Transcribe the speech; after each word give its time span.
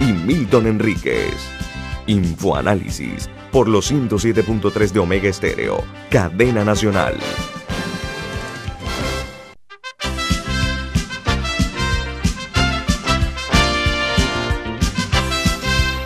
y 0.00 0.12
Milton 0.12 0.66
Enríquez. 0.66 1.34
Infoanálisis 2.06 3.28
por 3.50 3.68
los 3.68 3.90
107.3 3.90 4.90
de 4.92 4.98
Omega 4.98 5.28
Estéreo, 5.28 5.82
cadena 6.10 6.64
nacional. 6.64 7.16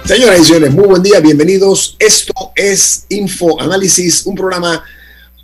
Señoras 0.04 0.40
y 0.40 0.44
señores, 0.44 0.74
muy 0.74 0.86
buen 0.86 1.02
día, 1.02 1.20
bienvenidos. 1.20 1.94
Esto 1.98 2.52
es 2.56 3.06
Infoanálisis, 3.10 4.26
un 4.26 4.34
programa 4.34 4.82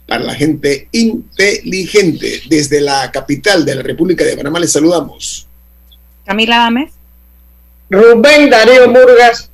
para 0.08 0.24
la 0.24 0.34
gente 0.34 0.88
inteligente. 0.90 2.42
Desde 2.48 2.80
la 2.80 3.10
capital 3.12 3.64
de 3.64 3.76
la 3.76 3.82
República 3.82 4.24
de 4.24 4.36
Panamá 4.36 4.58
les 4.58 4.72
saludamos. 4.72 5.46
Camila 6.24 6.58
Dames. 6.58 6.95
Rubén 7.88 8.50
Darío 8.50 8.88
Murgas. 8.88 9.50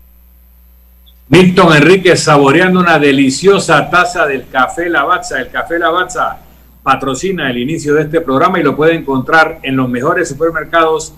Milton 1.29 1.77
Enrique 1.77 2.17
saboreando 2.17 2.81
una 2.81 2.99
deliciosa 2.99 3.89
taza 3.91 4.27
del 4.27 4.49
café 4.49 4.89
Lavazza. 4.89 5.41
El 5.41 5.51
café 5.51 5.79
Lavazza 5.79 6.39
patrocina 6.83 7.51
el 7.51 7.59
inicio 7.59 7.95
de 7.95 8.03
este 8.03 8.21
programa 8.21 8.59
y 8.59 8.63
lo 8.63 8.77
puede 8.77 8.95
encontrar 8.95 9.61
en 9.63 9.77
los 9.77 9.89
mejores 9.89 10.29
supermercados 10.29 11.13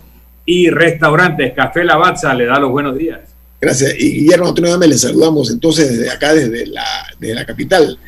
y 0.45 0.71
restaurantes. 0.71 1.53
Café 1.55 1.85
Lavazza 1.85 2.35
le 2.35 2.47
da 2.47 2.59
los 2.59 2.71
buenos 2.71 2.97
días. 2.99 3.21
Gracias. 3.61 3.95
Y 3.99 4.21
Guillermo 4.21 4.49
Antonio 4.49 4.77
les 4.79 5.01
saludamos 5.01 5.51
entonces 5.51 5.97
desde 5.97 6.11
acá, 6.11 6.35
desde 6.35 6.67
la, 6.67 6.85
desde 7.19 7.35
la 7.35 7.47
capital 7.47 7.99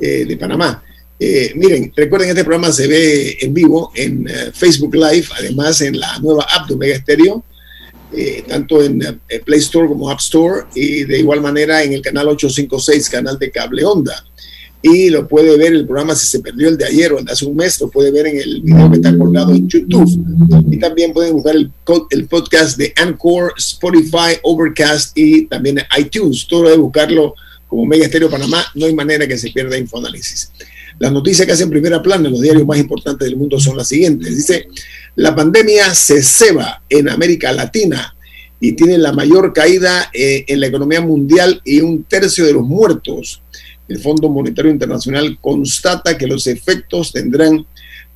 eh, 0.00 0.24
de 0.26 0.36
Panamá. 0.36 0.82
Eh, 1.18 1.52
miren, 1.56 1.92
recuerden, 1.96 2.28
este 2.28 2.44
programa 2.44 2.70
se 2.72 2.86
ve 2.86 3.38
en 3.40 3.54
vivo 3.54 3.90
en 3.94 4.28
eh, 4.28 4.50
Facebook 4.52 4.94
Live, 4.94 5.26
además 5.38 5.80
en 5.80 5.98
la 5.98 6.18
nueva 6.18 6.44
app 6.44 6.68
de 6.68 6.74
Omega 6.74 6.96
Stereo 6.96 7.42
eh, 8.16 8.44
tanto 8.46 8.82
en 8.82 9.02
eh, 9.02 9.40
Play 9.44 9.60
Store 9.60 9.88
como 9.88 10.10
App 10.10 10.20
Store 10.20 10.66
y 10.74 11.04
de 11.04 11.18
igual 11.18 11.40
manera 11.40 11.82
en 11.82 11.92
el 11.92 12.02
canal 12.02 12.28
856, 12.28 13.08
canal 13.10 13.38
de 13.38 13.50
cable 13.50 13.84
onda. 13.84 14.24
Y 14.82 15.08
lo 15.08 15.26
puede 15.26 15.56
ver 15.56 15.72
el 15.72 15.86
programa 15.86 16.14
si 16.14 16.26
se 16.26 16.40
perdió 16.40 16.68
el 16.68 16.76
de 16.76 16.84
ayer 16.84 17.10
o 17.12 17.18
el 17.18 17.24
de 17.24 17.32
hace 17.32 17.46
un 17.46 17.56
mes, 17.56 17.80
lo 17.80 17.88
puede 17.88 18.10
ver 18.10 18.26
en 18.26 18.36
el 18.38 18.60
video 18.60 18.90
que 18.90 18.96
está 18.96 19.16
colgado 19.16 19.54
en 19.54 19.66
YouTube. 19.66 20.66
Y 20.70 20.78
también 20.78 21.14
pueden 21.14 21.32
buscar 21.32 21.56
el, 21.56 21.70
el 22.10 22.26
podcast 22.26 22.76
de 22.76 22.92
Anchor, 22.96 23.54
Spotify, 23.56 24.38
Overcast 24.42 25.16
y 25.16 25.46
también 25.46 25.80
iTunes. 25.98 26.46
Todo 26.46 26.64
debe 26.64 26.76
buscarlo 26.76 27.34
como 27.66 27.86
Mega 27.86 28.04
Estéreo 28.04 28.28
Panamá. 28.28 28.62
No 28.74 28.84
hay 28.84 28.94
manera 28.94 29.26
que 29.26 29.38
se 29.38 29.50
pierda 29.50 29.78
Infoanálisis. 29.78 30.50
Las 30.98 31.12
noticias 31.12 31.46
que 31.46 31.52
hacen 31.52 31.70
primera 31.70 32.02
plana 32.02 32.26
en 32.26 32.32
los 32.32 32.40
diarios 32.40 32.66
más 32.66 32.78
importantes 32.78 33.26
del 33.26 33.36
mundo 33.36 33.58
son 33.58 33.76
las 33.76 33.88
siguientes. 33.88 34.36
Dice, 34.36 34.68
la 35.16 35.34
pandemia 35.34 35.94
se 35.94 36.22
ceba 36.22 36.82
en 36.88 37.08
América 37.08 37.52
Latina 37.52 38.14
y 38.60 38.72
tiene 38.72 38.98
la 38.98 39.12
mayor 39.12 39.52
caída 39.52 40.10
eh, 40.12 40.44
en 40.48 40.60
la 40.60 40.66
economía 40.68 41.00
mundial 41.00 41.60
y 41.64 41.80
un 41.80 42.04
tercio 42.04 42.46
de 42.46 42.52
los 42.52 42.62
muertos. 42.62 43.42
El 43.88 43.98
Fondo 43.98 44.28
Monetario 44.28 44.70
Internacional 44.70 45.38
constata 45.40 46.16
que 46.16 46.26
los 46.26 46.46
efectos 46.46 47.12
tendrán 47.12 47.66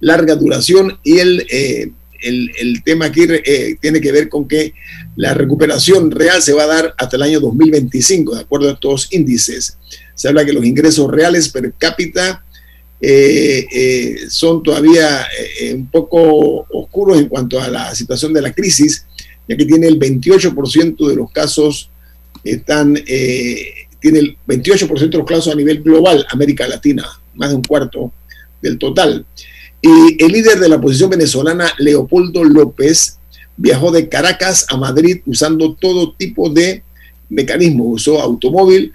larga 0.01 0.37
duración 0.37 0.99
y 1.03 1.19
el, 1.19 1.47
eh, 1.51 1.91
el, 2.23 2.83
tema 2.85 3.07
aquí 3.07 3.27
eh, 3.29 3.77
tiene 3.81 4.01
que 4.01 4.13
ver 4.13 4.29
con 4.29 4.49
que 4.49 4.73
la 5.17 5.35
recuperación 5.35 6.11
real 6.11 6.43
se 6.43 6.53
va 6.53 6.65
a 6.65 6.69
dar 6.69 6.95
hasta 6.97 7.17
el 7.17 7.23
año 7.23 7.41
2025, 7.41 8.35
de 8.35 8.41
acuerdo 8.41 8.69
a 8.69 8.73
estos 8.73 9.13
índices. 9.13 9.77
Se 10.15 10.29
habla 10.29 10.45
que 10.45 10.53
los 10.53 10.65
ingresos 10.65 11.11
reales 11.11 11.49
per 11.49 11.73
cápita 11.79 12.45
eh, 13.01 13.67
eh, 13.73 14.17
son 14.29 14.63
todavía 14.63 15.23
eh, 15.61 15.73
un 15.73 15.87
poco 15.87 16.67
oscuros 16.71 17.19
en 17.19 17.29
cuanto 17.29 17.61
a 17.61 17.69
la 17.69 17.95
situación 17.95 18.33
de 18.33 18.43
la 18.43 18.53
crisis, 18.53 19.07
ya 19.47 19.57
que 19.57 19.65
tiene 19.65 19.87
el 19.87 19.99
28% 19.99 21.09
de 21.09 21.17
los 21.17 21.31
casos 21.31 21.91
están, 22.45 22.95
tiene 22.95 24.19
el 24.19 24.37
28% 24.47 25.11
de 25.11 25.19
los 25.19 25.27
casos 25.27 25.53
a 25.53 25.57
nivel 25.57 25.83
global, 25.83 26.27
América 26.31 26.67
Latina, 26.69 27.07
más 27.35 27.51
de 27.51 27.57
un 27.57 27.63
cuarto 27.63 28.13
del 28.61 28.79
total. 28.79 29.25
Y 29.81 30.23
el 30.23 30.33
líder 30.33 30.59
de 30.59 30.69
la 30.69 30.77
oposición 30.77 31.11
venezolana, 31.11 31.73
Leopoldo 31.79 32.45
López, 32.45 33.19
viajó 33.57 33.91
de 33.91 34.09
Caracas 34.09 34.67
a 34.69 34.77
Madrid 34.77 35.21
usando 35.27 35.75
todo 35.75 36.13
tipo 36.15 36.49
de 36.51 36.83
mecanismos, 37.29 38.03
usó 38.03 38.21
automóvil, 38.21 38.93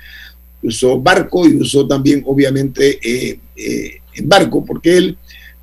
usó 0.64 1.00
barco 1.00 1.48
y 1.48 1.56
usó 1.56 1.88
también, 1.88 2.24
obviamente, 2.26 3.00
eh, 3.04 3.40
eh, 3.56 4.02
barco, 4.24 4.64
porque 4.66 4.98
él 4.98 5.18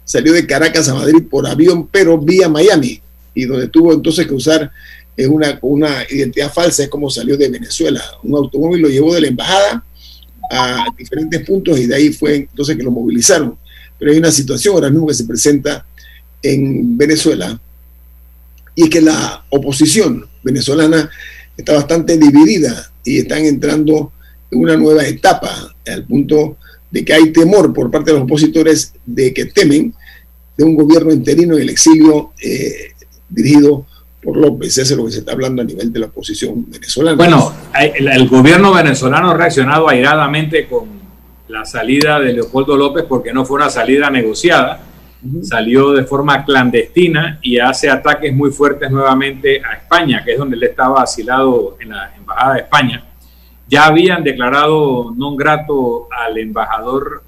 salió 0.04 0.32
de 0.32 0.46
Caracas 0.46 0.88
a 0.88 0.94
Madrid 0.94 1.22
por 1.30 1.46
avión, 1.46 1.88
pero 1.88 2.18
vía 2.18 2.48
Miami, 2.48 3.00
y 3.34 3.44
donde 3.44 3.68
tuvo 3.68 3.92
entonces 3.92 4.26
que 4.26 4.34
usar 4.34 4.70
eh, 5.16 5.26
una, 5.26 5.58
una 5.62 6.04
identidad 6.10 6.52
falsa, 6.52 6.82
es 6.82 6.88
como 6.88 7.10
salió 7.10 7.36
de 7.36 7.48
Venezuela. 7.48 8.02
Un 8.22 8.36
automóvil 8.36 8.82
lo 8.82 8.88
llevó 8.88 9.14
de 9.14 9.20
la 9.20 9.28
embajada 9.28 9.84
a 10.50 10.84
diferentes 10.98 11.46
puntos 11.46 11.78
y 11.78 11.86
de 11.86 11.94
ahí 11.94 12.12
fue 12.12 12.36
entonces 12.36 12.76
que 12.76 12.82
lo 12.82 12.90
movilizaron. 12.90 13.56
Pero 13.98 14.12
hay 14.12 14.18
una 14.18 14.32
situación 14.32 14.74
ahora 14.74 14.90
mismo 14.90 15.06
que 15.06 15.14
se 15.14 15.24
presenta 15.24 15.86
en 16.42 16.96
Venezuela 16.96 17.60
y 18.74 18.84
es 18.84 18.90
que 18.90 19.00
la 19.00 19.44
oposición 19.50 20.26
venezolana 20.42 21.10
está 21.56 21.74
bastante 21.74 22.16
dividida 22.16 22.90
y 23.04 23.18
están 23.18 23.44
entrando 23.44 24.12
una 24.52 24.76
nueva 24.76 25.04
etapa, 25.04 25.50
al 25.86 26.04
punto 26.04 26.56
de 26.90 27.04
que 27.04 27.12
hay 27.12 27.32
temor 27.32 27.72
por 27.72 27.90
parte 27.90 28.10
de 28.10 28.18
los 28.18 28.24
opositores 28.24 28.94
de 29.06 29.32
que 29.32 29.46
temen 29.46 29.94
de 30.56 30.64
un 30.64 30.74
gobierno 30.74 31.12
interino 31.12 31.54
en 31.54 31.62
el 31.62 31.70
exilio 31.70 32.32
eh, 32.42 32.92
dirigido 33.28 33.86
por 34.22 34.36
López. 34.36 34.76
Eso 34.76 34.94
es 34.94 34.98
lo 34.98 35.06
que 35.06 35.12
se 35.12 35.18
está 35.20 35.32
hablando 35.32 35.62
a 35.62 35.64
nivel 35.64 35.92
de 35.92 36.00
la 36.00 36.06
oposición 36.06 36.66
venezolana. 36.68 37.16
Bueno, 37.16 37.52
el, 37.78 38.08
el 38.08 38.28
gobierno 38.28 38.74
venezolano 38.74 39.30
ha 39.30 39.36
reaccionado 39.36 39.88
airadamente 39.88 40.66
con 40.66 41.00
la 41.48 41.64
salida 41.64 42.20
de 42.20 42.32
Leopoldo 42.32 42.76
López 42.76 43.04
porque 43.08 43.32
no 43.32 43.44
fue 43.44 43.56
una 43.56 43.70
salida 43.70 44.10
negociada, 44.10 44.80
salió 45.42 45.92
de 45.92 46.04
forma 46.04 46.44
clandestina 46.44 47.38
y 47.42 47.58
hace 47.58 47.88
ataques 47.90 48.34
muy 48.34 48.50
fuertes 48.50 48.90
nuevamente 48.90 49.62
a 49.64 49.74
España, 49.74 50.22
que 50.24 50.32
es 50.32 50.38
donde 50.38 50.56
él 50.56 50.62
estaba 50.62 51.02
asilado 51.02 51.76
en 51.80 51.90
la 51.90 52.12
Embajada 52.16 52.54
de 52.54 52.60
España 52.60 53.09
ya 53.70 53.86
habían 53.86 54.26
declarado 54.26 55.14
non 55.14 55.38
grato 55.38 56.10
al 56.10 56.34
embajador 56.42 57.22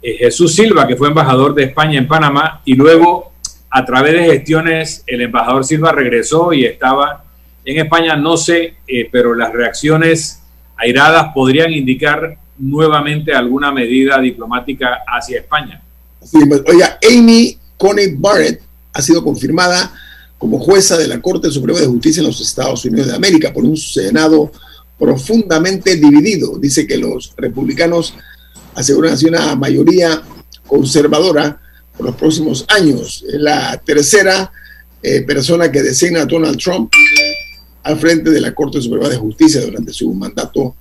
eh, 0.00 0.16
Jesús 0.24 0.56
Silva, 0.56 0.88
que 0.88 0.96
fue 0.96 1.08
embajador 1.08 1.54
de 1.54 1.64
España 1.64 1.98
en 1.98 2.08
Panamá, 2.08 2.62
y 2.64 2.74
luego 2.74 3.32
a 3.68 3.84
través 3.84 4.14
de 4.14 4.24
gestiones 4.24 5.04
el 5.06 5.20
embajador 5.20 5.66
Silva 5.66 5.92
regresó 5.92 6.54
y 6.54 6.64
estaba 6.64 7.24
en 7.62 7.76
España, 7.76 8.16
no 8.16 8.38
sé, 8.38 8.76
eh, 8.88 9.08
pero 9.12 9.34
las 9.34 9.52
reacciones 9.52 10.40
airadas 10.76 11.32
podrían 11.34 11.72
indicar 11.72 12.38
nuevamente 12.56 13.34
alguna 13.34 13.70
medida 13.70 14.18
diplomática 14.18 15.04
hacia 15.06 15.40
España. 15.40 15.82
oiga, 16.32 16.98
Amy 17.04 17.58
Coney 17.76 18.14
Barrett 18.16 18.62
ha 18.94 19.02
sido 19.02 19.22
confirmada 19.22 19.92
como 20.38 20.58
jueza 20.58 20.96
de 20.96 21.06
la 21.06 21.20
Corte 21.20 21.50
Suprema 21.50 21.80
de 21.80 21.86
Justicia 21.86 22.20
en 22.20 22.28
los 22.28 22.40
Estados 22.40 22.82
Unidos 22.86 23.08
de 23.08 23.14
América 23.14 23.52
por 23.52 23.64
un 23.64 23.76
Senado 23.76 24.50
profundamente 24.98 25.96
dividido. 25.96 26.58
Dice 26.58 26.86
que 26.86 26.96
los 26.96 27.34
republicanos 27.36 28.14
aseguran 28.74 29.14
así 29.14 29.26
una 29.26 29.54
mayoría 29.54 30.22
conservadora 30.66 31.60
por 31.96 32.06
los 32.06 32.16
próximos 32.16 32.64
años. 32.68 33.24
Es 33.26 33.40
la 33.40 33.76
tercera 33.78 34.50
eh, 35.02 35.22
persona 35.22 35.70
que 35.70 35.82
designa 35.82 36.22
a 36.22 36.26
Donald 36.26 36.58
Trump 36.58 36.92
al 37.82 37.98
frente 37.98 38.30
de 38.30 38.40
la 38.40 38.52
Corte 38.52 38.80
Suprema 38.80 39.08
de 39.08 39.16
Justicia 39.16 39.60
durante 39.60 39.92
su 39.92 40.12
mandato 40.12 40.74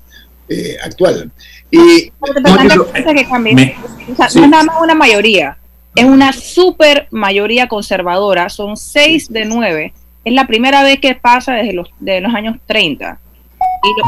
eh, 0.49 0.77
actual. 0.83 1.31
Y 1.69 2.11
no, 2.19 2.85
es 2.93 4.35
nada 4.35 4.63
más 4.63 4.75
una 4.81 4.95
mayoría, 4.95 5.57
es 5.95 6.05
una 6.05 6.33
super 6.33 7.07
mayoría 7.11 7.67
conservadora, 7.67 8.49
son 8.49 8.77
seis 8.77 9.31
de 9.31 9.45
nueve. 9.45 9.93
Es 10.23 10.33
la 10.33 10.47
primera 10.47 10.81
vez 10.83 10.99
que 10.99 11.13
pasa 11.13 11.53
desde 11.53 11.73
los, 11.73 11.89
de 11.99 12.21
los 12.21 12.33
años 12.33 12.57
30 12.65 13.19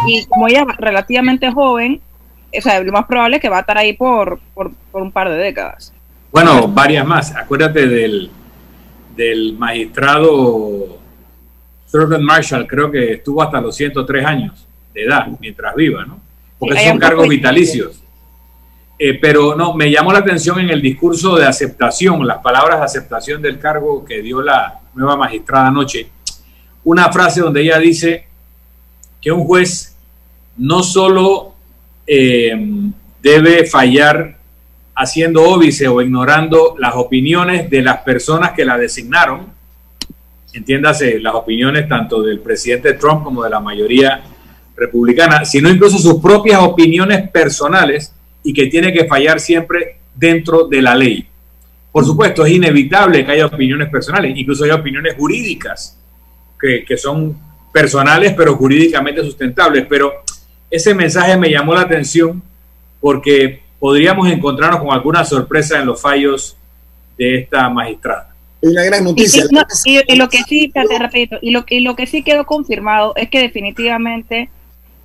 y, 0.08 0.26
como 0.26 0.48
ella 0.48 0.66
es 0.70 0.78
relativamente 0.78 1.52
joven, 1.52 2.02
o 2.58 2.62
sea, 2.62 2.82
lo 2.82 2.92
más 2.92 3.06
probable 3.06 3.38
es 3.38 3.42
que 3.42 3.50
va 3.50 3.58
a 3.58 3.62
estar 3.62 3.78
ahí 3.78 3.94
por, 3.94 4.40
por, 4.54 4.72
un 4.94 5.12
par 5.12 5.30
de 5.30 5.36
décadas. 5.38 5.94
Bueno, 6.32 6.68
varias 6.68 7.06
más. 7.06 7.36
Acuérdate 7.36 7.88
del, 7.88 8.30
del 9.16 9.58
magistrado 9.58 10.98
Thurgood 11.92 12.20
Marshall 12.20 12.68
creo 12.68 12.92
que 12.92 13.14
estuvo 13.14 13.42
hasta 13.42 13.62
los 13.62 13.76
103 13.76 14.26
años 14.26 14.68
de 14.94 15.04
edad 15.04 15.28
mientras 15.40 15.76
viva, 15.76 16.06
¿no? 16.06 16.20
Porque 16.60 16.88
son 16.88 16.98
cargos 16.98 17.28
vitalicios. 17.28 18.04
Eh, 19.00 19.20
pero 19.22 19.56
no, 19.56 19.76
me 19.76 19.92
llamó 19.92 20.12
la 20.12 20.20
atención 20.20 20.60
en 20.60 20.72
el 20.72 20.82
discurso 20.82 21.36
de 21.36 21.46
aceptación, 21.46 22.26
las 22.26 22.40
palabras 22.40 22.80
de 22.80 22.86
aceptación 22.86 23.42
del 23.42 23.60
cargo 23.60 24.04
que 24.04 24.22
dio 24.24 24.42
la 24.42 24.80
nueva 24.96 25.16
magistrada 25.16 25.68
anoche. 25.68 26.10
Una 26.84 27.12
frase 27.12 27.42
donde 27.42 27.62
ella 27.62 27.78
dice 27.78 28.27
que 29.22 29.32
un 29.32 29.46
juez 29.46 29.96
no 30.58 30.84
solo 30.84 31.54
eh, 32.06 32.56
debe 33.22 33.66
fallar 33.66 34.38
haciendo 34.96 35.44
óbice 35.44 35.88
o 35.88 36.02
ignorando 36.02 36.76
las 36.80 36.96
opiniones 36.96 37.70
de 37.70 37.82
las 37.82 38.00
personas 38.00 38.54
que 38.54 38.66
la 38.66 38.78
designaron, 38.78 39.48
entiéndase, 40.54 41.20
las 41.20 41.36
opiniones 41.36 41.88
tanto 41.88 42.24
del 42.24 42.40
presidente 42.40 42.94
Trump 42.94 43.24
como 43.24 43.44
de 43.44 43.50
la 43.50 43.60
mayoría 43.60 44.24
republicana, 44.76 45.46
sino 45.46 45.70
incluso 45.70 45.98
sus 45.98 46.22
propias 46.22 46.62
opiniones 46.62 47.30
personales 47.30 48.14
y 48.44 48.54
que 48.54 48.68
tiene 48.68 48.92
que 48.92 49.06
fallar 49.06 49.40
siempre 49.40 49.98
dentro 50.16 50.68
de 50.68 50.82
la 50.82 50.96
ley. 50.96 51.28
Por 51.92 52.06
supuesto, 52.06 52.46
es 52.46 52.54
inevitable 52.54 53.26
que 53.26 53.32
haya 53.34 53.46
opiniones 53.46 53.90
personales, 53.90 54.36
incluso 54.36 54.64
hay 54.64 54.72
opiniones 54.72 55.16
jurídicas 55.16 56.00
que, 56.60 56.84
que 56.86 56.98
son 56.98 57.38
personales 57.72 58.34
pero 58.36 58.56
jurídicamente 58.56 59.22
sustentables, 59.22 59.86
pero 59.88 60.14
ese 60.70 60.94
mensaje 60.94 61.38
me 61.38 61.50
llamó 61.50 61.74
la 61.74 61.82
atención 61.82 62.42
porque 63.00 63.62
podríamos 63.80 64.30
encontrarnos 64.30 64.82
con 64.82 64.92
alguna 64.92 65.24
sorpresa 65.24 65.80
en 65.80 65.86
los 65.86 66.02
fallos 66.02 66.58
de 67.18 67.40
esta 67.40 67.70
magistrada. 67.70 68.36
Es 68.62 68.70
una 68.72 68.84
gran 68.84 69.04
noticia. 69.04 69.44
Y, 69.44 70.16
lo 70.16 70.30
que 70.30 70.44
sí, 70.44 70.72
te 70.74 70.84
repito, 70.98 71.38
y 71.42 71.52
lo, 71.52 71.64
y 71.70 71.82
lo 71.82 71.96
que 71.96 72.08
sí 72.08 72.24
quedó 72.24 72.46
confirmado 72.46 73.14
es 73.16 73.30
que 73.30 73.40
definitivamente 73.40 74.50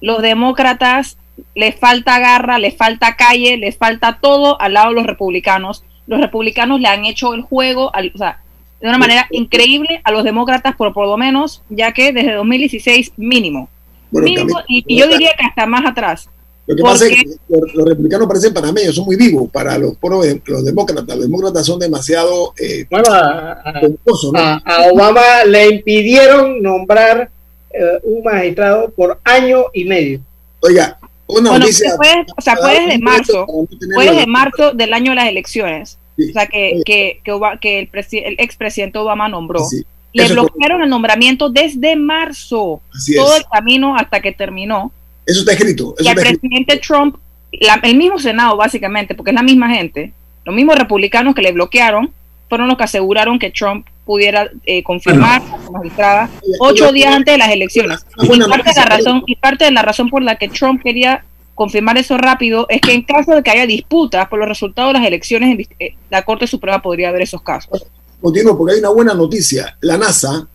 los 0.01 0.23
demócratas 0.23 1.19
les 1.55 1.79
falta 1.79 2.19
garra, 2.19 2.59
les 2.59 2.77
falta 2.77 3.17
calle, 3.17 3.57
les 3.57 3.77
falta 3.77 4.19
todo 4.21 4.61
al 4.61 4.75
lado 4.75 4.89
de 4.89 4.95
los 4.95 5.07
republicanos. 5.07 5.85
Los 6.07 6.21
republicanos 6.21 6.81
le 6.81 6.89
han 6.89 7.05
hecho 7.05 7.35
el 7.35 7.43
juego, 7.43 7.95
al, 7.95 8.11
o 8.15 8.19
sea, 8.19 8.42
de 8.83 8.89
una 8.89 8.99
manera 8.99 9.29
increíble 9.31 10.01
a 10.03 10.11
los 10.11 10.25
demócratas, 10.25 10.75
por, 10.75 10.93
por 10.93 11.07
lo 11.07 11.17
menos, 11.17 11.63
ya 11.69 11.93
que 11.93 12.13
desde 12.13 12.33
2016 12.33 13.13
mínimo. 13.17 13.69
mínimo 14.11 14.61
y, 14.69 14.99
yo 14.99 15.07
diría 15.07 15.31
que 15.39 15.45
hasta 15.47 15.67
más 15.67 15.87
atrás. 15.87 16.29
Lo 16.67 16.77
que 16.77 16.83
pasa 16.83 17.07
es 17.07 17.11
que 17.11 17.25
los, 17.49 17.89
republicanos 17.89 18.27
parecen 18.27 18.53
panameños, 18.53 18.95
son 18.95 19.05
muy 19.05 19.15
vivos 19.15 19.49
para 19.53 19.79
los, 19.79 19.95
los 20.01 20.65
demócratas. 20.65 21.17
Los 21.17 21.25
demócratas 21.27 21.65
son 21.65 21.79
demasiado... 21.79 22.55
Eh, 22.59 22.85
bueno, 22.91 23.09
a, 23.13 24.63
Obama 24.93 25.45
le 25.47 25.69
impidieron 25.77 26.61
nombrar 26.61 27.31
eh, 27.73 28.01
un 28.03 28.25
magistrado 28.25 28.91
por 28.91 29.21
año 29.23 29.65
y 29.73 29.85
medio. 29.85 30.21
Oiga, 30.61 30.99
una 31.29 31.51
bueno, 31.51 31.59
noticia... 31.61 31.95
o 32.37 32.43
sea, 32.43 32.57
fue 32.57 32.81
desde 32.81 32.99
marzo, 32.99 33.47
fue 33.95 34.11
desde 34.11 34.27
marzo 34.27 34.73
del 34.73 34.93
año 34.93 35.13
de 35.13 35.17
las 35.17 35.29
elecciones. 35.29 35.99
O 36.19 36.33
sea, 36.33 36.47
que, 36.47 36.83
que, 36.85 37.21
que, 37.25 37.79
el, 37.79 37.89
el 38.25 38.37
expresidente 38.39 38.99
Obama 38.99 39.29
nombró. 39.29 39.67
Le 40.13 40.29
bloquearon 40.29 40.83
el 40.83 40.91
nombramiento 40.91 41.49
desde 41.49 41.97
marzo, 41.97 42.83
todo 43.17 43.37
el 43.37 43.45
camino 43.51 43.97
hasta 43.97 44.21
que 44.21 44.33
terminó. 44.33 44.93
Eso 45.25 45.41
está 45.41 45.53
escrito. 45.53 45.95
y 45.99 46.09
el 46.09 46.15
presidente 46.15 46.77
Trump, 46.79 47.17
el 47.51 47.97
mismo 47.97 48.19
Senado 48.19 48.57
básicamente, 48.57 49.15
porque 49.15 49.31
es 49.31 49.35
la 49.35 49.43
misma 49.43 49.71
gente, 49.71 50.13
los 50.45 50.55
mismos 50.55 50.77
republicanos 50.77 51.35
que 51.35 51.43
le 51.43 51.53
bloquearon, 51.53 52.13
fueron 52.49 52.69
los 52.69 52.77
que 52.77 52.85
aseguraron 52.85 53.39
que 53.39 53.51
Trump 53.51 53.87
pudiera 54.05 54.51
eh, 54.67 54.83
confirmar 54.83 55.41
la 55.43 55.71
magistrada 55.71 56.29
ocho 56.61 56.93
días 56.93 57.15
antes 57.15 57.33
de 57.33 57.39
las 57.39 57.51
elecciones. 57.51 58.05
Y 58.21 58.27
parte, 58.41 58.71
de 58.71 58.77
la 58.77 58.85
razón, 58.85 59.23
y 59.27 59.37
parte 59.37 59.65
de 59.65 59.71
la 59.71 59.81
razón 59.81 60.11
por 60.11 60.23
la 60.23 60.37
que 60.37 60.49
Trump 60.49 60.83
quería 60.83 61.25
confirmar 61.63 61.97
eso 61.97 62.19
rápido 62.19 62.67
es 62.69 62.81
que 62.81 62.93
en 62.93 63.03
caso 63.03 63.31
de 63.31 63.43
que 63.45 63.51
haya 63.53 63.67
disputas 63.67 64.27
por 64.27 64.41
los 64.41 64.49
resultados 64.49 64.93
de 64.93 64.99
las 64.99 65.07
elecciones, 65.07 65.69
eh, 65.79 65.95
la 66.11 66.25
Corte 66.25 66.49
Suprema 66.49 66.83
podría 66.83 67.13
ver 67.13 67.23
esos 67.23 67.41
casos. 67.41 67.87
Continúo, 68.21 68.59
porque 68.59 68.75
hay 68.75 68.81
una 68.81 68.89
buena 68.89 69.15
noticia. 69.15 69.77
La 69.81 69.97
NASA 69.97 70.49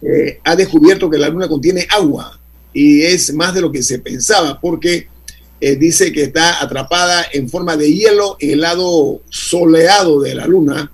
eh, 0.00 0.38
ha 0.44 0.54
descubierto 0.54 1.10
que 1.10 1.18
la 1.18 1.28
Luna 1.28 1.48
contiene 1.48 1.88
agua 1.90 2.38
y 2.72 3.02
es 3.02 3.34
más 3.34 3.52
de 3.52 3.62
lo 3.62 3.72
que 3.72 3.82
se 3.82 3.98
pensaba 3.98 4.60
porque 4.60 5.08
eh, 5.60 5.74
dice 5.74 6.12
que 6.12 6.22
está 6.22 6.62
atrapada 6.62 7.26
en 7.32 7.48
forma 7.48 7.76
de 7.76 7.92
hielo 7.92 8.36
en 8.38 8.50
el 8.52 8.60
lado 8.60 9.20
soleado 9.30 10.20
de 10.20 10.36
la 10.36 10.46
Luna 10.46 10.92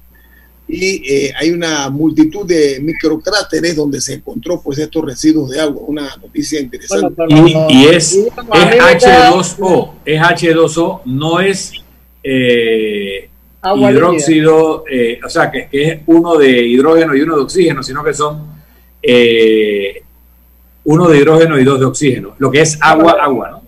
y 0.67 1.03
eh, 1.13 1.33
hay 1.37 1.51
una 1.51 1.91
multitud 1.91 2.47
de 2.47 2.81
microcráteres 2.81 3.77
donde 3.77 4.01
se 4.01 4.15
encontró 4.15 4.61
pues 4.63 4.79
estos 4.79 5.05
residuos 5.05 5.51
de 5.51 5.61
agua, 5.61 5.83
una 5.87 6.17
noticia 6.17 6.61
interesante. 6.61 7.23
y, 7.29 7.85
es, 7.87 8.19
H2O, 8.27 9.93
es 10.05 10.21
H2O, 10.21 11.03
no 11.05 11.41
es 11.41 11.73
eh, 12.23 13.29
hidróxido, 13.77 14.85
o 15.25 15.29
sea, 15.29 15.51
que, 15.51 15.69
que, 15.69 15.83
es 15.89 16.01
uno 16.07 16.37
de 16.37 16.67
hidrógeno 16.67 17.15
y 17.15 17.21
uno 17.21 17.37
de 17.37 17.43
oxígeno, 17.43 17.83
sino 17.83 18.03
que 18.03 18.15
son 18.15 18.55
uno 20.85 21.09
de 21.09 21.19
hidrógeno 21.19 21.59
y 21.59 21.65
dos 21.65 21.81
de 21.81 21.87
oxígeno, 21.87 22.35
lo 22.39 22.51
que 22.51 22.61
es 22.61 22.79
agua, 22.81 23.17
agua, 23.21 23.51
¿no? 23.51 23.65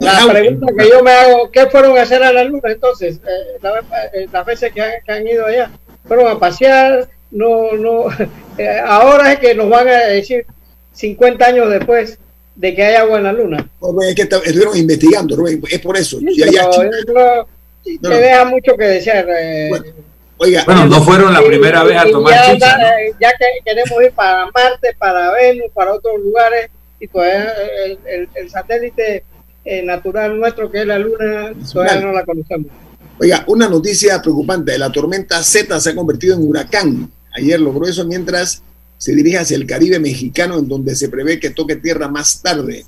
La 0.00 0.26
pregunta 0.28 0.66
que 0.76 0.88
yo 0.88 1.02
me 1.02 1.10
hago, 1.10 1.50
¿qué 1.50 1.66
fueron 1.66 1.96
a 1.96 2.02
hacer 2.02 2.22
a 2.22 2.32
la 2.32 2.44
luna 2.44 2.70
entonces? 2.70 3.16
Eh, 3.16 3.58
eh, 4.12 4.28
las 4.32 4.46
veces 4.46 4.72
que 4.72 4.80
han, 4.80 5.26
ido 5.26 5.46
allá, 5.46 5.70
fueron 6.08 6.26
a 6.26 6.38
pasear, 6.38 7.08
no, 7.30 7.72
no, 7.72 8.06
eh, 8.58 8.80
ahora 8.84 9.34
es 9.34 9.38
que 9.38 9.54
nos 9.54 9.68
van 9.68 9.86
a 9.86 9.98
decir 10.06 10.46
50 10.92 11.44
años 11.44 11.70
después 11.70 12.18
de 12.56 12.74
que 12.74 12.82
hay 12.82 12.94
agua 12.96 13.18
en 13.18 13.24
la 13.24 13.32
luna. 13.32 13.68
es 14.08 14.14
que 14.14 14.22
estuvieron 14.22 14.76
investigando, 14.76 15.36
Rubén, 15.36 15.62
es 15.70 15.78
por 15.78 15.96
eso. 15.96 16.18
Sí, 17.84 17.98
te 17.98 18.08
deja 18.08 18.44
mucho 18.44 18.76
que 18.76 18.84
desear. 18.84 19.26
bueno, 20.36 20.86
no 20.86 21.02
fueron 21.02 21.32
la 21.32 21.42
primera 21.42 21.84
vez 21.84 21.96
a 21.96 22.04
tomar 22.10 22.34
ya, 22.34 22.52
chicha, 22.52 22.76
ya 23.20 23.30
que 23.30 23.46
queremos 23.64 24.02
ir 24.02 24.12
para 24.12 24.46
Marte, 24.46 24.94
para 24.98 25.32
Venus, 25.32 25.70
para 25.72 25.94
otros 25.94 26.20
lugares, 26.20 26.70
y 26.98 27.06
todavía 27.06 27.52
el, 27.86 28.28
el, 28.34 28.50
satélite 28.50 29.22
eh, 29.64 29.82
natural 29.82 30.38
nuestro, 30.38 30.70
que 30.70 30.80
es 30.80 30.86
la 30.86 30.98
Luna, 30.98 31.52
todavía 31.72 32.00
no 32.00 32.12
la 32.12 32.24
conocemos. 32.24 32.72
Oiga, 33.20 33.44
una 33.48 33.68
noticia 33.68 34.22
preocupante, 34.22 34.78
la 34.78 34.92
tormenta 34.92 35.42
Z 35.42 35.80
se 35.80 35.90
ha 35.90 35.94
convertido 35.96 36.36
en 36.36 36.48
huracán. 36.48 37.10
Ayer 37.34 37.60
logró 37.60 37.84
eso 37.86 38.06
mientras 38.06 38.62
se 38.96 39.12
dirige 39.12 39.38
hacia 39.38 39.56
el 39.56 39.66
Caribe 39.66 39.98
mexicano, 39.98 40.56
en 40.56 40.68
donde 40.68 40.94
se 40.94 41.08
prevé 41.08 41.40
que 41.40 41.50
toque 41.50 41.74
tierra 41.74 42.06
más 42.06 42.40
tarde. 42.40 42.84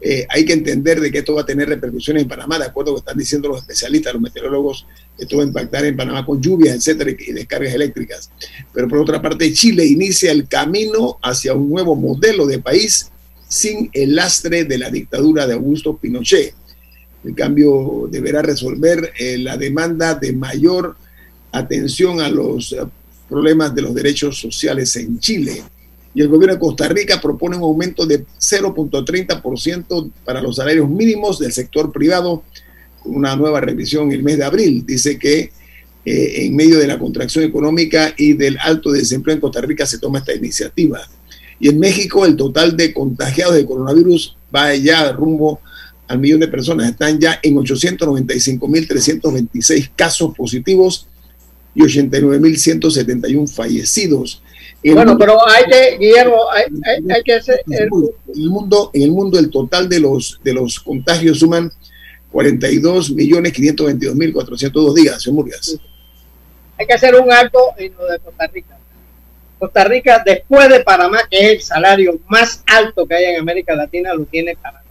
Eh, 0.00 0.26
hay 0.28 0.44
que 0.44 0.52
entender 0.52 1.00
de 1.00 1.12
que 1.12 1.18
esto 1.18 1.34
va 1.34 1.42
a 1.42 1.46
tener 1.46 1.68
repercusiones 1.68 2.24
en 2.24 2.28
Panamá, 2.28 2.58
de 2.58 2.64
acuerdo 2.64 2.90
a 2.90 2.92
lo 2.92 2.96
que 2.96 3.02
están 3.02 3.18
diciendo 3.18 3.48
los 3.50 3.58
especialistas, 3.58 4.12
los 4.12 4.22
meteorólogos, 4.22 4.84
esto 5.16 5.36
va 5.36 5.44
a 5.44 5.46
impactar 5.46 5.84
en 5.84 5.96
Panamá 5.96 6.26
con 6.26 6.42
lluvias, 6.42 6.74
etcétera, 6.74 7.12
y 7.12 7.32
descargas 7.32 7.72
eléctricas. 7.72 8.30
Pero 8.74 8.88
por 8.88 8.98
otra 8.98 9.22
parte, 9.22 9.52
Chile 9.52 9.86
inicia 9.86 10.32
el 10.32 10.48
camino 10.48 11.18
hacia 11.22 11.54
un 11.54 11.70
nuevo 11.70 11.94
modelo 11.94 12.46
de 12.46 12.58
país 12.58 13.12
sin 13.46 13.90
el 13.92 14.16
lastre 14.16 14.64
de 14.64 14.78
la 14.78 14.90
dictadura 14.90 15.46
de 15.46 15.52
Augusto 15.52 15.96
Pinochet. 15.96 16.52
El 17.24 17.34
cambio 17.34 18.08
deberá 18.10 18.42
resolver 18.42 19.12
eh, 19.18 19.38
la 19.38 19.56
demanda 19.56 20.14
de 20.14 20.32
mayor 20.32 20.96
atención 21.52 22.20
a 22.20 22.28
los 22.28 22.72
eh, 22.72 22.78
problemas 23.28 23.74
de 23.74 23.82
los 23.82 23.94
derechos 23.94 24.38
sociales 24.40 24.96
en 24.96 25.18
Chile 25.20 25.62
y 26.14 26.20
el 26.20 26.28
gobierno 26.28 26.54
de 26.54 26.60
Costa 26.60 26.88
Rica 26.88 27.20
propone 27.20 27.56
un 27.56 27.62
aumento 27.62 28.04
de 28.06 28.24
0.30% 28.24 30.10
para 30.24 30.42
los 30.42 30.56
salarios 30.56 30.88
mínimos 30.88 31.38
del 31.38 31.52
sector 31.52 31.90
privado 31.90 32.42
con 33.02 33.16
una 33.16 33.34
nueva 33.34 33.60
revisión 33.60 34.06
en 34.06 34.12
el 34.12 34.22
mes 34.22 34.36
de 34.36 34.44
abril. 34.44 34.84
Dice 34.86 35.18
que 35.18 35.52
eh, 36.04 36.44
en 36.44 36.54
medio 36.54 36.78
de 36.78 36.86
la 36.86 36.98
contracción 36.98 37.44
económica 37.44 38.12
y 38.16 38.34
del 38.34 38.58
alto 38.58 38.92
desempleo 38.92 39.34
en 39.34 39.40
Costa 39.40 39.60
Rica 39.62 39.86
se 39.86 39.98
toma 39.98 40.18
esta 40.18 40.34
iniciativa. 40.34 41.00
Y 41.58 41.68
en 41.68 41.78
México 41.78 42.26
el 42.26 42.36
total 42.36 42.76
de 42.76 42.92
contagiados 42.92 43.54
de 43.54 43.64
coronavirus 43.64 44.36
va 44.54 44.74
ya 44.74 45.12
rumbo 45.12 45.60
al 46.12 46.18
millón 46.18 46.40
de 46.40 46.48
personas. 46.48 46.90
Están 46.90 47.18
ya 47.18 47.40
en 47.42 47.56
895.326 47.56 49.92
casos 49.96 50.36
positivos 50.36 51.08
y 51.74 51.80
89.171 51.80 53.48
fallecidos 53.48 54.42
bueno, 54.90 55.16
pero 55.16 55.38
hay 55.48 55.64
que, 55.64 55.98
Guillermo, 55.98 56.36
hay, 56.50 57.22
que 57.22 57.34
hacer... 57.34 57.62
En 57.66 57.84
el, 57.84 57.90
mundo, 58.50 58.90
en 58.92 59.02
el 59.02 59.12
mundo 59.12 59.38
el 59.38 59.48
total 59.48 59.88
de 59.88 60.00
los, 60.00 60.40
de 60.42 60.52
los 60.52 60.80
contagios 60.80 61.38
suman 61.38 61.70
42 62.32 63.12
millones 63.12 63.52
522 63.52 64.16
mil 64.16 64.32
402 64.32 64.94
días, 64.94 65.26
Murgas. 65.28 65.78
Hay 66.78 66.86
que 66.86 66.94
hacer 66.94 67.14
un 67.14 67.30
alto 67.30 67.58
en 67.76 67.94
lo 67.94 68.06
de 68.06 68.18
Costa 68.18 68.46
Rica. 68.48 68.78
Costa 69.58 69.84
Rica, 69.84 70.22
después 70.26 70.68
de 70.68 70.80
Panamá, 70.80 71.20
que 71.30 71.38
es 71.38 71.52
el 71.52 71.62
salario 71.62 72.18
más 72.26 72.64
alto 72.66 73.06
que 73.06 73.14
hay 73.14 73.24
en 73.26 73.40
América 73.40 73.76
Latina, 73.76 74.12
lo 74.14 74.24
tiene 74.24 74.56
Panamá. 74.56 74.81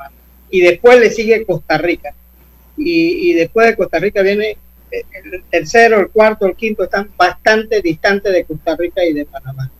Y 0.52 0.62
después 0.62 1.00
le 1.00 1.10
sigue 1.10 1.46
Costa 1.46 1.78
Rica. 1.78 2.14
Y, 2.78 3.32
y 3.32 3.34
después 3.34 3.68
de 3.68 3.76
Costa 3.76 4.00
Rica 4.00 4.22
viene 4.22 4.58
el 4.92 5.44
tercero, 5.50 6.00
el 6.00 6.10
cuarto, 6.10 6.46
el 6.46 6.56
quinto, 6.56 6.84
están 6.84 7.10
bastante 7.18 7.82
distantes 7.82 8.32
de 8.34 8.44
Costa 8.44 8.76
Rica 8.76 9.04
y 9.04 9.14
de 9.14 9.26
Panamá 9.26 9.72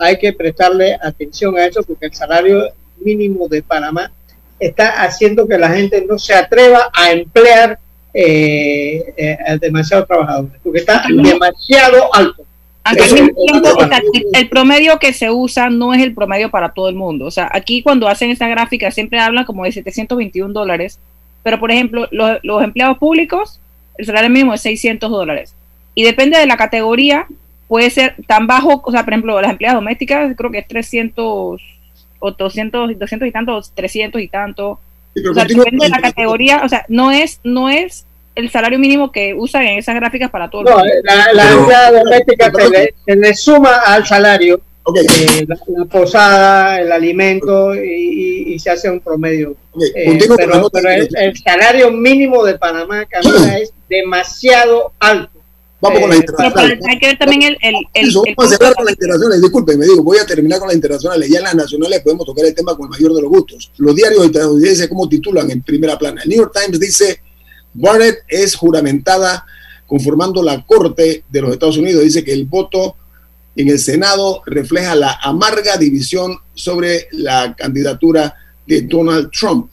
hay 0.00 0.18
que 0.18 0.32
prestarle 0.32 0.98
atención 1.00 1.56
a 1.56 1.66
eso 1.66 1.82
porque 1.82 2.06
el 2.06 2.14
salario 2.14 2.70
mínimo 3.04 3.46
de 3.48 3.62
Panamá 3.62 4.10
está 4.58 5.02
haciendo 5.02 5.46
que 5.46 5.58
la 5.58 5.68
gente 5.68 6.04
no 6.08 6.18
se 6.18 6.34
atreva 6.34 6.90
a 6.92 7.12
emplear 7.12 7.78
eh, 8.12 9.14
eh, 9.16 9.36
demasiados 9.60 10.08
trabajadores, 10.08 10.58
porque 10.62 10.80
está 10.80 11.04
demasiado 11.08 12.12
alto. 12.14 12.44
El, 12.84 14.48
promedio 14.48 14.98
que 14.98 15.12
se 15.12 15.30
usa 15.30 15.68
no 15.70 15.92
es 15.92 16.02
el 16.02 16.14
promedio 16.14 16.50
para 16.50 16.70
todo 16.70 16.88
el 16.88 16.94
mundo. 16.94 17.26
O 17.26 17.30
sea, 17.30 17.48
aquí 17.52 17.82
cuando 17.82 18.08
hacen 18.08 18.30
esta 18.30 18.48
gráfica 18.48 18.90
siempre 18.90 19.20
hablan 19.20 19.44
como 19.44 19.64
de 19.64 19.72
721 19.72 20.52
dólares, 20.52 20.98
pero 21.42 21.58
por 21.60 21.70
ejemplo, 21.70 22.08
los, 22.10 22.38
los 22.42 22.62
empleados 22.62 22.98
públicos, 22.98 23.60
el 23.98 24.06
salario 24.06 24.30
mínimo 24.30 24.54
es 24.54 24.62
600 24.62 25.10
dólares. 25.10 25.54
Y 25.94 26.04
depende 26.04 26.38
de 26.38 26.46
la 26.46 26.56
categoría, 26.56 27.26
puede 27.68 27.90
ser 27.90 28.16
tan 28.26 28.46
bajo, 28.46 28.82
o 28.84 28.90
sea, 28.90 29.04
por 29.04 29.12
ejemplo, 29.12 29.40
las 29.40 29.50
empleadas 29.50 29.76
domésticas 29.76 30.34
creo 30.36 30.50
que 30.50 30.58
es 30.58 30.68
300 30.68 31.60
o 32.18 32.30
200, 32.32 32.98
200 32.98 33.28
y 33.28 33.32
tanto, 33.32 33.60
300 33.74 34.20
y 34.20 34.28
tanto 34.28 34.78
depende 35.14 35.86
de 35.86 35.88
la 35.88 36.00
categoría, 36.00 36.62
o 36.64 36.68
sea, 36.68 36.84
no 36.88 37.10
es, 37.10 37.40
no 37.42 37.68
es 37.68 38.06
el 38.34 38.50
salario 38.50 38.78
mínimo 38.78 39.10
que 39.12 39.34
usan 39.34 39.62
en 39.64 39.78
esas 39.78 39.94
gráficas 39.94 40.30
para 40.30 40.48
todos. 40.48 40.64
No, 40.64 40.82
la, 41.02 41.32
la 41.32 41.92
doméstica 41.92 42.50
se 43.06 43.16
le, 43.16 43.34
suma 43.34 43.76
al 43.86 44.06
salario 44.06 44.60
eh, 44.94 45.46
la, 45.46 45.84
posada, 45.84 46.80
el 46.80 46.90
alimento 46.90 47.74
y, 47.74 48.58
se 48.58 48.70
hace 48.70 48.90
un 48.90 49.00
promedio. 49.00 49.54
Eh, 49.94 50.18
pero, 50.36 50.70
el, 50.88 51.36
salario 51.36 51.90
mínimo 51.90 52.44
de 52.44 52.58
Panamá, 52.58 53.04
Camila, 53.06 53.58
es 53.58 53.72
demasiado 53.88 54.92
alto. 54.98 55.38
Vamos 55.80 56.00
con 56.00 56.10
las 56.10 56.18
eh, 56.18 56.22
internacionales. 56.22 56.78
hay 56.86 56.98
que 56.98 57.06
ver 57.06 57.18
también 57.18 57.42
el. 57.42 57.56
el, 57.62 57.74
el, 57.94 58.14
vamos 58.14 58.52
a 58.52 58.56
cerrar 58.56 58.74
con 58.74 58.84
las 58.84 58.92
internacionales. 58.92 59.42
Disculpen, 59.42 59.78
me 59.78 59.86
digo, 59.86 60.02
voy 60.02 60.18
a 60.18 60.26
terminar 60.26 60.58
con 60.58 60.68
las 60.68 60.74
internacionales. 60.74 61.30
Ya 61.30 61.38
en 61.38 61.44
las 61.44 61.54
nacionales 61.54 62.00
podemos 62.00 62.26
tocar 62.26 62.44
el 62.44 62.54
tema 62.54 62.76
con 62.76 62.86
el 62.86 62.90
mayor 62.90 63.14
de 63.14 63.22
los 63.22 63.30
gustos. 63.30 63.72
Los 63.78 63.94
diarios 63.94 64.26
estadounidenses, 64.26 64.88
¿cómo 64.88 65.08
titulan 65.08 65.50
en 65.50 65.62
primera 65.62 65.96
plana? 65.96 66.22
El 66.22 66.28
New 66.28 66.38
York 66.38 66.52
Times 66.52 66.78
dice: 66.78 67.20
Barrett 67.74 68.20
es 68.28 68.54
juramentada 68.54 69.44
conformando 69.86 70.42
la 70.42 70.64
Corte 70.64 71.24
de 71.28 71.40
los 71.40 71.52
Estados 71.52 71.76
Unidos. 71.76 72.04
Dice 72.04 72.24
que 72.24 72.32
el 72.32 72.44
voto 72.44 72.96
en 73.56 73.68
el 73.68 73.78
Senado 73.78 74.42
refleja 74.46 74.94
la 74.94 75.18
amarga 75.22 75.76
división 75.76 76.38
sobre 76.54 77.08
la 77.12 77.54
candidatura 77.56 78.34
de 78.66 78.82
Donald 78.82 79.30
Trump. 79.30 79.70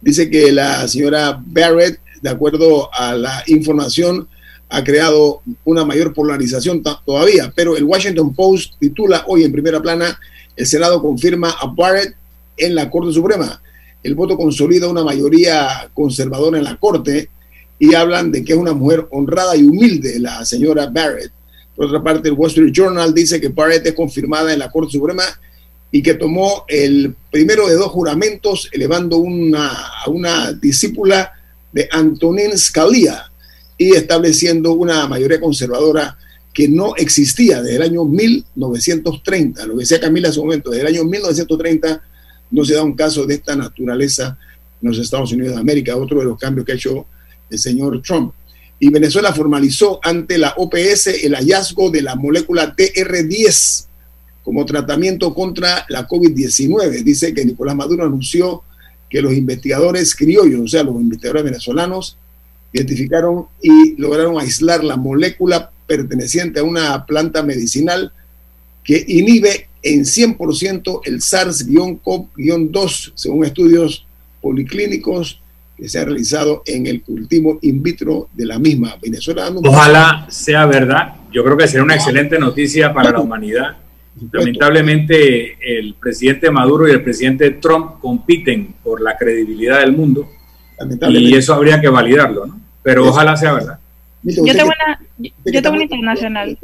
Dice 0.00 0.30
que 0.30 0.52
la 0.52 0.86
señora 0.86 1.42
Barrett, 1.44 2.00
de 2.22 2.30
acuerdo 2.30 2.88
a 2.94 3.14
la 3.14 3.42
información, 3.48 4.28
ha 4.68 4.84
creado 4.84 5.42
una 5.64 5.84
mayor 5.84 6.12
polarización 6.12 6.82
todavía, 7.04 7.52
pero 7.54 7.76
el 7.76 7.84
Washington 7.84 8.34
Post 8.34 8.74
titula 8.78 9.24
hoy 9.26 9.42
en 9.44 9.52
primera 9.52 9.80
plana, 9.80 10.18
el 10.54 10.66
Senado 10.66 11.00
confirma 11.00 11.50
a 11.50 11.66
Barrett 11.66 12.14
en 12.56 12.74
la 12.74 12.90
Corte 12.90 13.12
Suprema. 13.12 13.60
El 14.02 14.14
voto 14.14 14.36
consolida 14.36 14.88
una 14.88 15.04
mayoría 15.04 15.90
conservadora 15.92 16.58
en 16.58 16.64
la 16.64 16.76
Corte 16.76 17.28
y 17.78 17.94
hablan 17.94 18.30
de 18.32 18.44
que 18.44 18.52
es 18.52 18.58
una 18.58 18.72
mujer 18.72 19.06
honrada 19.10 19.56
y 19.56 19.64
humilde 19.64 20.18
la 20.18 20.44
señora 20.44 20.86
Barrett. 20.86 21.32
Por 21.74 21.86
otra 21.86 22.02
parte, 22.02 22.28
el 22.28 22.34
Wall 22.34 22.50
Street 22.50 22.72
Journal 22.72 23.14
dice 23.14 23.40
que 23.40 23.48
Barrett 23.48 23.86
es 23.86 23.94
confirmada 23.94 24.52
en 24.52 24.58
la 24.58 24.70
Corte 24.70 24.92
Suprema 24.92 25.24
y 25.90 26.02
que 26.02 26.14
tomó 26.14 26.64
el 26.68 27.14
primero 27.30 27.66
de 27.66 27.74
dos 27.74 27.88
juramentos 27.88 28.68
elevando 28.72 29.18
una, 29.18 29.68
a 30.04 30.10
una 30.10 30.52
discípula 30.52 31.32
de 31.72 31.88
Antonin 31.90 32.56
Scalia, 32.58 33.28
y 33.78 33.94
estableciendo 33.94 34.72
una 34.72 35.06
mayoría 35.06 35.40
conservadora 35.40 36.18
que 36.52 36.68
no 36.68 36.96
existía 36.96 37.62
desde 37.62 37.76
el 37.76 37.82
año 37.82 38.04
1930. 38.04 39.64
Lo 39.66 39.74
que 39.74 39.80
decía 39.80 40.00
Camila 40.00 40.28
en 40.28 40.34
su 40.34 40.42
momento, 40.42 40.70
desde 40.70 40.82
el 40.82 40.94
año 40.94 41.04
1930 41.04 42.02
no 42.50 42.64
se 42.64 42.74
da 42.74 42.82
un 42.82 42.94
caso 42.94 43.26
de 43.26 43.34
esta 43.34 43.56
naturaleza 43.56 44.38
en 44.80 44.88
los 44.88 44.98
Estados 44.98 45.32
Unidos 45.32 45.54
de 45.54 45.60
América, 45.60 45.96
otro 45.96 46.20
de 46.20 46.26
los 46.26 46.38
cambios 46.38 46.64
que 46.64 46.72
ha 46.72 46.76
hecho 46.76 47.06
el 47.50 47.58
señor 47.58 48.00
Trump. 48.02 48.32
Y 48.80 48.90
Venezuela 48.90 49.32
formalizó 49.32 49.98
ante 50.02 50.38
la 50.38 50.54
OPS 50.56 51.08
el 51.24 51.34
hallazgo 51.34 51.90
de 51.90 52.02
la 52.02 52.14
molécula 52.14 52.74
TR10 52.76 53.86
como 54.42 54.64
tratamiento 54.64 55.34
contra 55.34 55.84
la 55.88 56.06
COVID-19. 56.06 57.02
Dice 57.02 57.34
que 57.34 57.44
Nicolás 57.44 57.74
Maduro 57.74 58.04
anunció 58.04 58.62
que 59.10 59.20
los 59.20 59.32
investigadores 59.32 60.14
criollos, 60.14 60.60
o 60.60 60.68
sea, 60.68 60.84
los 60.84 60.94
investigadores 60.96 61.44
venezolanos, 61.44 62.16
identificaron 62.72 63.46
y 63.62 63.96
lograron 63.96 64.38
aislar 64.38 64.84
la 64.84 64.96
molécula 64.96 65.70
perteneciente 65.86 66.60
a 66.60 66.64
una 66.64 67.06
planta 67.06 67.42
medicinal 67.42 68.12
que 68.84 69.04
inhibe 69.08 69.67
en 69.82 70.00
100% 70.00 71.00
el 71.04 71.20
SARS-CoV-2, 71.20 73.12
según 73.14 73.44
estudios 73.44 74.06
policlínicos 74.40 75.40
que 75.76 75.88
se 75.88 76.00
han 76.00 76.06
realizado 76.06 76.62
en 76.66 76.86
el 76.86 77.02
cultivo 77.02 77.58
in 77.62 77.82
vitro 77.82 78.28
de 78.34 78.46
la 78.46 78.58
misma. 78.58 78.96
Venezuela. 79.00 79.48
Ojalá 79.64 80.26
sea 80.28 80.66
verdad. 80.66 81.14
Yo 81.32 81.44
creo 81.44 81.56
que 81.56 81.68
será 81.68 81.84
una 81.84 81.94
excelente 81.94 82.38
noticia 82.38 82.92
para 82.92 83.12
la 83.12 83.20
humanidad. 83.20 83.76
Lamentablemente, 84.32 85.56
el 85.60 85.94
presidente 85.94 86.50
Maduro 86.50 86.88
y 86.88 86.90
el 86.90 87.02
presidente 87.02 87.52
Trump 87.52 88.00
compiten 88.00 88.74
por 88.82 89.00
la 89.00 89.16
credibilidad 89.16 89.78
del 89.78 89.92
mundo 89.92 90.28
y 91.08 91.34
eso 91.34 91.54
habría 91.54 91.80
que 91.80 91.88
validarlo, 91.88 92.46
¿no? 92.46 92.60
Pero 92.82 93.06
ojalá 93.08 93.36
sea 93.36 93.52
verdad. 93.52 93.78
Yo 94.22 94.44
tengo, 94.44 94.68
una, 94.68 95.00
yo 95.18 95.62
tengo 95.62 95.74
una 95.74 95.82
internacional. 95.82 96.58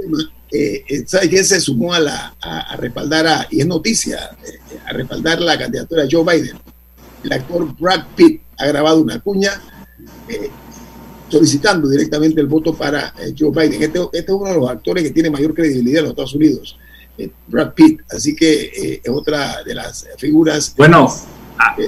Eh, 0.57 0.85
eh, 0.87 1.03
¿Sabe 1.05 1.29
quién 1.29 1.45
se 1.45 1.61
sumó 1.61 1.93
a, 1.95 1.99
la, 1.99 2.37
a, 2.41 2.77
respaldar, 2.77 3.27
a, 3.27 3.49
y 3.51 3.61
es 3.61 3.67
noticia, 3.67 4.31
eh, 4.47 4.79
a 4.87 4.93
respaldar 4.93 5.41
la 5.41 5.59
candidatura 5.59 6.05
de 6.05 6.09
Joe 6.09 6.23
Biden? 6.23 6.57
El 7.25 7.33
actor 7.33 7.77
Brad 7.77 8.05
Pitt 8.15 8.41
ha 8.59 8.67
grabado 8.69 9.03
una 9.03 9.19
cuña 9.19 9.51
solicitando 11.29 11.89
directamente 11.89 12.41
el 12.41 12.47
voto 12.47 12.73
para 12.73 13.13
Joe 13.37 13.51
Biden. 13.51 13.83
Este, 13.83 13.99
este, 14.13 14.19
es 14.19 14.29
uno 14.29 14.51
de 14.51 14.55
los 14.55 14.71
actores 14.71 15.03
que 15.03 15.11
tiene 15.11 15.29
mayor 15.29 15.55
credibilidad 15.55 15.99
en 15.99 16.05
los 16.05 16.11
Estados 16.11 16.35
Unidos, 16.37 16.79
Brad 17.49 17.73
Pitt. 17.73 18.03
Así 18.11 18.37
que 18.37 19.01
es 19.03 19.11
otra 19.11 19.65
de 19.65 19.75
las 19.75 20.07
figuras. 20.19 20.73
Bueno, 20.77 21.13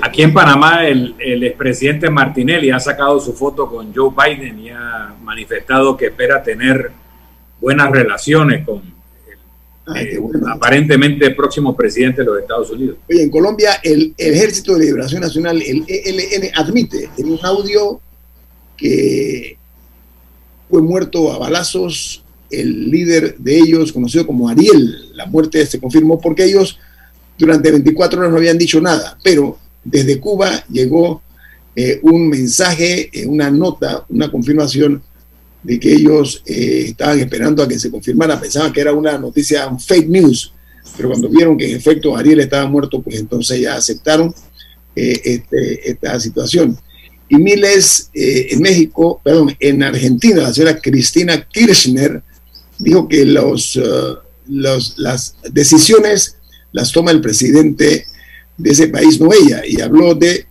Aquí 0.00 0.22
en 0.22 0.32
Panamá 0.32 0.86
el, 0.86 1.14
el 1.18 1.42
expresidente 1.44 2.08
Martinelli 2.08 2.70
ha 2.70 2.78
sacado 2.80 3.20
su 3.20 3.32
foto 3.32 3.68
con 3.68 3.92
Joe 3.94 4.10
Biden 4.10 4.60
y 4.60 4.70
ha 4.70 5.14
manifestado 5.22 5.96
que 5.96 6.06
espera 6.06 6.42
tener 6.42 6.92
buenas 7.60 7.90
relaciones 7.90 8.64
con 8.64 8.82
el 9.94 10.06
eh, 10.08 10.20
aparentemente 10.48 11.30
próximo 11.30 11.76
presidente 11.76 12.22
de 12.22 12.26
los 12.26 12.40
Estados 12.40 12.70
Unidos. 12.70 12.98
Oye, 13.08 13.22
en 13.22 13.30
Colombia 13.30 13.80
el, 13.82 14.14
Ejército 14.16 14.74
de 14.74 14.86
Liberación 14.86 15.20
Nacional, 15.20 15.62
el 15.62 15.84
ELN, 15.86 16.50
admite 16.56 17.08
en 17.16 17.32
un 17.32 17.38
audio 17.42 18.00
que 18.76 19.56
fue 20.68 20.82
muerto 20.82 21.32
a 21.32 21.38
balazos 21.38 22.24
el 22.50 22.90
líder 22.90 23.36
de 23.38 23.58
ellos, 23.58 23.92
conocido 23.92 24.26
como 24.26 24.48
Ariel. 24.48 25.14
La 25.14 25.26
muerte 25.26 25.64
se 25.66 25.80
confirmó 25.80 26.20
porque 26.20 26.44
ellos 26.44 26.78
durante 27.38 27.70
24 27.70 28.18
horas 28.18 28.30
no 28.32 28.38
habían 28.38 28.58
dicho 28.58 28.80
nada, 28.80 29.18
pero 29.22 29.58
desde 29.84 30.18
Cuba 30.18 30.64
llegó 30.68 31.22
eh, 31.74 32.00
un 32.02 32.28
mensaje, 32.28 33.10
eh, 33.12 33.26
una 33.26 33.50
nota, 33.50 34.04
una 34.08 34.30
confirmación 34.30 35.02
de 35.66 35.80
que 35.80 35.92
ellos 35.92 36.42
eh, 36.46 36.86
estaban 36.88 37.18
esperando 37.18 37.62
a 37.62 37.68
que 37.68 37.78
se 37.78 37.90
confirmara, 37.90 38.40
pensaban 38.40 38.72
que 38.72 38.80
era 38.80 38.92
una 38.92 39.18
noticia, 39.18 39.68
fake 39.76 40.08
news, 40.08 40.52
pero 40.96 41.08
cuando 41.08 41.28
vieron 41.28 41.58
que 41.58 41.68
en 41.68 41.76
efecto 41.76 42.16
Ariel 42.16 42.40
estaba 42.40 42.68
muerto, 42.68 43.02
pues 43.02 43.18
entonces 43.18 43.60
ya 43.60 43.74
aceptaron 43.74 44.32
este, 44.94 45.90
esta 45.90 46.18
situación. 46.20 46.78
Y 47.28 47.36
miles 47.36 48.08
en 48.14 48.62
México, 48.62 49.20
perdón, 49.22 49.54
en 49.58 49.82
Argentina, 49.82 50.42
la 50.42 50.54
señora 50.54 50.80
Cristina 50.80 51.46
Kirchner 51.48 52.22
dijo 52.78 53.08
que 53.08 53.26
los, 53.26 53.78
los, 54.46 54.94
las 54.96 55.34
decisiones 55.50 56.36
las 56.70 56.92
toma 56.92 57.10
el 57.10 57.20
presidente 57.20 58.06
de 58.56 58.70
ese 58.70 58.88
país, 58.88 59.20
no 59.20 59.32
ella, 59.32 59.62
y 59.66 59.80
habló 59.80 60.14
de 60.14 60.46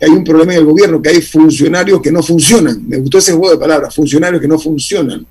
hay 0.00 0.10
un 0.10 0.24
problema 0.24 0.52
en 0.52 0.60
el 0.60 0.64
gobierno, 0.64 1.02
que 1.02 1.10
hay 1.10 1.20
funcionarios 1.20 2.00
que 2.00 2.10
no 2.10 2.22
funcionan. 2.22 2.88
Me 2.88 2.96
gustó 2.98 3.18
ese 3.18 3.32
juego 3.32 3.50
de 3.50 3.58
palabras, 3.58 3.94
funcionarios 3.94 4.40
que 4.40 4.48
no 4.48 4.58
funcionan. 4.58 5.26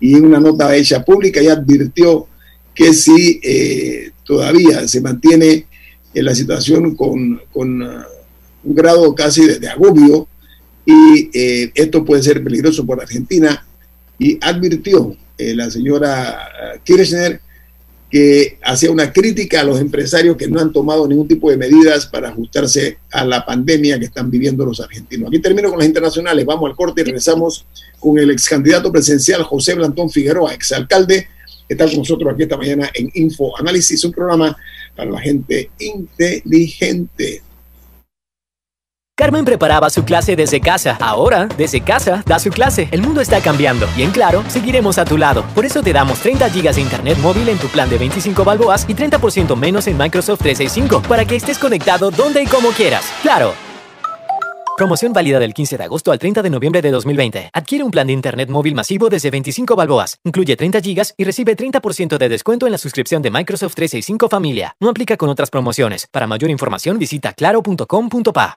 Y 0.00 0.14
en 0.14 0.24
una 0.24 0.40
nota 0.40 0.74
hecha 0.74 1.04
pública 1.04 1.40
ya 1.40 1.52
advirtió 1.52 2.26
que 2.74 2.92
si 2.92 3.40
eh, 3.42 4.10
todavía 4.24 4.88
se 4.88 5.00
mantiene 5.00 5.66
en 6.12 6.24
la 6.24 6.34
situación 6.34 6.96
con, 6.96 7.40
uh, 7.54 7.60
un 8.64 8.74
grado 8.74 9.14
casi 9.14 9.46
de, 9.46 9.68
agobio 9.68 10.26
y 10.84 11.30
eh, 11.32 11.70
esto 11.74 12.04
puede 12.04 12.22
ser 12.22 12.42
peligroso 12.42 12.84
por 12.84 13.00
Argentina. 13.00 13.64
Y 14.18 14.38
advirtió 14.40 15.16
eh, 15.38 15.54
la 15.54 15.70
señora 15.70 16.80
Kirchner 16.82 17.40
que 18.10 18.58
hacía 18.62 18.90
una 18.90 19.12
crítica 19.12 19.60
a 19.60 19.64
los 19.64 19.80
empresarios 19.80 20.36
que 20.36 20.48
no 20.48 20.60
han 20.60 20.72
tomado 20.72 21.06
ningún 21.06 21.28
tipo 21.28 21.48
de 21.48 21.56
medidas 21.56 22.06
para 22.06 22.30
ajustarse 22.30 22.98
a 23.12 23.24
la 23.24 23.46
pandemia 23.46 23.98
que 24.00 24.06
están 24.06 24.30
viviendo 24.30 24.66
los 24.66 24.80
argentinos. 24.80 25.28
Aquí 25.28 25.38
termino 25.38 25.70
con 25.70 25.78
las 25.78 25.86
internacionales, 25.86 26.44
vamos 26.44 26.68
al 26.68 26.76
corte 26.76 27.02
y 27.02 27.04
regresamos 27.04 27.64
con 28.00 28.18
el 28.18 28.30
ex 28.30 28.48
candidato 28.48 28.90
presidencial 28.90 29.42
José 29.44 29.74
Blantón 29.74 30.10
Figueroa, 30.10 30.52
exalcalde 30.52 31.28
estar 31.68 31.88
con 31.88 31.98
nosotros 31.98 32.32
aquí 32.32 32.42
esta 32.42 32.56
mañana 32.56 32.90
en 32.94 33.10
Info 33.14 33.56
Análisis, 33.56 34.04
un 34.04 34.10
programa 34.10 34.56
para 34.96 35.12
la 35.12 35.20
gente 35.20 35.70
inteligente. 35.78 37.42
Carmen 39.20 39.44
preparaba 39.44 39.90
su 39.90 40.02
clase 40.02 40.34
desde 40.34 40.62
casa. 40.62 40.96
Ahora, 40.98 41.46
desde 41.58 41.82
casa, 41.82 42.22
da 42.24 42.38
su 42.38 42.48
clase. 42.48 42.88
El 42.90 43.02
mundo 43.02 43.20
está 43.20 43.42
cambiando 43.42 43.86
y 43.94 44.02
en 44.02 44.12
Claro, 44.12 44.42
seguiremos 44.48 44.96
a 44.96 45.04
tu 45.04 45.18
lado. 45.18 45.44
Por 45.54 45.66
eso 45.66 45.82
te 45.82 45.92
damos 45.92 46.20
30 46.20 46.48
GB 46.48 46.72
de 46.72 46.80
internet 46.80 47.18
móvil 47.18 47.50
en 47.50 47.58
tu 47.58 47.68
plan 47.68 47.90
de 47.90 47.98
25 47.98 48.44
balboas 48.44 48.86
y 48.88 48.94
30% 48.94 49.56
menos 49.56 49.88
en 49.88 49.98
Microsoft 49.98 50.40
365 50.40 51.02
para 51.06 51.26
que 51.26 51.36
estés 51.36 51.58
conectado 51.58 52.10
donde 52.10 52.42
y 52.42 52.46
como 52.46 52.70
quieras. 52.70 53.04
Claro. 53.20 53.52
Promoción 54.78 55.12
válida 55.12 55.38
del 55.38 55.52
15 55.52 55.76
de 55.76 55.84
agosto 55.84 56.12
al 56.12 56.18
30 56.18 56.40
de 56.40 56.48
noviembre 56.48 56.80
de 56.80 56.90
2020. 56.90 57.50
Adquiere 57.52 57.84
un 57.84 57.90
plan 57.90 58.06
de 58.06 58.14
internet 58.14 58.48
móvil 58.48 58.74
masivo 58.74 59.10
desde 59.10 59.30
25 59.30 59.76
balboas. 59.76 60.16
Incluye 60.24 60.56
30 60.56 60.80
GB 60.80 61.02
y 61.18 61.24
recibe 61.24 61.54
30% 61.54 62.16
de 62.16 62.28
descuento 62.30 62.64
en 62.64 62.72
la 62.72 62.78
suscripción 62.78 63.20
de 63.20 63.30
Microsoft 63.30 63.74
365 63.74 64.30
Familia. 64.30 64.74
No 64.80 64.88
aplica 64.88 65.18
con 65.18 65.28
otras 65.28 65.50
promociones. 65.50 66.06
Para 66.10 66.26
mayor 66.26 66.50
información 66.50 66.98
visita 66.98 67.34
claro.com.pa. 67.34 68.56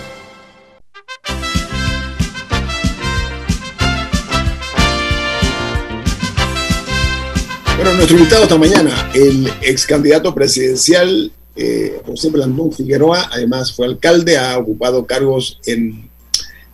Nuestro 8.01 8.17
invitado 8.17 8.43
esta 8.43 8.57
mañana, 8.57 9.11
el 9.13 9.47
ex 9.61 9.85
candidato 9.85 10.33
presidencial 10.33 11.31
eh, 11.55 12.01
José 12.03 12.31
Blandón 12.31 12.71
Figueroa, 12.71 13.29
además 13.31 13.75
fue 13.75 13.85
alcalde, 13.85 14.39
ha 14.39 14.57
ocupado 14.57 15.05
cargos 15.05 15.59
en, 15.67 16.09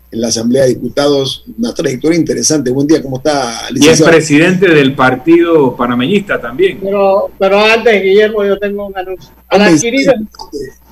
en, 0.09 0.21
la 0.21 0.29
Asamblea 0.29 0.63
de 0.63 0.69
Diputados, 0.69 1.43
una 1.57 1.73
trayectoria 1.73 2.17
interesante. 2.17 2.71
Buen 2.71 2.87
día, 2.87 3.03
¿cómo 3.03 3.17
está, 3.17 3.69
licenciado? 3.71 4.13
Y 4.13 4.15
es 4.15 4.15
presidente 4.15 4.69
del 4.69 4.95
Partido 4.95 5.75
Panameñista 5.75 6.39
también. 6.39 6.79
Pero, 6.81 7.29
pero 7.37 7.59
antes, 7.59 8.01
Guillermo, 8.01 8.45
yo 8.45 8.57
tengo 8.57 8.87
un 8.87 8.97
anuncio. 8.97 9.29
Al 9.49 9.63
adquirir, 9.63 10.09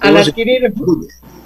al 0.01 0.17
adquirir 0.17 0.73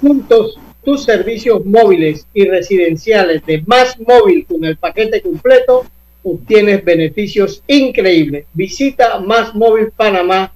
juntos 0.00 0.58
tus 0.84 1.04
servicios 1.04 1.64
móviles 1.64 2.26
y 2.34 2.44
residenciales 2.44 3.46
de 3.46 3.62
Más 3.66 3.96
Móvil 4.00 4.46
con 4.46 4.64
el 4.64 4.76
paquete 4.76 5.22
completo, 5.22 5.84
obtienes 6.22 6.84
beneficios 6.84 7.62
increíbles. 7.66 8.44
Visita 8.52 9.18
másmóvilpanamá.com 9.20 10.52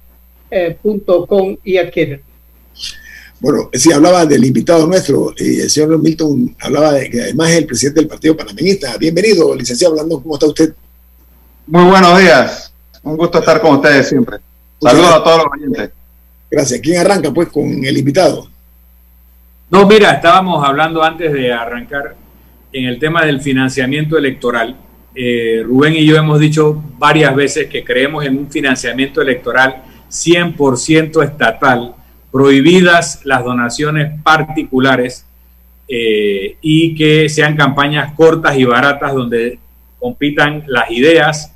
eh, 0.51 1.59
y 1.63 1.77
adquiere. 1.77 2.21
Bueno, 3.39 3.69
sí, 3.73 3.91
hablaba 3.91 4.25
del 4.25 4.45
invitado 4.45 4.87
nuestro, 4.87 5.33
y 5.37 5.59
el 5.59 5.69
señor 5.69 5.99
Milton 5.99 6.55
hablaba 6.59 6.93
de 6.93 7.09
que 7.09 7.21
además 7.21 7.51
es 7.51 7.57
el 7.57 7.65
presidente 7.65 7.99
del 7.99 8.09
Partido 8.09 8.37
Panameñista. 8.37 8.97
Bienvenido, 8.97 9.53
licenciado 9.55 9.93
Blandón, 9.93 10.23
¿cómo 10.23 10.35
está 10.35 10.47
usted? 10.47 10.73
Muy 11.67 11.83
buenos 11.83 12.17
días, 12.19 12.73
un 13.03 13.17
gusto 13.17 13.39
estar 13.39 13.59
con 13.61 13.75
ustedes 13.75 14.07
siempre. 14.07 14.37
Saludos 14.81 15.13
a 15.13 15.23
todos 15.23 15.37
los 15.37 15.47
oyentes. 15.53 15.91
Gracias. 16.49 16.79
¿Quién 16.79 16.99
arranca 16.99 17.33
pues 17.33 17.49
con 17.49 17.83
el 17.83 17.97
invitado? 17.97 18.47
No, 19.69 19.85
mira, 19.85 20.11
estábamos 20.11 20.65
hablando 20.65 21.03
antes 21.03 21.33
de 21.33 21.51
arrancar 21.51 22.15
en 22.71 22.85
el 22.85 22.99
tema 22.99 23.25
del 23.25 23.41
financiamiento 23.41 24.17
electoral 24.17 24.77
eh, 25.15 25.63
Rubén 25.65 25.95
y 25.95 26.05
yo 26.05 26.17
hemos 26.17 26.39
dicho 26.39 26.83
varias 26.97 27.35
veces 27.35 27.67
que 27.67 27.83
creemos 27.83 28.25
en 28.25 28.37
un 28.37 28.51
financiamiento 28.51 29.21
electoral 29.21 29.83
100% 30.09 31.23
estatal, 31.23 31.95
prohibidas 32.31 33.21
las 33.23 33.43
donaciones 33.43 34.21
particulares 34.21 35.25
eh, 35.87 36.57
y 36.61 36.95
que 36.95 37.29
sean 37.29 37.55
campañas 37.55 38.13
cortas 38.13 38.57
y 38.57 38.65
baratas 38.65 39.13
donde 39.13 39.59
compitan 39.99 40.63
las 40.67 40.91
ideas, 40.91 41.53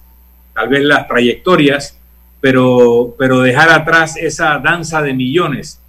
tal 0.54 0.70
vez 0.70 0.84
las 0.84 1.08
trayectorias, 1.08 1.98
pero, 2.40 3.16
pero 3.18 3.42
dejar 3.42 3.70
atrás 3.70 4.16
esa 4.18 4.58
danza 4.60 5.02
de 5.02 5.14
millones 5.14 5.82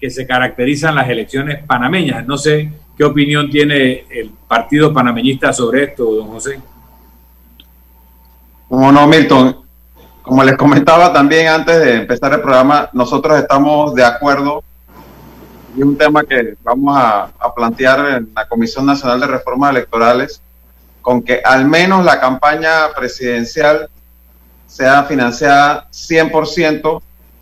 que 0.00 0.10
se 0.10 0.26
caracterizan 0.26 0.94
las 0.94 1.08
elecciones 1.08 1.64
panameñas. 1.64 2.24
No 2.26 2.38
sé 2.38 2.70
qué 2.96 3.04
opinión 3.04 3.50
tiene 3.50 4.04
el 4.10 4.30
Partido 4.46 4.92
Panameñista 4.92 5.52
sobre 5.52 5.84
esto, 5.84 6.04
don 6.14 6.28
José. 6.28 6.60
Como 8.68 8.92
no, 8.92 9.06
Milton. 9.06 9.64
Como 10.22 10.44
les 10.44 10.56
comentaba 10.58 11.10
también 11.10 11.48
antes 11.48 11.80
de 11.80 11.94
empezar 11.94 12.34
el 12.34 12.42
programa, 12.42 12.90
nosotros 12.92 13.38
estamos 13.38 13.94
de 13.94 14.04
acuerdo 14.04 14.62
y 15.74 15.82
un 15.82 15.96
tema 15.96 16.22
que 16.24 16.54
vamos 16.62 16.94
a, 16.98 17.30
plantear 17.56 18.18
en 18.18 18.30
la 18.36 18.46
Comisión 18.46 18.84
Nacional 18.84 19.20
de 19.20 19.26
Reformas 19.26 19.70
Electorales, 19.70 20.42
con 21.00 21.22
que 21.22 21.40
al 21.42 21.66
menos 21.66 22.04
la 22.04 22.20
campaña 22.20 22.92
presidencial 22.94 23.88
sea 24.66 25.04
financiada 25.04 25.88
100% 25.90 27.00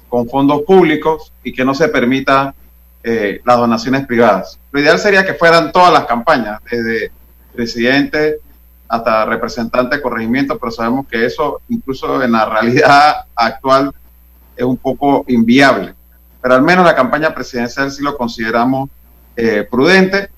con 0.08 0.28
fondos 0.28 0.62
públicos 0.62 1.32
y 1.42 1.52
que 1.52 1.64
no 1.64 1.74
se 1.74 1.88
permita 1.88 2.54
eh, 3.02 3.40
las 3.44 3.56
donaciones 3.56 4.06
privadas. 4.06 4.60
Lo 4.70 4.80
ideal 4.80 5.00
sería 5.00 5.26
que 5.26 5.34
fueran 5.34 5.72
todas 5.72 5.92
las 5.92 6.06
campañas, 6.06 6.60
desde 6.70 7.10
presidente 7.52 8.38
hasta 8.88 9.24
representante 9.24 9.96
de 9.96 10.02
corregimiento, 10.02 10.58
pero 10.58 10.70
sabemos 10.70 11.06
que 11.08 11.24
eso 11.24 11.60
incluso 11.68 12.22
en 12.22 12.32
la 12.32 12.46
realidad 12.46 13.24
actual 13.34 13.92
es 14.56 14.64
un 14.64 14.76
poco 14.76 15.24
inviable. 15.28 15.94
pero 16.40 16.54
al 16.54 16.62
menos 16.62 16.84
la 16.84 16.94
campaña 16.94 17.34
presidencial 17.34 17.90
sí 17.90 18.02
lo 18.02 18.16
consideramos 18.16 18.88
eh, 19.36 19.66
prudente, 19.70 20.30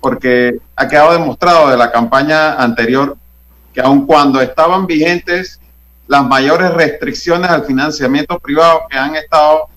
porque 0.00 0.58
ha 0.76 0.88
quedado 0.88 1.12
demostrado 1.12 1.68
de 1.68 1.76
la 1.76 1.90
campaña 1.90 2.54
anterior 2.54 3.16
que 3.74 3.80
aun 3.80 4.06
cuando 4.06 4.40
estaban 4.40 4.86
vigentes 4.86 5.60
las 6.06 6.24
mayores 6.24 6.72
restricciones 6.72 7.50
al 7.50 7.64
financiamiento 7.64 8.38
privado 8.38 8.82
que 8.90 8.96
han 8.96 9.14
estado 9.14 9.68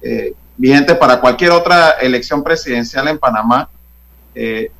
eh, 0.00 0.32
vigentes 0.56 0.96
para 0.96 1.20
cualquier 1.20 1.50
otra 1.50 1.90
elección 2.00 2.42
presidencial 2.42 3.08
en 3.08 3.18
Panamá, 3.18 3.68
eh, 4.34 4.70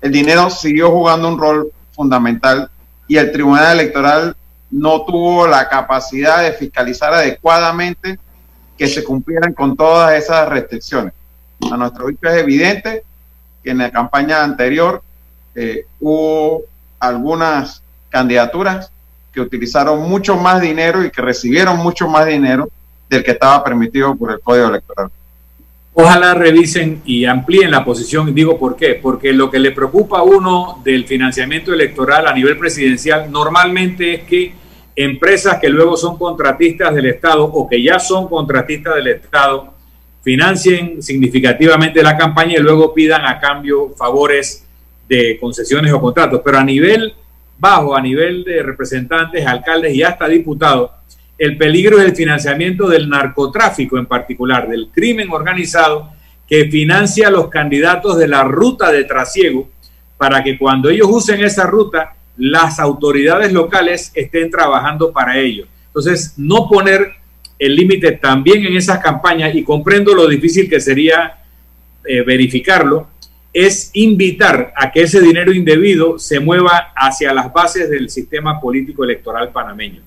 el 0.00 0.12
dinero 0.12 0.50
siguió 0.50 0.90
jugando 0.90 1.28
un 1.28 1.38
rol 1.38 1.72
fundamental 1.92 2.70
y 3.08 3.16
el 3.16 3.32
Tribunal 3.32 3.78
Electoral 3.78 4.36
no 4.70 5.04
tuvo 5.04 5.46
la 5.46 5.68
capacidad 5.68 6.42
de 6.42 6.52
fiscalizar 6.52 7.12
adecuadamente 7.12 8.18
que 8.76 8.88
se 8.88 9.04
cumplieran 9.04 9.52
con 9.52 9.76
todas 9.76 10.14
esas 10.14 10.48
restricciones. 10.48 11.12
A 11.70 11.76
nuestro 11.76 12.04
juicio 12.04 12.28
es 12.30 12.38
evidente 12.38 13.04
que 13.62 13.70
en 13.70 13.78
la 13.78 13.90
campaña 13.90 14.42
anterior 14.42 15.02
eh, 15.54 15.86
hubo 16.00 16.62
algunas 16.98 17.82
candidaturas 18.08 18.90
que 19.32 19.40
utilizaron 19.40 20.08
mucho 20.08 20.36
más 20.36 20.60
dinero 20.60 21.04
y 21.04 21.10
que 21.10 21.22
recibieron 21.22 21.78
mucho 21.78 22.08
más 22.08 22.26
dinero 22.26 22.68
del 23.08 23.22
que 23.22 23.32
estaba 23.32 23.62
permitido 23.62 24.14
por 24.14 24.32
el 24.32 24.40
Código 24.40 24.68
Electoral. 24.68 25.10
Ojalá 25.94 26.32
revisen 26.32 27.02
y 27.04 27.26
amplíen 27.26 27.70
la 27.70 27.84
posición. 27.84 28.34
Digo 28.34 28.58
por 28.58 28.76
qué. 28.76 28.94
Porque 28.94 29.32
lo 29.32 29.50
que 29.50 29.58
le 29.58 29.72
preocupa 29.72 30.20
a 30.20 30.22
uno 30.22 30.80
del 30.82 31.04
financiamiento 31.04 31.72
electoral 31.74 32.26
a 32.26 32.32
nivel 32.32 32.56
presidencial 32.58 33.30
normalmente 33.30 34.14
es 34.14 34.20
que 34.22 34.54
empresas 34.96 35.58
que 35.60 35.68
luego 35.68 35.96
son 35.96 36.16
contratistas 36.16 36.94
del 36.94 37.06
Estado 37.06 37.44
o 37.44 37.68
que 37.68 37.82
ya 37.82 37.98
son 37.98 38.28
contratistas 38.28 38.94
del 38.96 39.08
Estado 39.08 39.74
financien 40.22 41.02
significativamente 41.02 42.02
la 42.02 42.16
campaña 42.16 42.54
y 42.58 42.62
luego 42.62 42.94
pidan 42.94 43.26
a 43.26 43.40
cambio 43.40 43.90
favores 43.96 44.64
de 45.08 45.36
concesiones 45.40 45.92
o 45.92 46.00
contratos. 46.00 46.40
Pero 46.44 46.58
a 46.58 46.64
nivel 46.64 47.14
bajo, 47.58 47.94
a 47.94 48.00
nivel 48.00 48.44
de 48.44 48.62
representantes, 48.62 49.46
alcaldes 49.46 49.94
y 49.94 50.02
hasta 50.02 50.26
diputados, 50.26 50.90
el 51.38 51.56
peligro 51.56 51.98
es 51.98 52.04
el 52.04 52.16
financiamiento 52.16 52.88
del 52.88 53.08
narcotráfico 53.08 53.98
en 53.98 54.06
particular, 54.06 54.68
del 54.68 54.88
crimen 54.92 55.30
organizado 55.30 56.10
que 56.46 56.66
financia 56.66 57.28
a 57.28 57.30
los 57.30 57.48
candidatos 57.48 58.18
de 58.18 58.28
la 58.28 58.44
ruta 58.44 58.92
de 58.92 59.04
trasiego 59.04 59.68
para 60.18 60.42
que 60.44 60.58
cuando 60.58 60.88
ellos 60.90 61.08
usen 61.10 61.42
esa 61.42 61.66
ruta, 61.66 62.14
las 62.36 62.78
autoridades 62.78 63.52
locales 63.52 64.12
estén 64.14 64.50
trabajando 64.50 65.12
para 65.12 65.38
ello. 65.38 65.66
Entonces, 65.86 66.34
no 66.36 66.68
poner 66.68 67.14
el 67.58 67.76
límite 67.76 68.12
también 68.12 68.64
en 68.64 68.76
esas 68.76 68.98
campañas, 68.98 69.54
y 69.54 69.62
comprendo 69.62 70.14
lo 70.14 70.26
difícil 70.26 70.68
que 70.68 70.80
sería 70.80 71.38
eh, 72.04 72.22
verificarlo, 72.22 73.08
es 73.52 73.90
invitar 73.94 74.72
a 74.76 74.90
que 74.90 75.02
ese 75.02 75.20
dinero 75.20 75.52
indebido 75.52 76.18
se 76.18 76.40
mueva 76.40 76.92
hacia 76.96 77.34
las 77.34 77.52
bases 77.52 77.90
del 77.90 78.08
sistema 78.08 78.60
político 78.60 79.04
electoral 79.04 79.50
panameño. 79.50 80.02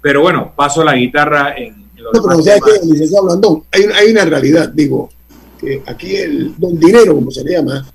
Pero 0.00 0.22
bueno, 0.22 0.52
paso 0.54 0.84
la 0.84 0.94
guitarra 0.94 1.54
en, 1.56 1.88
los 1.96 2.12
no, 2.12 2.22
pero 2.22 2.40
ya 2.40 2.54
que, 2.60 2.86
licenciado 2.86 3.24
Blandón, 3.26 3.64
hay, 3.72 3.82
hay, 3.94 4.10
una 4.12 4.24
realidad, 4.24 4.68
digo, 4.68 5.10
que 5.58 5.82
aquí 5.86 6.16
el 6.16 6.54
don 6.56 6.78
dinero, 6.78 7.14
como 7.14 7.30
se 7.30 7.42
le 7.42 7.52
llama, 7.52 7.86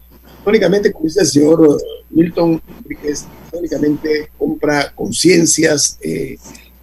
únicamente, 0.45 0.91
como 0.91 1.05
dice 1.05 1.21
el 1.21 1.27
señor 1.27 1.81
Milton 2.09 2.61
Enriquez, 2.79 3.25
únicamente 3.53 4.29
compra 4.37 4.91
conciencias, 4.93 5.97
eh, 6.01 6.37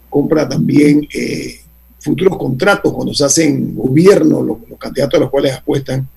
compra 0.08 0.48
también 0.48 1.06
eh, 1.14 1.60
futuros 1.98 2.38
contratos 2.38 2.92
cuando 2.92 3.12
se 3.12 3.24
hacen 3.24 3.74
gobierno, 3.74 4.42
los, 4.42 4.58
los 4.68 4.78
candidatos 4.78 5.18
a 5.18 5.20
los 5.20 5.30
cuales 5.30 5.54
apuestan 5.54 6.08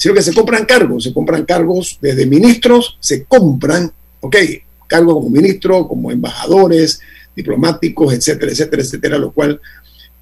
sino 0.00 0.14
que 0.14 0.22
se 0.22 0.32
compran 0.32 0.64
cargos, 0.64 1.04
se 1.04 1.12
compran 1.12 1.44
cargos 1.44 1.98
desde 2.00 2.24
ministros, 2.24 2.96
se 3.00 3.24
compran, 3.24 3.92
ok, 4.20 4.34
cargos 4.86 5.12
como 5.12 5.28
ministro, 5.28 5.86
como 5.86 6.10
embajadores, 6.10 7.02
diplomáticos, 7.40 8.12
etcétera, 8.12 8.52
etcétera, 8.52 8.82
etcétera, 8.82 9.18
lo 9.18 9.32
cual 9.32 9.60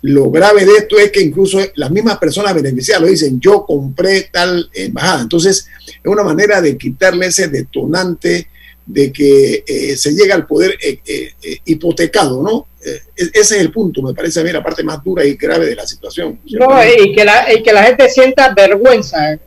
lo 0.02 0.31
grave 0.31 0.64
de 0.64 0.72
esto 0.72 0.98
es 0.98 1.11
que 1.11 1.20
incluso 1.20 1.59
las 1.74 1.90
mismas 1.90 2.18
personas 2.18 2.54
beneficiadas 2.54 3.02
lo 3.02 3.09
dicen, 3.09 3.40
yo 3.40 3.64
compré 3.66 4.28
tal 4.33 4.70
embajada. 4.72 5.22
Entonces, 5.22 5.66
es 5.87 6.00
una 6.04 6.22
manera 6.22 6.61
de 6.61 6.78
quitarle 6.78 7.26
ese 7.26 7.48
detonante 7.48 8.46
de 8.87 9.12
que 9.12 9.64
eh, 9.66 9.96
se 9.96 10.12
llega 10.12 10.35
al 10.35 10.46
poder 10.46 10.78
eh, 10.83 11.00
eh, 11.04 11.59
hipotecado, 11.66 12.42
¿no? 12.42 12.66
ese 13.14 13.33
es 13.35 13.52
el 13.52 13.70
punto, 13.70 14.00
me 14.00 14.14
parece 14.14 14.40
a 14.40 14.44
mí 14.44 14.50
la 14.50 14.62
parte 14.62 14.83
más 14.83 15.02
dura 15.04 15.22
y 15.22 15.35
grave 15.35 15.66
de 15.66 15.74
la 15.74 15.87
situación. 15.87 16.40
No, 16.52 16.68
y 16.83 17.12
que 17.12 17.22
la, 17.22 17.52
y 17.52 17.62
que 17.62 17.72
la 17.72 17.83
gente 17.83 18.09
sienta 18.09 18.54
vergüenza 18.54 19.38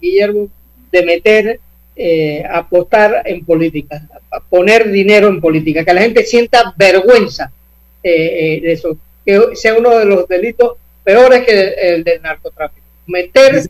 Guillermo, 0.00 0.48
de 0.90 1.02
meter, 1.02 1.60
eh, 2.02 2.42
apostar 2.50 3.24
en 3.26 3.44
política, 3.44 4.08
a 4.30 4.40
poner 4.40 4.90
dinero 4.90 5.28
en 5.28 5.38
política, 5.38 5.84
que 5.84 5.92
la 5.92 6.00
gente 6.00 6.24
sienta 6.24 6.72
vergüenza 6.74 7.52
eh, 8.02 8.56
eh, 8.56 8.60
de 8.62 8.72
eso, 8.72 8.96
que 9.22 9.38
sea 9.52 9.74
uno 9.74 9.98
de 9.98 10.06
los 10.06 10.26
delitos 10.26 10.78
peores 11.04 11.44
que 11.44 11.74
el, 11.76 12.02
del 12.02 12.22
narcotráfico. 12.22 12.86
Meter 13.06 13.68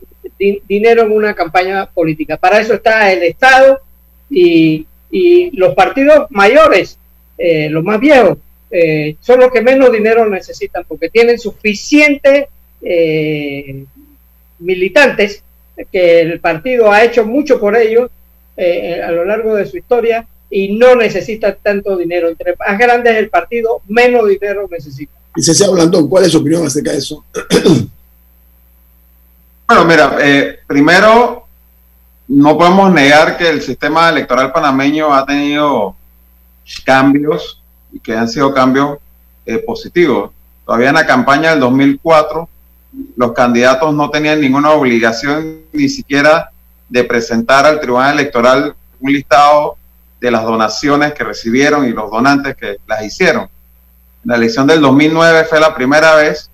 dinero 0.65 1.03
en 1.03 1.11
una 1.11 1.33
campaña 1.33 1.87
política. 1.87 2.37
Para 2.37 2.61
eso 2.61 2.75
está 2.75 3.11
el 3.11 3.21
Estado 3.23 3.81
y, 4.29 4.87
y 5.11 5.51
los 5.57 5.75
partidos 5.75 6.27
mayores, 6.29 6.97
los 7.37 7.83
más 7.83 7.99
viejos, 7.99 8.37
son 9.19 9.39
los 9.41 9.51
que 9.51 9.61
menos 9.61 9.91
dinero 9.91 10.25
necesitan 10.29 10.85
porque 10.87 11.09
tienen 11.09 11.37
suficientes 11.37 12.45
militantes 14.57 15.43
que 15.91 16.21
el 16.21 16.39
partido 16.39 16.89
ha 16.93 17.03
hecho 17.03 17.25
mucho 17.25 17.59
por 17.59 17.75
ellos 17.75 18.09
eh, 18.63 19.01
a 19.01 19.11
lo 19.11 19.25
largo 19.25 19.55
de 19.55 19.65
su 19.65 19.77
historia 19.77 20.27
y 20.49 20.73
no 20.75 20.95
necesita 20.95 21.55
tanto 21.55 21.97
dinero. 21.97 22.29
Entre 22.29 22.55
más 22.55 22.77
grande 22.77 23.09
es 23.11 23.17
el 23.17 23.29
partido, 23.29 23.81
menos 23.87 24.27
dinero 24.27 24.67
necesita. 24.69 25.13
Licenciado 25.35 25.73
Blandón, 25.73 26.07
¿cuál 26.07 26.25
es 26.25 26.31
su 26.31 26.37
opinión 26.37 26.65
acerca 26.65 26.91
de 26.91 26.97
eso? 26.99 27.25
bueno, 29.67 29.85
mira, 29.85 30.17
eh, 30.21 30.59
primero, 30.67 31.47
no 32.27 32.57
podemos 32.57 32.93
negar 32.93 33.37
que 33.37 33.49
el 33.49 33.61
sistema 33.61 34.09
electoral 34.09 34.51
panameño 34.51 35.13
ha 35.13 35.25
tenido 35.25 35.95
cambios 36.85 37.61
y 37.91 37.99
que 37.99 38.13
han 38.13 38.29
sido 38.29 38.53
cambios 38.53 38.99
eh, 39.45 39.57
positivos. 39.57 40.31
Todavía 40.65 40.89
en 40.89 40.95
la 40.95 41.07
campaña 41.07 41.51
del 41.51 41.61
2004 41.61 42.47
los 43.15 43.31
candidatos 43.31 43.93
no 43.93 44.09
tenían 44.09 44.41
ninguna 44.41 44.71
obligación 44.71 45.61
ni 45.71 45.89
siquiera 45.89 46.51
de 46.91 47.03
presentar 47.05 47.65
al 47.65 47.79
Tribunal 47.79 48.19
Electoral 48.19 48.75
un 48.99 49.13
listado 49.13 49.77
de 50.19 50.29
las 50.29 50.43
donaciones 50.43 51.13
que 51.13 51.23
recibieron 51.23 51.85
y 51.85 51.91
los 51.91 52.11
donantes 52.11 52.55
que 52.55 52.77
las 52.85 53.03
hicieron. 53.03 53.47
La 54.25 54.35
elección 54.35 54.67
del 54.67 54.81
2009 54.81 55.45
fue 55.45 55.59
la 55.61 55.73
primera 55.73 56.15
vez 56.15 56.51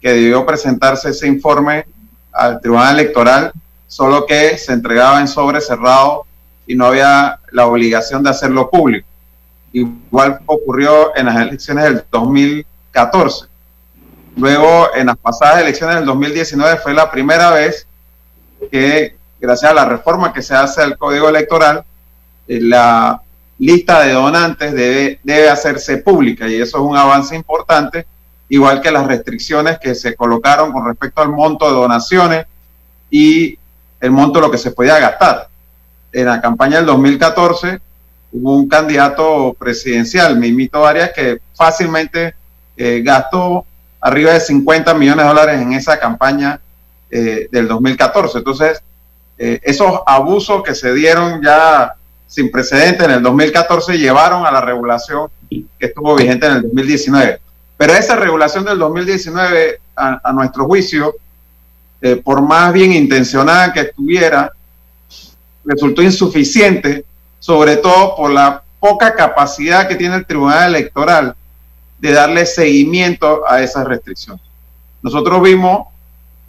que 0.00 0.12
debió 0.12 0.44
presentarse 0.44 1.08
ese 1.08 1.26
informe 1.26 1.86
al 2.30 2.60
Tribunal 2.60 3.00
Electoral, 3.00 3.52
solo 3.88 4.26
que 4.26 4.58
se 4.58 4.74
entregaba 4.74 5.18
en 5.20 5.26
sobre 5.26 5.60
cerrado 5.62 6.26
y 6.66 6.74
no 6.74 6.86
había 6.86 7.40
la 7.50 7.66
obligación 7.66 8.22
de 8.22 8.30
hacerlo 8.30 8.68
público. 8.70 9.08
Igual 9.72 10.40
ocurrió 10.44 11.16
en 11.16 11.26
las 11.26 11.36
elecciones 11.36 11.84
del 11.84 12.04
2014. 12.12 13.46
Luego, 14.36 14.94
en 14.94 15.06
las 15.06 15.16
pasadas 15.16 15.62
elecciones 15.62 15.96
del 15.96 16.04
2019 16.04 16.76
fue 16.76 16.92
la 16.92 17.10
primera 17.10 17.50
vez 17.50 17.86
que, 18.70 19.16
gracias 19.40 19.70
a 19.70 19.74
la 19.74 19.84
reforma 19.84 20.32
que 20.32 20.42
se 20.42 20.54
hace 20.54 20.82
al 20.82 20.98
Código 20.98 21.28
Electoral, 21.28 21.84
eh, 22.46 22.60
la 22.60 23.20
lista 23.58 24.00
de 24.00 24.12
donantes 24.12 24.72
debe, 24.72 25.20
debe 25.22 25.48
hacerse 25.48 25.98
pública 25.98 26.48
y 26.48 26.60
eso 26.60 26.78
es 26.78 26.84
un 26.84 26.96
avance 26.96 27.34
importante, 27.34 28.06
igual 28.48 28.80
que 28.80 28.90
las 28.90 29.06
restricciones 29.06 29.78
que 29.78 29.94
se 29.94 30.14
colocaron 30.14 30.72
con 30.72 30.86
respecto 30.86 31.22
al 31.22 31.30
monto 31.30 31.66
de 31.66 31.72
donaciones 31.72 32.46
y 33.10 33.58
el 34.00 34.10
monto 34.10 34.40
de 34.40 34.46
lo 34.46 34.50
que 34.50 34.58
se 34.58 34.70
podía 34.70 34.98
gastar. 34.98 35.48
En 36.12 36.26
la 36.26 36.40
campaña 36.40 36.78
del 36.78 36.86
2014 36.86 37.80
hubo 38.32 38.56
un 38.56 38.68
candidato 38.68 39.54
presidencial, 39.58 40.38
Mimito 40.38 40.86
Arias, 40.86 41.12
que 41.14 41.38
fácilmente 41.54 42.34
eh, 42.76 43.02
gastó 43.04 43.66
arriba 44.00 44.32
de 44.32 44.40
50 44.40 44.94
millones 44.94 45.24
de 45.24 45.28
dólares 45.28 45.60
en 45.60 45.72
esa 45.72 45.98
campaña 45.98 46.60
eh, 47.10 47.48
del 47.50 47.68
2014. 47.68 48.38
Entonces, 48.38 48.82
eh, 49.42 49.58
esos 49.62 50.00
abusos 50.06 50.62
que 50.62 50.74
se 50.74 50.92
dieron 50.92 51.40
ya 51.42 51.94
sin 52.26 52.50
precedentes 52.50 53.06
en 53.06 53.12
el 53.12 53.22
2014 53.22 53.96
llevaron 53.96 54.44
a 54.44 54.50
la 54.50 54.60
regulación 54.60 55.30
que 55.48 55.66
estuvo 55.78 56.14
vigente 56.14 56.44
en 56.44 56.52
el 56.52 56.62
2019. 56.62 57.40
Pero 57.78 57.94
esa 57.94 58.16
regulación 58.16 58.66
del 58.66 58.78
2019, 58.78 59.80
a, 59.96 60.32
nuestro 60.34 60.66
juicio, 60.66 61.14
eh, 62.02 62.16
por 62.16 62.42
más 62.42 62.70
bien 62.74 62.92
intencionada 62.92 63.72
que 63.72 63.80
estuviera, 63.80 64.52
resultó 65.64 66.02
insuficiente, 66.02 67.06
sobre 67.38 67.78
todo 67.78 68.14
por 68.16 68.30
la 68.30 68.62
poca 68.78 69.14
capacidad 69.14 69.88
que 69.88 69.96
tiene 69.96 70.16
el 70.16 70.26
Tribunal 70.26 70.74
Electoral 70.74 71.34
de 71.98 72.12
darle 72.12 72.44
seguimiento 72.44 73.42
a 73.48 73.62
esas 73.62 73.86
restricciones. 73.86 74.42
Nosotros 75.00 75.40
vimos 75.40 75.86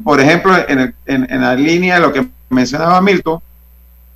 por 0.04 0.20
ejemplo, 0.20 0.56
en, 0.68 0.96
en, 1.06 1.42
la 1.42 1.56
línea 1.56 1.96
de 1.96 2.02
lo 2.02 2.12
que 2.14 2.28
mencionaba 2.52 3.02
Milton, 3.02 3.40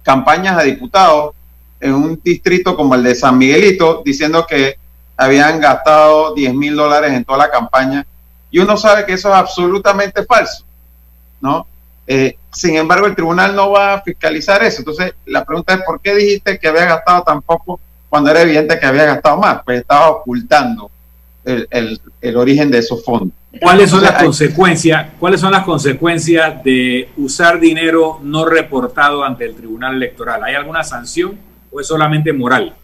campañas 0.04 0.58
a 0.58 0.64
diputados 0.64 1.34
en 1.80 1.94
un 1.94 2.20
distrito 2.24 2.76
como 2.76 2.96
el 2.96 3.04
de 3.04 3.16
San 3.16 3.38
Miguelito, 3.38 4.02
diciendo 4.06 4.46
que 4.48 4.78
habían 5.18 5.60
gastado 5.60 6.34
10 6.34 6.54
mil 6.54 6.76
dólares 6.76 7.14
en 7.14 7.24
toda 7.24 7.40
la 7.40 7.52
campaña. 7.52 8.06
Y 8.52 8.60
uno 8.60 8.78
sabe 8.78 9.06
que 9.06 9.14
eso 9.14 9.30
es 9.30 9.36
absolutamente 9.36 10.24
falso, 10.24 10.64
¿no? 11.42 11.68
Eh, 12.08 12.38
sin 12.52 12.76
embargo, 12.76 13.08
el 13.08 13.16
tribunal 13.16 13.56
no 13.56 13.72
va 13.72 13.96
a 13.96 14.02
fiscalizar 14.02 14.64
eso. 14.64 14.80
Entonces, 14.80 15.14
la 15.26 15.44
pregunta 15.44 15.74
es, 15.74 15.82
¿por 15.82 16.00
qué 16.00 16.16
dijiste 16.16 16.60
que 16.60 16.68
había 16.68 16.86
gastado 16.86 17.24
tan 17.24 17.42
poco 17.42 17.80
cuando 18.10 18.32
era 18.32 18.42
evidente 18.42 18.80
que 18.80 18.86
había 18.86 19.06
gastado 19.06 19.38
más? 19.38 19.62
Pues 19.66 19.82
estaba 19.82 20.10
ocultando 20.10 20.90
el, 21.44 22.00
el, 22.22 22.38
origen 22.38 22.72
de 22.72 22.80
esos 22.80 23.04
fondos. 23.04 23.36
¿Cuáles 23.62 23.90
son 23.90 24.04
las 24.04 24.24
consecuencias? 24.24 25.08
¿Cuáles 25.20 25.40
son 25.40 25.52
las 25.52 25.64
consecuencias 25.64 26.64
de 26.64 27.10
usar 27.18 27.60
dinero 27.60 28.20
no 28.22 28.46
reportado 28.46 29.24
ante 29.24 29.46
el 29.46 29.56
Tribunal 29.56 29.96
Electoral? 29.96 30.44
¿Hay 30.44 30.56
alguna 30.56 30.84
sanción 30.84 31.38
o 31.72 31.80
es 31.80 31.88
solamente 31.88 32.34
moral? 32.34 32.76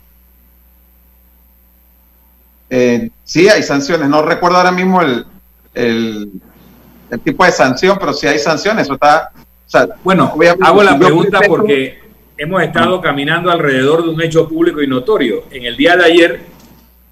Eh, 2.69 3.10
sí, 3.23 3.49
hay 3.49 3.63
sanciones. 3.63 4.07
No 4.07 4.21
recuerdo 4.21 4.57
ahora 4.57 4.71
mismo 4.71 5.01
el, 5.01 5.25
el, 5.73 6.31
tipo 7.23 7.43
de 7.43 7.51
sanción, 7.51 7.97
pero 7.99 8.13
sí 8.13 8.27
hay 8.27 8.39
sanciones. 8.39 8.84
Eso 8.84 8.93
está. 8.93 9.29
bueno, 10.03 10.34
hago 10.62 10.84
la 10.84 10.97
pregunta 10.97 11.41
porque 11.47 11.99
hemos 12.38 12.63
estado 12.63 13.01
caminando 13.01 13.51
alrededor 13.51 14.03
de 14.03 14.10
un 14.10 14.21
hecho 14.21 14.47
público 14.47 14.81
y 14.81 14.88
notorio. 14.88 15.43
En 15.51 15.65
el 15.65 15.75
día 15.75 15.97
de 15.97 16.05
ayer 16.05 16.41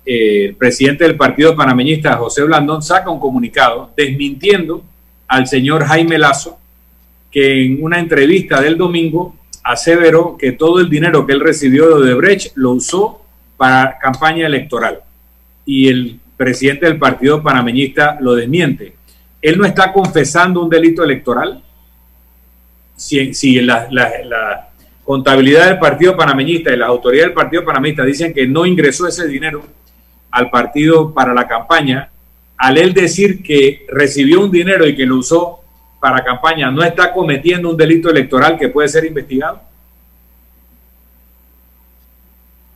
eh, 0.05 0.45
el 0.45 0.55
presidente 0.55 1.03
del 1.03 1.17
Partido 1.17 1.55
Panameñista, 1.55 2.17
José 2.17 2.43
Blandón, 2.43 2.81
saca 2.81 3.09
un 3.09 3.19
comunicado 3.19 3.91
desmintiendo 3.95 4.83
al 5.27 5.47
señor 5.47 5.85
Jaime 5.85 6.17
Lazo, 6.17 6.57
que 7.31 7.65
en 7.65 7.83
una 7.83 7.99
entrevista 7.99 8.61
del 8.61 8.77
domingo 8.77 9.35
aseveró 9.63 10.35
que 10.37 10.53
todo 10.53 10.79
el 10.79 10.89
dinero 10.89 11.25
que 11.25 11.33
él 11.33 11.41
recibió 11.41 11.87
de 11.87 11.93
Odebrecht 11.93 12.53
lo 12.55 12.71
usó 12.71 13.23
para 13.57 13.97
campaña 13.99 14.47
electoral. 14.47 15.01
Y 15.65 15.87
el 15.89 16.19
presidente 16.35 16.87
del 16.87 16.97
Partido 16.97 17.43
Panameñista 17.43 18.17
lo 18.19 18.33
desmiente. 18.33 18.95
Él 19.41 19.57
no 19.57 19.65
está 19.65 19.93
confesando 19.93 20.63
un 20.63 20.69
delito 20.69 21.03
electoral. 21.03 21.61
Si, 22.95 23.33
si 23.33 23.61
la, 23.61 23.87
la 23.91 24.69
contabilidad 25.03 25.67
del 25.67 25.79
Partido 25.79 26.15
Panameñista 26.17 26.73
y 26.73 26.77
las 26.77 26.89
autoridades 26.89 27.27
del 27.27 27.35
Partido 27.35 27.65
Panameñista 27.65 28.03
dicen 28.03 28.33
que 28.33 28.47
no 28.47 28.65
ingresó 28.65 29.07
ese 29.07 29.27
dinero 29.27 29.63
al 30.31 30.49
partido 30.49 31.13
para 31.13 31.33
la 31.33 31.47
campaña, 31.47 32.09
al 32.57 32.77
él 32.77 32.93
decir 32.93 33.41
que 33.41 33.85
recibió 33.89 34.41
un 34.41 34.51
dinero 34.51 34.85
y 34.85 34.95
que 34.95 35.05
lo 35.05 35.17
usó 35.17 35.61
para 35.99 36.23
campaña, 36.23 36.71
¿no 36.71 36.83
está 36.83 37.13
cometiendo 37.13 37.69
un 37.69 37.77
delito 37.77 38.09
electoral 38.09 38.57
que 38.57 38.69
puede 38.69 38.87
ser 38.89 39.05
investigado? 39.05 39.61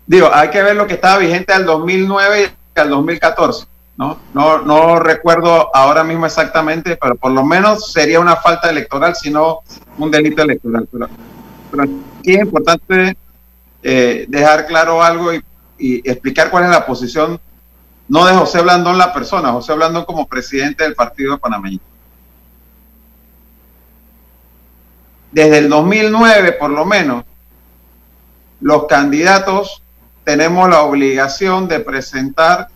Digo, 0.06 0.30
hay 0.34 0.50
que 0.50 0.62
ver 0.62 0.76
lo 0.76 0.86
que 0.86 0.96
estaba 0.96 1.18
vigente 1.18 1.54
al 1.54 1.66
2009 1.66 2.52
y 2.76 2.80
al 2.80 2.90
2014. 2.90 3.66
¿no? 3.98 4.20
No, 4.34 4.62
no 4.62 5.00
recuerdo 5.00 5.74
ahora 5.74 6.04
mismo 6.04 6.26
exactamente, 6.26 6.98
pero 6.98 7.16
por 7.16 7.32
lo 7.32 7.46
menos 7.46 7.92
sería 7.92 8.20
una 8.20 8.36
falta 8.36 8.70
electoral, 8.70 9.16
sino 9.16 9.60
un 9.98 10.12
delito 10.12 10.42
electoral. 10.42 10.88
Pero, 10.92 11.08
pero 11.72 11.84
aquí 11.84 12.34
es 12.34 12.42
importante 12.42 13.16
eh, 13.82 14.26
dejar 14.28 14.66
claro 14.66 15.04
algo 15.04 15.34
y 15.34 15.42
y 15.78 16.08
explicar 16.10 16.50
cuál 16.50 16.66
es 16.66 16.70
la 16.70 16.86
posición, 16.86 17.40
no 18.08 18.26
de 18.26 18.34
José 18.34 18.62
Blandón 18.62 18.98
la 18.98 19.14
persona, 19.14 19.52
José 19.52 19.74
Blandón 19.74 20.06
como 20.06 20.28
presidente 20.28 20.84
del 20.84 20.96
Partido 20.96 21.38
Panameño. 21.38 21.80
Desde 25.32 25.58
el 25.58 25.70
2009, 25.70 26.54
por 26.54 26.70
lo 26.70 26.86
menos, 26.86 27.26
los 28.62 28.86
candidatos 28.86 29.82
tenemos 30.24 30.70
la 30.70 30.82
obligación 30.82 31.68
de 31.68 31.80
presentar 31.80 32.68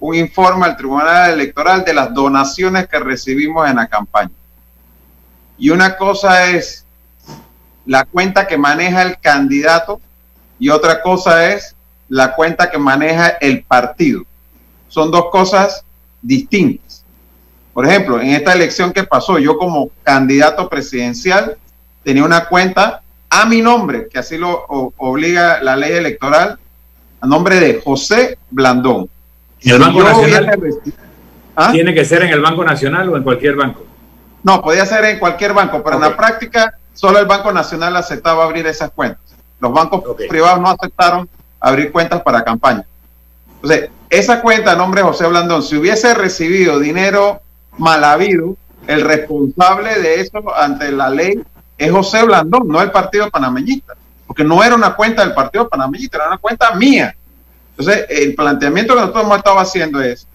un 0.00 0.14
informe 0.14 0.66
al 0.66 0.76
Tribunal 0.76 1.32
Electoral 1.32 1.84
de 1.84 1.94
las 1.94 2.12
donaciones 2.12 2.88
que 2.88 2.98
recibimos 2.98 3.68
en 3.68 3.76
la 3.76 3.86
campaña. 3.86 4.32
Y 5.56 5.70
una 5.70 5.96
cosa 5.96 6.50
es 6.50 6.84
la 7.86 8.04
cuenta 8.04 8.46
que 8.46 8.58
maneja 8.58 9.02
el 9.02 9.18
candidato 9.20 10.00
y 10.58 10.70
otra 10.70 11.02
cosa 11.02 11.50
es 11.50 11.76
la 12.10 12.34
cuenta 12.34 12.70
que 12.70 12.76
maneja 12.76 13.28
el 13.40 13.62
partido. 13.62 14.24
Son 14.88 15.10
dos 15.10 15.30
cosas 15.30 15.84
distintas. 16.20 17.04
Por 17.72 17.86
ejemplo, 17.86 18.20
en 18.20 18.30
esta 18.30 18.52
elección 18.52 18.92
que 18.92 19.04
pasó, 19.04 19.38
yo 19.38 19.56
como 19.56 19.90
candidato 20.02 20.68
presidencial 20.68 21.56
tenía 22.02 22.24
una 22.24 22.46
cuenta 22.46 23.02
a 23.30 23.46
mi 23.46 23.62
nombre, 23.62 24.08
que 24.08 24.18
así 24.18 24.36
lo 24.36 24.66
obliga 24.96 25.62
la 25.62 25.76
ley 25.76 25.92
electoral, 25.92 26.58
a 27.20 27.26
nombre 27.26 27.60
de 27.60 27.80
José 27.80 28.38
Blandón. 28.50 29.08
¿Y 29.60 29.70
el 29.70 29.78
Banco 29.78 30.02
Nacional? 30.02 30.60
¿Ah? 31.54 31.70
¿Tiene 31.70 31.94
que 31.94 32.04
ser 32.04 32.22
en 32.22 32.30
el 32.30 32.40
Banco 32.40 32.64
Nacional 32.64 33.08
o 33.08 33.16
en 33.16 33.22
cualquier 33.22 33.54
banco? 33.54 33.84
No, 34.42 34.60
podía 34.62 34.84
ser 34.84 35.04
en 35.04 35.18
cualquier 35.20 35.52
banco, 35.52 35.80
pero 35.84 35.96
en 35.96 36.02
la 36.02 36.16
práctica 36.16 36.76
solo 36.92 37.20
el 37.20 37.26
Banco 37.26 37.52
Nacional 37.52 37.94
aceptaba 37.94 38.42
abrir 38.44 38.66
esas 38.66 38.90
cuentas. 38.90 39.22
Los 39.60 39.72
bancos 39.72 40.02
privados 40.28 40.60
no 40.60 40.70
aceptaron 40.70 41.28
abrir 41.60 41.92
cuentas 41.92 42.22
para 42.22 42.42
campaña. 42.42 42.84
Entonces, 43.56 43.90
esa 44.08 44.40
cuenta 44.40 44.74
nombre 44.74 45.02
de 45.02 45.08
José 45.08 45.26
Blandón, 45.26 45.62
si 45.62 45.76
hubiese 45.76 46.14
recibido 46.14 46.80
dinero 46.80 47.40
mal 47.78 48.02
habido, 48.02 48.56
el 48.86 49.02
responsable 49.02 50.00
de 50.00 50.20
eso 50.20 50.42
ante 50.56 50.90
la 50.90 51.10
ley 51.10 51.40
es 51.78 51.92
José 51.92 52.24
Blandón, 52.24 52.66
no 52.66 52.80
el 52.82 52.90
Partido 52.90 53.30
Panameñista, 53.30 53.94
porque 54.26 54.42
no 54.42 54.64
era 54.64 54.74
una 54.74 54.94
cuenta 54.94 55.24
del 55.24 55.34
Partido 55.34 55.68
Panameñista, 55.68 56.18
era 56.18 56.28
una 56.28 56.38
cuenta 56.38 56.74
mía. 56.74 57.14
Entonces, 57.76 58.06
el 58.08 58.34
planteamiento 58.34 58.94
que 58.94 59.00
nosotros 59.00 59.24
hemos 59.24 59.38
estado 59.38 59.58
haciendo 59.58 60.00
es 60.00 60.26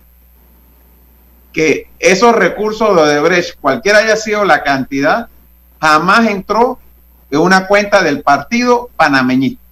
que 1.52 1.88
esos 2.00 2.36
recursos 2.36 2.96
de 2.96 3.02
Odebrecht, 3.02 3.60
cualquiera 3.60 4.00
haya 4.00 4.16
sido 4.16 4.44
la 4.46 4.64
cantidad, 4.64 5.28
jamás 5.80 6.28
entró 6.28 6.80
en 7.30 7.40
una 7.40 7.68
cuenta 7.68 8.02
del 8.02 8.22
Partido 8.22 8.90
Panameñista. 8.96 9.65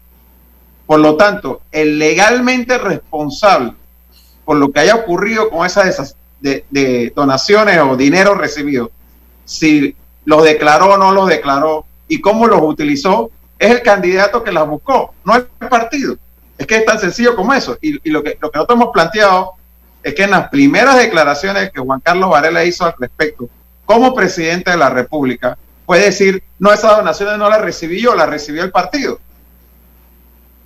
Por 0.93 0.99
lo 0.99 1.15
tanto, 1.15 1.62
el 1.71 1.97
legalmente 1.97 2.77
responsable 2.77 3.73
por 4.45 4.58
lo 4.58 4.71
que 4.71 4.82
haya 4.82 4.93
ocurrido 4.93 5.49
con 5.49 5.65
esas 5.65 6.15
donaciones 7.15 7.79
o 7.79 7.97
dinero 7.97 8.36
recibido, 8.36 8.91
si 9.43 9.95
los 10.23 10.43
declaró 10.43 10.93
o 10.93 10.97
no 10.97 11.12
los 11.12 11.29
declaró 11.29 11.88
y 12.08 12.21
cómo 12.21 12.45
los 12.45 12.62
utilizó, 12.62 13.32
es 13.58 13.71
el 13.71 13.82
candidato 13.82 14.43
que 14.43 14.51
las 14.51 14.67
buscó, 14.67 15.15
no 15.25 15.36
el 15.36 15.47
partido. 15.67 16.15
Es 16.60 16.67
que 16.67 16.75
es 16.75 16.86
tan 16.86 16.99
sencillo 16.99 17.36
como 17.36 17.56
eso. 17.56 17.75
Y, 17.82 18.12
lo, 18.12 18.21
que, 18.21 18.38
lo 18.39 18.51
que 18.51 18.60
nosotros 18.60 18.79
hemos 18.79 18.93
planteado 18.93 19.53
es 20.03 20.13
que 20.13 20.25
en 20.25 20.29
las 20.29 20.49
primeras 20.49 20.99
declaraciones 20.99 21.71
que 21.71 21.82
Juan 21.82 22.01
Carlos 22.01 22.29
Varela 22.29 22.65
hizo 22.65 22.86
al 22.86 22.93
respecto, 22.99 23.49
como 23.84 24.13
presidente 24.13 24.69
de 24.69 24.77
la 24.77 24.91
República, 24.91 25.58
puede 25.88 26.06
decir, 26.06 26.43
no, 26.60 26.71
esas 26.71 26.97
donaciones 26.97 27.39
no 27.39 27.49
las 27.49 27.62
recibí 27.62 27.99
yo, 27.99 28.13
las 28.13 28.29
recibió 28.29 28.62
el 28.62 28.69
partido. 28.69 29.19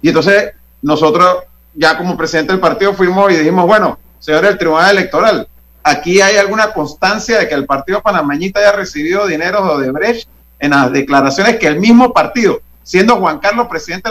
Y 0.07 0.11
entonces 0.11 0.53
nosotros, 0.81 1.39
ya 1.73 1.97
como 1.97 2.15
presidente 2.15 2.53
del 2.53 2.61
partido, 2.61 2.93
fuimos 2.93 3.29
y 3.29 3.35
dijimos, 3.35 3.65
bueno, 3.67 3.99
señor 4.19 4.45
del 4.45 4.57
Tribunal 4.57 4.91
Electoral, 4.91 5.45
aquí 5.83 6.21
hay 6.21 6.37
alguna 6.37 6.71
constancia 6.71 7.39
de 7.39 7.49
que 7.49 7.53
el 7.53 7.65
partido 7.65 8.01
panameñista 8.01 8.61
haya 8.61 8.71
recibido 8.71 9.27
dinero 9.27 9.61
de 9.61 9.69
Odebrecht 9.69 10.29
en 10.59 10.69
las 10.69 10.93
declaraciones 10.93 11.57
que 11.57 11.67
el 11.67 11.81
mismo 11.81 12.13
partido, 12.13 12.61
siendo 12.83 13.17
Juan 13.17 13.39
Carlos 13.39 13.67
presidente 13.67 14.09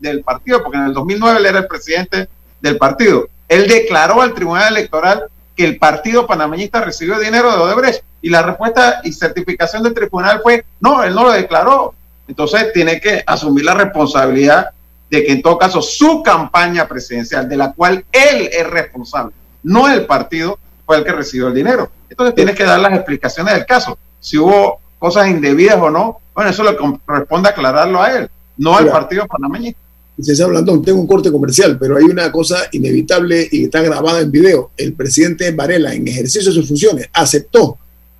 del 0.00 0.24
partido, 0.24 0.64
porque 0.64 0.78
en 0.78 0.86
el 0.86 0.94
2009 0.94 1.38
él 1.38 1.46
era 1.46 1.58
el 1.60 1.68
presidente 1.68 2.28
del 2.60 2.76
partido, 2.76 3.28
él 3.48 3.68
declaró 3.68 4.22
al 4.22 4.34
Tribunal 4.34 4.72
Electoral 4.72 5.26
que 5.54 5.64
el 5.64 5.78
partido 5.78 6.26
panameñista 6.26 6.80
recibió 6.80 7.20
dinero 7.20 7.52
de 7.52 7.58
Odebrecht 7.58 8.02
y 8.20 8.30
la 8.30 8.42
respuesta 8.42 9.00
y 9.04 9.12
certificación 9.12 9.84
del 9.84 9.94
tribunal 9.94 10.40
fue, 10.42 10.64
no, 10.80 11.04
él 11.04 11.14
no 11.14 11.22
lo 11.22 11.30
declaró. 11.30 11.94
Entonces 12.26 12.72
tiene 12.72 13.00
que 13.00 13.22
asumir 13.24 13.64
la 13.64 13.74
responsabilidad 13.74 14.70
de 15.10 15.24
que 15.24 15.32
en 15.32 15.42
todo 15.42 15.58
caso 15.58 15.80
su 15.80 16.22
campaña 16.22 16.86
presidencial, 16.88 17.48
de 17.48 17.56
la 17.56 17.72
cual 17.72 18.04
él 18.12 18.50
es 18.52 18.66
responsable, 18.66 19.32
no 19.62 19.88
el 19.88 20.06
partido, 20.06 20.58
fue 20.84 20.98
el 20.98 21.04
que 21.04 21.12
recibió 21.12 21.48
el 21.48 21.54
dinero. 21.54 21.90
Entonces 22.08 22.34
tienes 22.34 22.54
que 22.54 22.64
dar 22.64 22.78
las 22.78 22.92
explicaciones 22.92 23.54
del 23.54 23.66
caso. 23.66 23.98
Si 24.20 24.38
hubo 24.38 24.80
cosas 24.98 25.28
indebidas 25.28 25.76
o 25.76 25.90
no, 25.90 26.18
bueno, 26.34 26.50
eso 26.50 26.62
le 26.62 26.76
corresponde 26.76 27.48
aclararlo 27.48 28.00
a 28.00 28.16
él, 28.16 28.30
no 28.56 28.76
al 28.76 28.88
partido 28.88 29.26
panameñista. 29.26 29.80
Licenciado 30.16 30.50
Blandón, 30.50 30.82
tengo 30.82 31.00
un 31.00 31.06
corte 31.06 31.30
comercial, 31.30 31.76
pero 31.78 31.98
hay 31.98 32.04
una 32.04 32.32
cosa 32.32 32.68
inevitable 32.72 33.46
y 33.50 33.64
está 33.64 33.82
grabada 33.82 34.20
en 34.20 34.30
video. 34.30 34.70
El 34.76 34.94
presidente 34.94 35.50
Varela, 35.52 35.92
en 35.92 36.08
ejercicio 36.08 36.50
de 36.50 36.54
sus 36.54 36.68
funciones, 36.68 37.08
aceptó, 37.12 37.76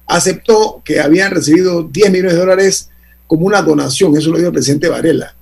aceptó 0.07 0.83
que 0.85 1.01
habían 1.01 1.31
recibido 1.31 1.85
10 1.85 2.11
millones 2.11 2.33
de 2.35 2.39
dólares 2.39 2.91
como 3.27 3.47
una 3.47 3.63
donación. 3.63 4.15
Eso 4.15 4.31
lo 4.31 4.37
dijo 4.37 4.49
el 4.49 4.55
presidente 4.55 4.91
Varela 4.91 5.35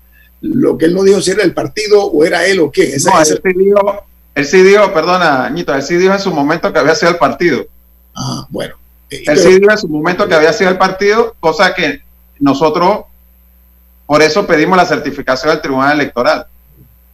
lo 0.44 0.76
que 0.76 0.84
él 0.84 0.94
no 0.94 1.02
dijo 1.02 1.22
si 1.22 1.30
era 1.30 1.42
el 1.42 1.54
partido 1.54 2.04
o 2.04 2.24
era 2.24 2.44
él 2.44 2.60
o 2.60 2.70
qué. 2.70 2.96
no, 3.04 3.18
él, 3.18 3.26
sí 3.26 3.38
dijo, 3.56 4.04
él 4.34 4.46
sí 4.46 4.62
dijo, 4.62 4.92
perdona, 4.92 5.46
Añito, 5.46 5.74
él 5.74 5.82
sí 5.82 5.96
dijo 5.96 6.12
en 6.12 6.20
su 6.20 6.30
momento 6.32 6.70
que 6.72 6.78
había 6.78 6.94
sido 6.94 7.12
el 7.12 7.16
partido. 7.16 7.66
Ah, 8.14 8.46
bueno. 8.50 8.74
Él 9.08 9.38
sí 9.38 9.58
dijo 9.58 9.70
en 9.70 9.78
su 9.78 9.88
momento 9.88 10.28
que 10.28 10.34
había 10.34 10.52
sido 10.52 10.70
el 10.70 10.76
partido, 10.76 11.34
cosa 11.40 11.74
que 11.74 12.02
nosotros, 12.40 13.04
por 14.06 14.22
eso 14.22 14.46
pedimos 14.46 14.76
la 14.76 14.84
certificación 14.84 15.50
del 15.50 15.62
Tribunal 15.62 15.98
Electoral. 15.98 16.46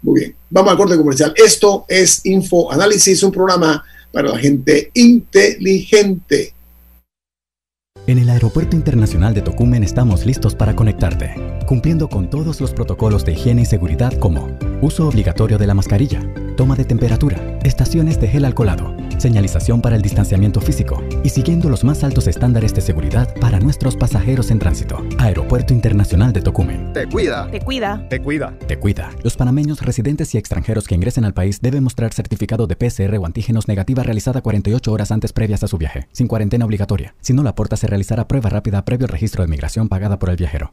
Muy 0.02 0.20
bien, 0.20 0.36
vamos 0.48 0.72
al 0.72 0.76
corte 0.78 0.96
comercial. 0.96 1.32
Esto 1.36 1.84
es 1.86 2.24
Info 2.24 2.72
Análisis, 2.72 3.22
un 3.22 3.30
programa 3.30 3.84
para 4.10 4.30
la 4.30 4.38
gente 4.38 4.90
inteligente. 4.94 6.52
En 8.06 8.18
el 8.18 8.30
Aeropuerto 8.30 8.76
Internacional 8.76 9.34
de 9.34 9.42
Tocumen 9.42 9.84
estamos 9.84 10.24
listos 10.26 10.54
para 10.54 10.74
conectarte, 10.74 11.34
cumpliendo 11.66 12.08
con 12.08 12.30
todos 12.30 12.60
los 12.60 12.72
protocolos 12.72 13.24
de 13.24 13.32
higiene 13.32 13.62
y 13.62 13.66
seguridad 13.66 14.12
como 14.14 14.48
uso 14.82 15.06
obligatorio 15.06 15.58
de 15.58 15.66
la 15.66 15.74
mascarilla, 15.74 16.20
toma 16.56 16.74
de 16.76 16.84
temperatura, 16.84 17.58
estaciones 17.62 18.20
de 18.20 18.28
gel 18.28 18.44
alcoholado, 18.44 18.94
señalización 19.18 19.82
para 19.82 19.96
el 19.96 20.02
distanciamiento 20.02 20.60
físico 20.60 21.02
y 21.22 21.28
siguiendo 21.28 21.68
los 21.68 21.84
más 21.84 22.02
altos 22.04 22.26
estándares 22.26 22.74
de 22.74 22.80
seguridad 22.80 23.34
para 23.40 23.60
nuestros 23.60 23.96
pasajeros 23.96 24.50
en 24.50 24.58
tránsito. 24.58 25.04
Aeropuerto 25.18 25.74
Internacional 25.74 26.32
de 26.32 26.40
Tocumen. 26.40 26.92
Te 26.92 27.06
cuida. 27.06 27.50
Te 27.50 27.60
cuida. 27.60 28.08
Te 28.08 28.20
cuida. 28.20 28.58
Te 28.66 28.78
cuida. 28.78 29.10
Los 29.22 29.36
panameños 29.36 29.82
residentes 29.82 30.34
y 30.34 30.38
extranjeros 30.38 30.86
que 30.86 30.94
ingresen 30.94 31.24
al 31.24 31.34
país 31.34 31.60
deben 31.60 31.84
mostrar 31.84 32.12
certificado 32.12 32.66
de 32.66 32.76
PCR 32.76 33.16
o 33.18 33.26
antígenos 33.26 33.68
negativa 33.68 34.02
realizada 34.02 34.40
48 34.40 34.92
horas 34.92 35.12
antes 35.12 35.32
previas 35.32 35.62
a 35.62 35.68
su 35.68 35.78
viaje, 35.78 36.08
sin 36.12 36.26
cuarentena 36.26 36.64
obligatoria. 36.64 37.14
Si 37.20 37.32
no 37.32 37.42
la 37.42 37.50
aporta, 37.50 37.76
se 37.76 37.86
realizará 37.86 38.26
prueba 38.26 38.50
rápida 38.50 38.84
previo 38.84 39.06
registro 39.06 39.42
de 39.44 39.48
migración 39.48 39.88
pagada 39.88 40.18
por 40.18 40.30
el 40.30 40.36
viajero. 40.36 40.72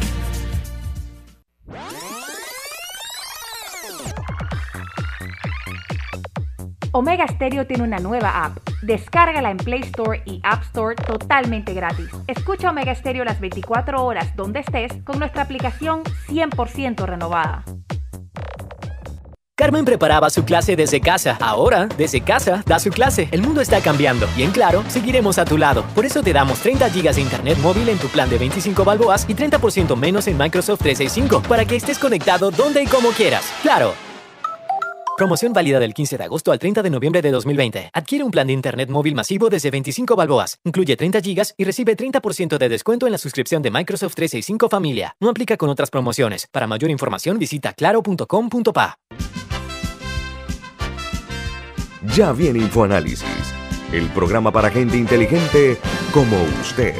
Omega 6.93 7.25
Stereo 7.27 7.65
tiene 7.65 7.83
una 7.83 7.99
nueva 7.99 8.43
app. 8.43 8.57
Descárgala 8.81 9.49
en 9.49 9.57
Play 9.57 9.81
Store 9.81 10.21
y 10.25 10.41
App 10.43 10.63
Store 10.63 10.95
totalmente 10.95 11.73
gratis. 11.73 12.09
Escucha 12.27 12.69
Omega 12.69 12.93
Stereo 12.93 13.23
las 13.23 13.39
24 13.39 14.03
horas 14.03 14.35
donde 14.35 14.59
estés 14.59 14.91
con 15.05 15.17
nuestra 15.19 15.43
aplicación 15.43 16.03
100% 16.27 17.05
renovada. 17.05 17.63
Carmen 19.55 19.85
preparaba 19.85 20.29
su 20.31 20.43
clase 20.43 20.75
desde 20.75 20.99
casa. 20.99 21.37
Ahora, 21.39 21.85
desde 21.85 22.21
casa, 22.21 22.63
da 22.65 22.79
su 22.79 22.89
clase. 22.89 23.29
El 23.31 23.41
mundo 23.41 23.61
está 23.61 23.79
cambiando 23.79 24.27
y 24.35 24.41
en 24.41 24.51
Claro, 24.51 24.83
seguiremos 24.87 25.37
a 25.37 25.45
tu 25.45 25.57
lado. 25.57 25.85
Por 25.93 26.03
eso 26.03 26.23
te 26.23 26.33
damos 26.33 26.59
30 26.59 26.89
GB 26.89 27.13
de 27.13 27.21
internet 27.21 27.57
móvil 27.59 27.87
en 27.87 27.99
tu 27.99 28.07
plan 28.07 28.29
de 28.29 28.39
25 28.39 28.83
balboas 28.83 29.29
y 29.29 29.35
30% 29.35 29.95
menos 29.95 30.27
en 30.27 30.37
Microsoft 30.37 30.81
365 30.81 31.47
para 31.47 31.63
que 31.63 31.75
estés 31.75 31.99
conectado 31.99 32.49
donde 32.49 32.83
y 32.83 32.87
como 32.87 33.11
quieras. 33.11 33.45
Claro. 33.61 33.93
Promoción 35.21 35.53
válida 35.53 35.79
del 35.79 35.93
15 35.93 36.17
de 36.17 36.23
agosto 36.23 36.51
al 36.51 36.57
30 36.57 36.81
de 36.81 36.89
noviembre 36.89 37.21
de 37.21 37.29
2020. 37.29 37.91
Adquiere 37.93 38.23
un 38.23 38.31
plan 38.31 38.47
de 38.47 38.53
internet 38.53 38.89
móvil 38.89 39.13
masivo 39.13 39.49
desde 39.51 39.69
25 39.69 40.15
balboas. 40.15 40.57
Incluye 40.65 40.97
30 40.97 41.19
GB 41.19 41.53
y 41.57 41.63
recibe 41.63 41.95
30% 41.95 42.57
de 42.57 42.67
descuento 42.67 43.05
en 43.05 43.11
la 43.11 43.19
suscripción 43.19 43.61
de 43.61 43.69
Microsoft 43.69 44.15
365 44.15 44.67
Familia. 44.67 45.15
No 45.19 45.29
aplica 45.29 45.57
con 45.57 45.69
otras 45.69 45.91
promociones. 45.91 46.47
Para 46.51 46.65
mayor 46.65 46.89
información 46.89 47.37
visita 47.37 47.73
claro.com.pa. 47.73 48.95
Ya 52.15 52.31
viene 52.31 52.57
InfoAnálisis, 52.57 53.53
el 53.93 54.09
programa 54.09 54.51
para 54.51 54.71
gente 54.71 54.97
inteligente 54.97 55.77
como 56.11 56.35
usted. 56.63 56.95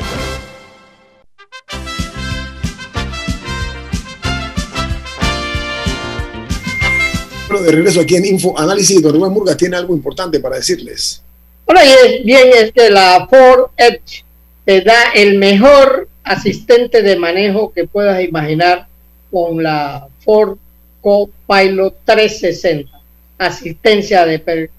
Bueno, 7.51 7.65
de 7.65 7.71
regreso 7.73 7.99
aquí 7.99 8.15
en 8.15 8.25
Info 8.25 8.57
Análisis, 8.57 9.01
don 9.01 9.13
Rubén 9.13 9.33
Murga 9.33 9.57
tiene 9.57 9.75
algo 9.75 9.93
importante 9.93 10.39
para 10.39 10.55
decirles. 10.55 11.21
Bueno, 11.65 11.81
y 11.83 11.89
es 11.89 12.23
bien 12.23 12.47
es 12.55 12.71
que 12.71 12.89
la 12.89 13.27
Ford 13.29 13.71
Edge 13.75 14.23
te 14.63 14.79
da 14.79 15.11
el 15.13 15.37
mejor 15.37 16.07
asistente 16.23 17.01
de 17.01 17.17
manejo 17.17 17.73
que 17.73 17.85
puedas 17.87 18.23
imaginar 18.23 18.87
con 19.29 19.61
la 19.61 20.07
Ford 20.23 20.57
Copilot 21.01 21.93
360. 22.05 22.89
Asistencia 23.37 24.25
de 24.25 24.39
per- 24.39 24.69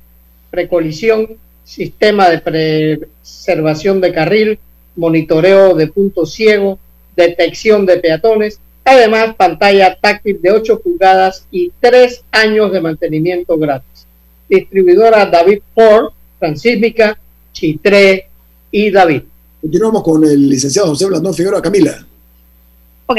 precolisión, 0.50 1.28
sistema 1.64 2.30
de 2.30 2.38
preservación 2.38 4.00
de 4.00 4.14
carril, 4.14 4.58
monitoreo 4.96 5.74
de 5.74 5.88
puntos 5.88 6.32
ciegos, 6.32 6.78
detección 7.16 7.84
de 7.84 7.98
peatones, 7.98 8.60
además 8.84 9.34
pantalla 9.36 9.94
táctil 9.94 10.40
de 10.40 10.50
8 10.50 10.80
pulgadas 10.80 11.46
y 11.50 11.70
3 11.80 12.24
años 12.32 12.72
de 12.72 12.80
mantenimiento 12.80 13.56
gratis. 13.56 14.06
Distribuidora 14.48 15.26
David 15.26 15.60
Ford, 15.74 16.12
Transísmica, 16.38 17.18
Chitré 17.52 18.28
y 18.70 18.90
David. 18.90 19.22
Continuamos 19.60 20.02
con 20.02 20.24
el 20.24 20.48
licenciado 20.48 20.88
José 20.88 21.06
Blandón 21.06 21.34
Figueroa 21.34 21.62
Camila. 21.62 22.04
Ok, 23.06 23.18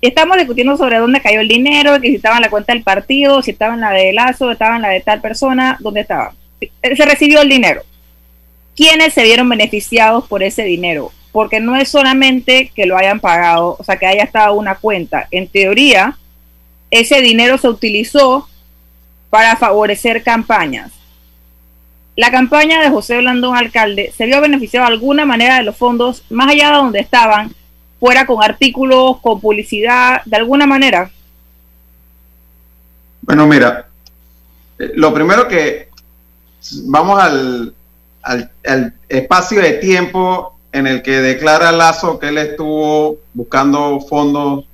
estamos 0.00 0.36
discutiendo 0.36 0.76
sobre 0.76 0.98
dónde 0.98 1.20
cayó 1.20 1.40
el 1.40 1.48
dinero, 1.48 2.00
que 2.00 2.08
si 2.08 2.16
estaba 2.16 2.36
en 2.36 2.42
la 2.42 2.50
cuenta 2.50 2.72
del 2.72 2.82
partido, 2.82 3.42
si 3.42 3.52
estaba 3.52 3.74
en 3.74 3.80
la 3.80 3.90
de 3.90 4.12
Lazo, 4.12 4.50
estaba 4.50 4.76
en 4.76 4.82
la 4.82 4.90
de 4.90 5.00
tal 5.00 5.20
persona, 5.20 5.78
dónde 5.80 6.00
estaba. 6.00 6.34
Se 6.60 7.04
recibió 7.04 7.40
el 7.40 7.48
dinero. 7.48 7.82
¿Quiénes 8.76 9.14
se 9.14 9.22
vieron 9.22 9.48
beneficiados 9.48 10.26
por 10.26 10.42
ese 10.42 10.62
dinero? 10.64 11.12
Porque 11.32 11.60
no 11.60 11.76
es 11.76 11.88
solamente 11.88 12.72
que 12.74 12.86
lo 12.86 12.96
hayan 12.96 13.20
pagado, 13.20 13.76
o 13.78 13.84
sea, 13.84 13.98
que 13.98 14.06
haya 14.06 14.24
estado 14.24 14.54
una 14.54 14.74
cuenta. 14.74 15.28
En 15.30 15.46
teoría, 15.48 16.16
ese 16.90 17.20
dinero 17.20 17.56
se 17.58 17.68
utilizó 17.68 18.48
para 19.30 19.56
favorecer 19.56 20.22
campañas. 20.22 20.92
La 22.16 22.30
campaña 22.30 22.82
de 22.82 22.90
José 22.90 23.18
Blandón 23.18 23.56
Alcalde 23.56 24.12
se 24.16 24.26
vio 24.26 24.40
beneficiado 24.40 24.86
de 24.86 24.92
alguna 24.92 25.24
manera 25.24 25.56
de 25.56 25.62
los 25.62 25.76
fondos, 25.76 26.24
más 26.28 26.50
allá 26.50 26.70
de 26.70 26.76
donde 26.76 27.00
estaban, 27.00 27.54
fuera 28.00 28.26
con 28.26 28.42
artículos, 28.42 29.20
con 29.20 29.40
publicidad, 29.40 30.22
de 30.24 30.36
alguna 30.36 30.66
manera. 30.66 31.10
Bueno, 33.22 33.46
mira, 33.46 33.86
eh, 34.78 34.92
lo 34.96 35.14
primero 35.14 35.46
que 35.46 35.88
vamos 36.84 37.20
al, 37.20 37.74
al 38.22 38.94
espacio 39.08 39.60
de 39.60 39.74
tiempo 39.74 40.58
en 40.72 40.86
el 40.86 41.02
que 41.02 41.20
declara 41.20 41.72
Lazo 41.72 42.18
que 42.18 42.28
él 42.28 42.38
estuvo 42.38 43.18
buscando 43.34 44.00
fondos 44.00 44.64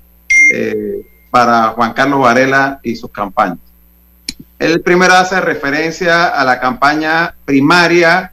eh, 0.53 1.07
para 1.31 1.69
Juan 1.69 1.93
Carlos 1.93 2.21
Varela 2.21 2.81
y 2.83 2.97
sus 2.97 3.11
campañas. 3.11 3.59
Él 4.59 4.81
primero 4.81 5.15
hace 5.15 5.41
referencia 5.41 6.29
a 6.29 6.45
la 6.45 6.61
campaña 6.61 7.35
primaria 7.45 8.33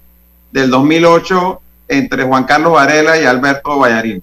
del 0.52 0.70
2008 0.70 1.62
entre 1.90 2.24
Juan 2.24 2.46
Carlos 2.46 2.74
Varela 2.74 3.20
y 3.20 3.26
Alberto 3.26 3.78
Vallarino. 3.80 4.22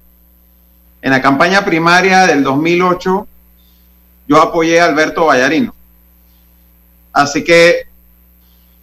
En 1.01 1.11
la 1.11 1.21
campaña 1.21 1.63
primaria 1.65 2.27
del 2.27 2.43
2008 2.43 3.27
yo 4.27 4.41
apoyé 4.41 4.79
a 4.79 4.85
Alberto 4.85 5.25
Vallarino. 5.25 5.73
Así 7.11 7.43
que 7.43 7.87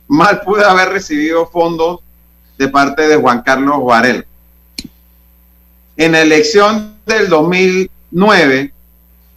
mal 0.06 0.40
pude 0.42 0.64
haber 0.64 0.90
recibido 0.90 1.46
fondos 1.46 2.00
de 2.56 2.68
parte 2.68 3.08
de 3.08 3.16
Juan 3.16 3.42
Carlos 3.42 3.84
Varela. 3.84 4.24
En 5.98 6.12
la 6.12 6.22
elección 6.22 6.94
del 7.06 7.28
2009, 7.28 8.72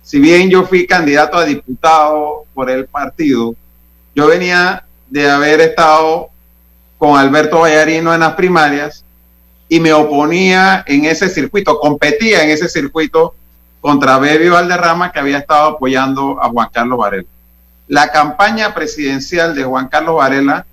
si 0.04 0.20
bien 0.20 0.48
yo 0.48 0.64
fui 0.64 0.86
candidato 0.86 1.36
a 1.36 1.44
diputado 1.44 2.46
por 2.54 2.70
el 2.70 2.86
partido, 2.86 3.56
yo 4.14 4.28
venía 4.28 4.86
de 5.10 5.28
haber 5.28 5.60
estado 5.60 6.30
con 7.00 7.18
Alberto 7.18 7.62
Vallarino 7.62 8.14
en 8.14 8.20
las 8.20 8.36
primarias 8.36 9.04
y 9.70 9.80
me 9.80 9.92
oponía 9.92 10.84
en 10.86 11.06
ese 11.06 11.30
circuito, 11.30 11.80
competía 11.80 12.44
en 12.44 12.52
ese 12.52 12.70
circuito 12.70 13.34
contra 13.80 14.20
Bebi 14.20 14.50
Valderrama 14.50 15.12
que 15.12 15.18
había 15.18 15.40
estado 15.40 15.70
apoyando 15.70 16.38
a 16.44 16.50
Juan 16.50 16.70
Carlos 16.72 17.00
Varela. 17.00 17.28
La 17.88 18.12
campaña 18.12 18.72
presidencial 18.76 19.56
de 19.56 19.64
Juan 19.64 19.88
Carlos 19.88 20.18
Varela, 20.18 20.68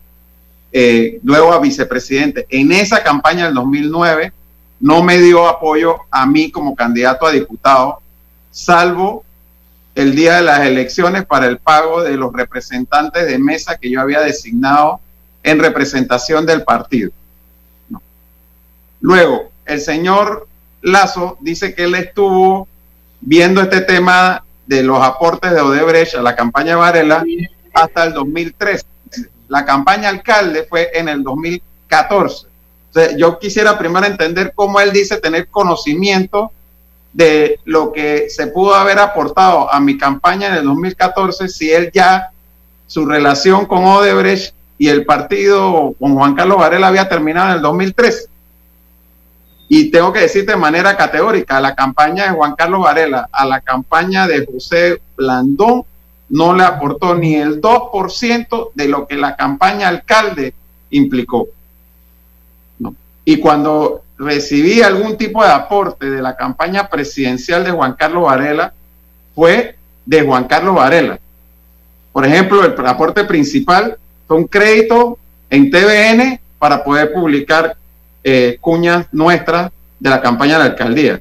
eh, 0.71 1.19
luego 1.25 1.51
a 1.55 1.61
vicepresidente, 1.61 2.47
en 2.51 2.73
esa 2.73 3.03
campaña 3.03 3.47
del 3.47 3.55
2009 3.55 4.35
no 4.81 5.03
me 5.03 5.19
dio 5.19 5.49
apoyo 5.49 5.99
a 6.11 6.27
mí 6.27 6.51
como 6.51 6.75
candidato 6.75 7.27
a 7.27 7.33
diputado, 7.33 8.01
salvo 8.51 9.25
el 9.95 10.15
día 10.15 10.37
de 10.37 10.43
las 10.43 10.61
elecciones 10.61 11.27
para 11.27 11.47
el 11.47 11.59
pago 11.59 12.03
de 12.03 12.17
los 12.17 12.33
representantes 12.33 13.27
de 13.27 13.39
mesa 13.39 13.79
que 13.79 13.91
yo 13.91 14.01
había 14.01 14.21
designado 14.21 15.01
en 15.43 15.59
representación 15.59 16.47
del 16.47 16.63
partido. 16.63 17.11
Luego, 19.01 19.51
el 19.67 19.81
señor 19.81 20.47
Lazo 20.83 21.37
dice 21.41 21.75
que 21.75 21.85
él 21.85 21.95
estuvo 21.95 22.69
viendo 23.21 23.61
este 23.61 23.81
tema 23.81 24.45
de 24.67 24.83
los 24.83 25.03
aportes 25.03 25.51
de 25.53 25.61
Odebrecht 25.61 26.15
a 26.15 26.23
la 26.23 26.37
campaña 26.37 26.77
Varela 26.77 27.25
hasta 27.73 28.05
el 28.05 28.13
2013. 28.13 28.85
La 29.49 29.65
campaña 29.65 30.11
alcalde 30.11 30.67
fue 30.69 30.91
en 30.95 31.09
el 31.09 31.23
2014. 31.23 32.48
Yo 33.17 33.39
quisiera 33.39 33.79
primero 33.79 34.07
entender 34.07 34.53
cómo 34.55 34.81
él 34.81 34.93
dice 34.93 35.19
tener 35.19 35.49
conocimiento 35.49 36.53
de 37.13 37.59
lo 37.65 37.93
que 37.93 38.29
se 38.31 38.49
pudo 38.49 38.75
haber 38.75 38.99
aportado 38.99 39.73
a 39.73 39.81
mi 39.81 39.97
campaña 39.99 40.49
en 40.49 40.55
el 40.55 40.65
2014 40.65 41.49
si 41.49 41.71
él 41.71 41.91
ya 41.93 42.31
su 42.87 43.07
relación 43.07 43.67
con 43.67 43.85
Odebrecht 43.85 44.55
y 44.79 44.89
el 44.89 45.05
partido 45.05 45.95
con 45.99 46.15
Juan 46.15 46.35
Carlos 46.35 46.59
Varela 46.59 46.89
había 46.89 47.09
terminado 47.09 47.51
en 47.51 47.57
el 47.57 47.63
2013. 47.63 48.29
Y 49.69 49.91
tengo 49.91 50.13
que 50.13 50.21
decir 50.21 50.47
de 50.47 50.57
manera 50.57 50.97
categórica, 50.97 51.61
la 51.61 51.75
campaña 51.75 52.25
de 52.25 52.31
Juan 52.31 52.55
Carlos 52.57 52.83
Varela 52.83 53.29
a 53.31 53.45
la 53.45 53.61
campaña 53.61 54.27
de 54.27 54.47
José 54.47 55.01
Blandón 55.17 55.85
no 56.31 56.55
le 56.55 56.63
aportó 56.63 57.15
ni 57.15 57.35
el 57.35 57.61
2% 57.61 58.71
de 58.75 58.89
lo 58.89 59.07
que 59.07 59.17
la 59.17 59.37
campaña 59.37 59.89
alcalde 59.89 60.55
implicó. 60.91 61.49
Y 63.29 63.37
cuando 63.37 64.05
recibí 64.17 64.81
algún 64.81 65.19
tipo 65.19 65.45
de 65.45 65.51
aporte 65.51 66.09
de 66.09 66.23
la 66.23 66.35
campaña 66.35 66.89
presidencial 66.89 67.63
de 67.63 67.73
Juan 67.73 67.93
Carlos 67.93 68.25
Varela, 68.25 68.73
fue 69.35 69.77
de 70.07 70.23
Juan 70.23 70.45
Carlos 70.45 70.75
Varela. 70.75 71.21
Por 72.11 72.25
ejemplo, 72.25 72.65
el 72.65 72.87
aporte 72.87 73.25
principal 73.25 73.99
fue 74.27 74.39
un 74.39 74.47
crédito 74.47 75.19
en 75.51 75.71
TVN 75.71 76.41
para 76.59 76.83
poder 76.83 77.13
publicar 77.13 77.77
eh, 78.25 78.57
cuñas 78.63 79.05
nuestras 79.13 79.73
de 80.01 80.09
la 80.09 80.23
campaña 80.23 80.55
de 80.55 80.61
la 80.61 80.71
alcaldía. 80.71 81.21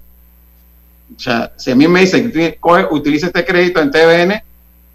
O 1.13 1.19
sea, 1.19 1.51
si 1.57 1.71
a 1.71 1.75
mí 1.75 1.89
me 1.89 1.99
dicen 1.99 2.31
que 2.31 2.57
utiliza 2.89 3.27
este 3.27 3.43
crédito 3.43 3.81
en 3.81 3.91
TVN, 3.91 4.41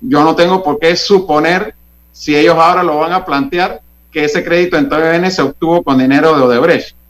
yo 0.00 0.24
no 0.24 0.34
tengo 0.34 0.64
por 0.64 0.78
qué 0.78 0.96
suponer, 0.96 1.74
si 2.10 2.34
ellos 2.34 2.56
ahora 2.56 2.82
lo 2.82 3.00
van 3.00 3.12
a 3.12 3.22
plantear, 3.22 3.82
que 4.10 4.24
ese 4.24 4.42
crédito 4.42 4.78
en 4.78 4.88
TVN 4.88 5.30
se 5.30 5.42
obtuvo 5.42 5.82
con 5.82 5.98
dinero 5.98 6.34
de 6.38 6.44
Odebrecht. 6.44 7.01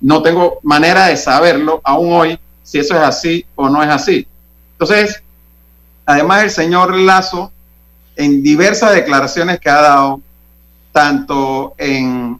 No 0.00 0.22
tengo 0.22 0.58
manera 0.62 1.06
de 1.06 1.16
saberlo 1.16 1.80
aún 1.84 2.12
hoy 2.12 2.38
si 2.62 2.78
eso 2.78 2.94
es 2.94 3.00
así 3.00 3.44
o 3.54 3.68
no 3.68 3.82
es 3.82 3.88
así. 3.88 4.26
Entonces, 4.72 5.22
además 6.06 6.44
el 6.44 6.50
señor 6.50 6.94
Lazo, 6.96 7.50
en 8.16 8.42
diversas 8.42 8.94
declaraciones 8.94 9.58
que 9.60 9.70
ha 9.70 9.80
dado, 9.80 10.20
tanto 10.92 11.74
en 11.78 12.38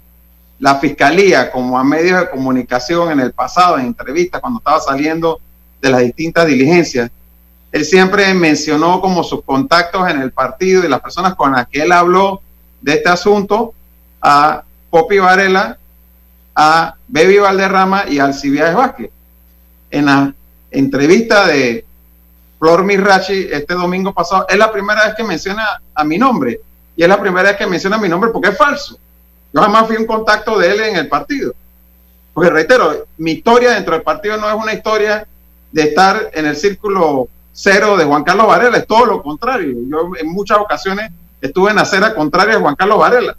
la 0.58 0.76
fiscalía 0.76 1.50
como 1.50 1.78
a 1.78 1.84
medios 1.84 2.20
de 2.20 2.30
comunicación 2.30 3.12
en 3.12 3.20
el 3.20 3.32
pasado, 3.32 3.78
en 3.78 3.86
entrevistas, 3.86 4.40
cuando 4.40 4.58
estaba 4.58 4.80
saliendo 4.80 5.40
de 5.80 5.90
las 5.90 6.00
distintas 6.00 6.46
diligencias, 6.46 7.10
él 7.70 7.84
siempre 7.84 8.32
mencionó 8.34 9.00
como 9.00 9.22
sus 9.22 9.42
contactos 9.44 10.08
en 10.10 10.20
el 10.20 10.32
partido 10.32 10.84
y 10.84 10.88
las 10.88 11.00
personas 11.00 11.34
con 11.34 11.52
las 11.52 11.68
que 11.68 11.82
él 11.82 11.92
habló 11.92 12.40
de 12.80 12.94
este 12.94 13.08
asunto 13.08 13.74
a 14.20 14.62
Popi 14.90 15.18
Varela, 15.18 15.78
a 16.60 16.96
Baby 17.06 17.38
Valderrama 17.38 18.08
y 18.08 18.18
a 18.18 18.24
Alcibiades 18.24 18.74
Vázquez. 18.74 19.10
En 19.92 20.06
la 20.06 20.34
entrevista 20.72 21.46
de 21.46 21.86
Flor 22.58 22.82
Mirachi 22.82 23.46
este 23.52 23.74
domingo 23.74 24.12
pasado, 24.12 24.44
es 24.48 24.58
la 24.58 24.72
primera 24.72 25.06
vez 25.06 25.14
que 25.14 25.22
menciona 25.22 25.80
a 25.94 26.02
mi 26.02 26.18
nombre 26.18 26.60
y 26.96 27.04
es 27.04 27.08
la 27.08 27.20
primera 27.20 27.50
vez 27.50 27.58
que 27.58 27.66
menciona 27.68 27.96
mi 27.96 28.08
nombre 28.08 28.30
porque 28.32 28.48
es 28.48 28.58
falso. 28.58 28.98
Yo 29.52 29.62
jamás 29.62 29.86
fui 29.86 29.96
un 29.96 30.06
contacto 30.06 30.58
de 30.58 30.72
él 30.72 30.80
en 30.80 30.96
el 30.96 31.08
partido. 31.08 31.54
Porque 32.34 32.50
reitero, 32.50 33.06
mi 33.18 33.32
historia 33.32 33.70
dentro 33.70 33.94
del 33.94 34.02
partido 34.02 34.36
no 34.36 34.48
es 34.48 34.56
una 34.56 34.72
historia 34.72 35.28
de 35.70 35.82
estar 35.82 36.28
en 36.34 36.44
el 36.44 36.56
círculo 36.56 37.28
cero 37.52 37.96
de 37.96 38.04
Juan 38.04 38.24
Carlos 38.24 38.48
Varela, 38.48 38.78
es 38.78 38.86
todo 38.86 39.06
lo 39.06 39.22
contrario. 39.22 39.76
Yo 39.88 40.10
en 40.18 40.26
muchas 40.32 40.58
ocasiones 40.58 41.12
estuve 41.40 41.70
en 41.70 41.78
acera 41.78 42.16
contraria 42.16 42.56
de 42.56 42.60
Juan 42.60 42.74
Carlos 42.74 42.98
Varela. 42.98 43.36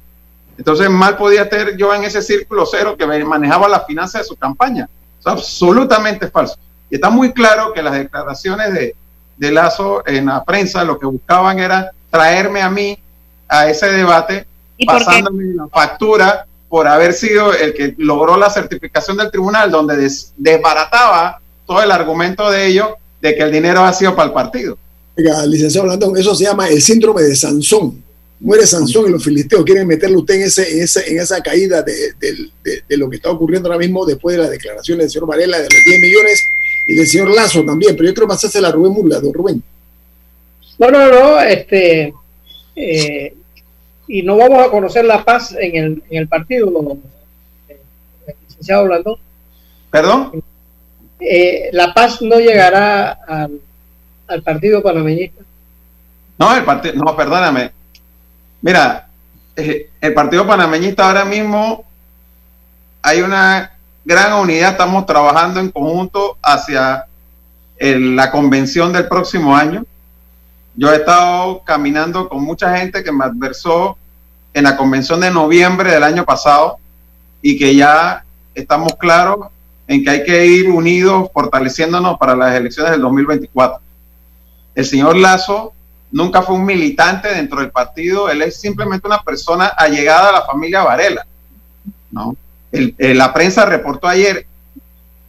Entonces 0.59 0.89
mal 0.89 1.15
podía 1.15 1.43
estar 1.43 1.77
yo 1.77 1.95
en 1.95 2.03
ese 2.03 2.21
círculo 2.21 2.65
cero 2.65 2.97
que 2.97 3.07
manejaba 3.07 3.69
la 3.69 3.79
finanza 3.79 4.17
de 4.17 4.25
su 4.25 4.35
campaña. 4.35 4.89
Es 5.17 5.25
absolutamente 5.25 6.27
falso. 6.27 6.57
Y 6.89 6.95
está 6.95 7.09
muy 7.09 7.31
claro 7.31 7.71
que 7.71 7.81
las 7.81 7.93
declaraciones 7.93 8.73
de, 8.73 8.93
de 9.37 9.51
Lazo 9.53 10.05
en 10.05 10.25
la 10.25 10.43
prensa 10.43 10.83
lo 10.83 10.99
que 10.99 11.05
buscaban 11.05 11.59
era 11.59 11.91
traerme 12.11 12.61
a 12.61 12.69
mí 12.69 12.99
a 13.47 13.69
ese 13.69 13.89
debate 13.89 14.45
pasándome 14.85 15.45
la 15.55 15.69
factura 15.69 16.45
por 16.67 16.87
haber 16.87 17.13
sido 17.13 17.53
el 17.53 17.73
que 17.73 17.95
logró 17.97 18.35
la 18.35 18.49
certificación 18.49 19.15
del 19.15 19.31
tribunal, 19.31 19.71
donde 19.71 20.11
desbarataba 20.35 21.39
todo 21.65 21.81
el 21.81 21.89
argumento 21.89 22.51
de 22.51 22.67
ellos 22.67 22.89
de 23.21 23.33
que 23.33 23.43
el 23.43 23.51
dinero 23.51 23.85
ha 23.85 23.93
sido 23.93 24.13
para 24.13 24.27
el 24.27 24.33
partido. 24.33 24.77
Oiga, 25.17 25.45
licenciado 25.45 25.87
Blandón, 25.87 26.17
eso 26.17 26.35
se 26.35 26.43
llama 26.43 26.67
el 26.67 26.81
síndrome 26.81 27.21
de 27.21 27.35
Sansón. 27.35 28.03
Muere 28.41 28.65
Sansón 28.65 29.09
y 29.09 29.11
los 29.11 29.23
filisteos 29.23 29.65
quieren 29.65 29.85
meterle 29.85 30.15
usted 30.15 30.35
en, 30.35 30.43
ese, 30.43 30.77
en, 31.11 31.19
esa 31.19 31.41
caída 31.41 31.81
de, 31.81 32.13
de, 32.17 32.97
lo 32.97 33.09
que 33.09 33.17
está 33.17 33.29
ocurriendo 33.29 33.67
ahora 33.67 33.79
mismo 33.79 34.05
después 34.05 34.37
de 34.37 34.43
las 34.43 34.51
declaraciones 34.51 35.05
del 35.05 35.09
señor 35.11 35.27
Varela 35.27 35.57
de 35.57 35.63
los 35.63 35.83
10 35.85 36.01
millones 36.01 36.41
y 36.87 36.95
del 36.95 37.07
señor 37.07 37.31
Lazo 37.31 37.65
también. 37.65 37.95
Pero 37.97 38.07
yo 38.09 38.15
creo 38.15 38.27
que 38.27 38.57
a 38.57 38.61
la 38.61 38.71
Rubén 38.71 38.93
Murla, 38.93 39.19
don 39.19 39.33
Rubén. 39.33 39.61
No, 40.77 40.89
no, 40.89 41.09
no. 41.09 41.41
Este, 41.41 42.13
eh, 42.77 43.33
y 44.07 44.23
no 44.23 44.37
vamos 44.37 44.65
a 44.65 44.71
conocer 44.71 45.03
la 45.03 45.23
paz 45.23 45.53
en 45.59 45.75
el, 45.75 46.03
en 46.09 46.17
el 46.17 46.27
partido, 46.29 46.71
eh, 47.67 47.77
licenciado 48.47 48.85
Blandón. 48.85 49.15
¿Perdón? 49.91 50.43
Eh, 51.19 51.69
la 51.73 51.93
paz 51.93 52.21
no 52.21 52.39
llegará 52.39 53.19
al, 53.27 53.59
al 54.27 54.41
partido 54.43 54.81
panameñista. 54.81 55.43
No, 56.37 56.55
el 56.55 56.63
partido, 56.63 56.95
no, 56.95 57.15
perdóname. 57.17 57.78
Mira, 58.61 59.07
eh, 59.55 59.89
el 60.01 60.13
partido 60.13 60.45
panameñista 60.45 61.07
ahora 61.07 61.25
mismo 61.25 61.85
hay 63.01 63.21
una 63.21 63.71
gran 64.03 64.33
unidad, 64.33 64.71
estamos 64.71 65.05
trabajando 65.05 65.59
en 65.59 65.69
conjunto 65.69 66.37
hacia 66.41 67.05
la 67.79 68.31
convención 68.31 68.91
del 68.91 69.07
próximo 69.07 69.55
año. 69.55 69.85
Yo 70.75 70.91
he 70.91 70.97
estado 70.97 71.63
caminando 71.63 72.27
con 72.27 72.43
mucha 72.43 72.77
gente 72.77 73.03
que 73.03 73.11
me 73.11 73.25
adversó 73.25 73.97
en 74.53 74.63
la 74.63 74.75
convención 74.75 75.21
de 75.21 75.31
noviembre 75.31 75.91
del 75.91 76.03
año 76.03 76.25
pasado 76.25 76.77
y 77.41 77.57
que 77.57 77.75
ya 77.75 78.23
estamos 78.53 78.95
claros 78.95 79.47
en 79.87 80.03
que 80.03 80.09
hay 80.09 80.23
que 80.23 80.45
ir 80.45 80.69
unidos, 80.69 81.29
fortaleciéndonos 81.33 82.17
para 82.17 82.35
las 82.35 82.55
elecciones 82.55 82.91
del 82.91 83.01
2024. 83.01 83.79
El 84.75 84.85
señor 84.85 85.17
Lazo 85.17 85.73
nunca 86.11 86.41
fue 86.41 86.55
un 86.55 86.65
militante 86.65 87.29
dentro 87.29 87.59
del 87.59 87.71
partido, 87.71 88.29
él 88.29 88.41
es 88.41 88.59
simplemente 88.59 89.07
una 89.07 89.21
persona 89.21 89.67
allegada 89.67 90.29
a 90.29 90.33
la 90.33 90.41
familia 90.43 90.83
Varela. 90.83 91.25
¿no? 92.11 92.35
la 92.71 93.33
prensa 93.33 93.65
reportó 93.65 94.07
ayer 94.07 94.45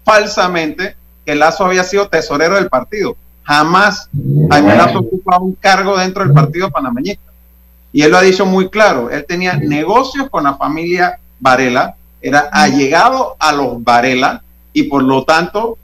falsamente 0.05 0.97
que 1.25 1.35
Lazo 1.35 1.65
había 1.65 1.85
sido 1.85 2.09
tesorero 2.09 2.57
del 2.57 2.69
partido. 2.69 3.17
Jamás 3.45 4.09
Jaime 4.51 4.77
Lazo 4.77 5.01
un 5.41 5.55
cargo 5.55 5.99
dentro 5.99 6.25
del 6.25 6.33
partido 6.33 6.71
panameñista. 6.71 7.31
Y 7.93 8.03
él 8.03 8.11
lo 8.11 8.19
ha 8.19 8.23
dicho 8.23 8.47
muy 8.47 8.69
claro, 8.69 9.11
él 9.11 9.25
tenía 9.27 9.57
negocios 9.57 10.29
con 10.31 10.45
la 10.45 10.55
familia 10.55 11.19
Varela, 11.41 11.97
era 12.23 12.49
allegado 12.53 13.37
a 13.39 13.53
los 13.53 13.83
Varela 13.83 14.43
y 14.73 14.85
por 14.85 15.03
lo 15.03 15.25
tanto 15.25 15.77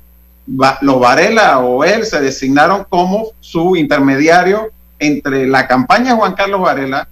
los 0.47 1.01
Varela 1.01 1.59
o 1.59 1.82
él 1.82 2.05
se 2.07 2.20
designaron 2.20 2.86
como 2.88 3.28
su 3.40 3.74
intermediario 3.74 4.70
entre 4.99 5.47
la 5.47 5.66
campaña 5.66 6.12
de 6.12 6.16
Juan 6.16 6.34
Carlos 6.34 6.61
Varela 6.61 7.09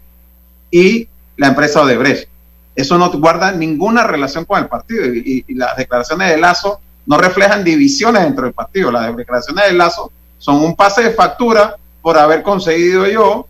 y 0.71 1.09
la 1.37 1.49
empresa 1.49 1.83
Odebrecht. 1.83 2.29
Eso 2.75 2.99
no 2.99 3.11
guarda 3.13 3.53
ninguna 3.53 4.05
relación 4.05 4.45
con 4.45 4.61
el 4.61 4.69
partido 4.69 5.07
y, 5.07 5.45
y 5.47 5.55
las 5.55 5.77
declaraciones 5.77 6.31
de 6.31 6.39
Lazo 6.39 6.81
no 7.07 7.19
reflejan 7.19 7.63
divisiones 7.63 8.23
dentro 8.23 8.45
del 8.45 8.55
partido. 8.55 8.91
Las 8.91 9.15
declaraciones 9.17 9.67
de 9.67 9.73
Lazo 9.75 10.11
son 10.39 10.57
un 10.57 10.75
pase 10.75 11.03
de 11.03 11.11
factura 11.11 11.77
por 12.03 12.19
haber 12.19 12.43
conseguido 12.43 13.07
yo 13.07 13.47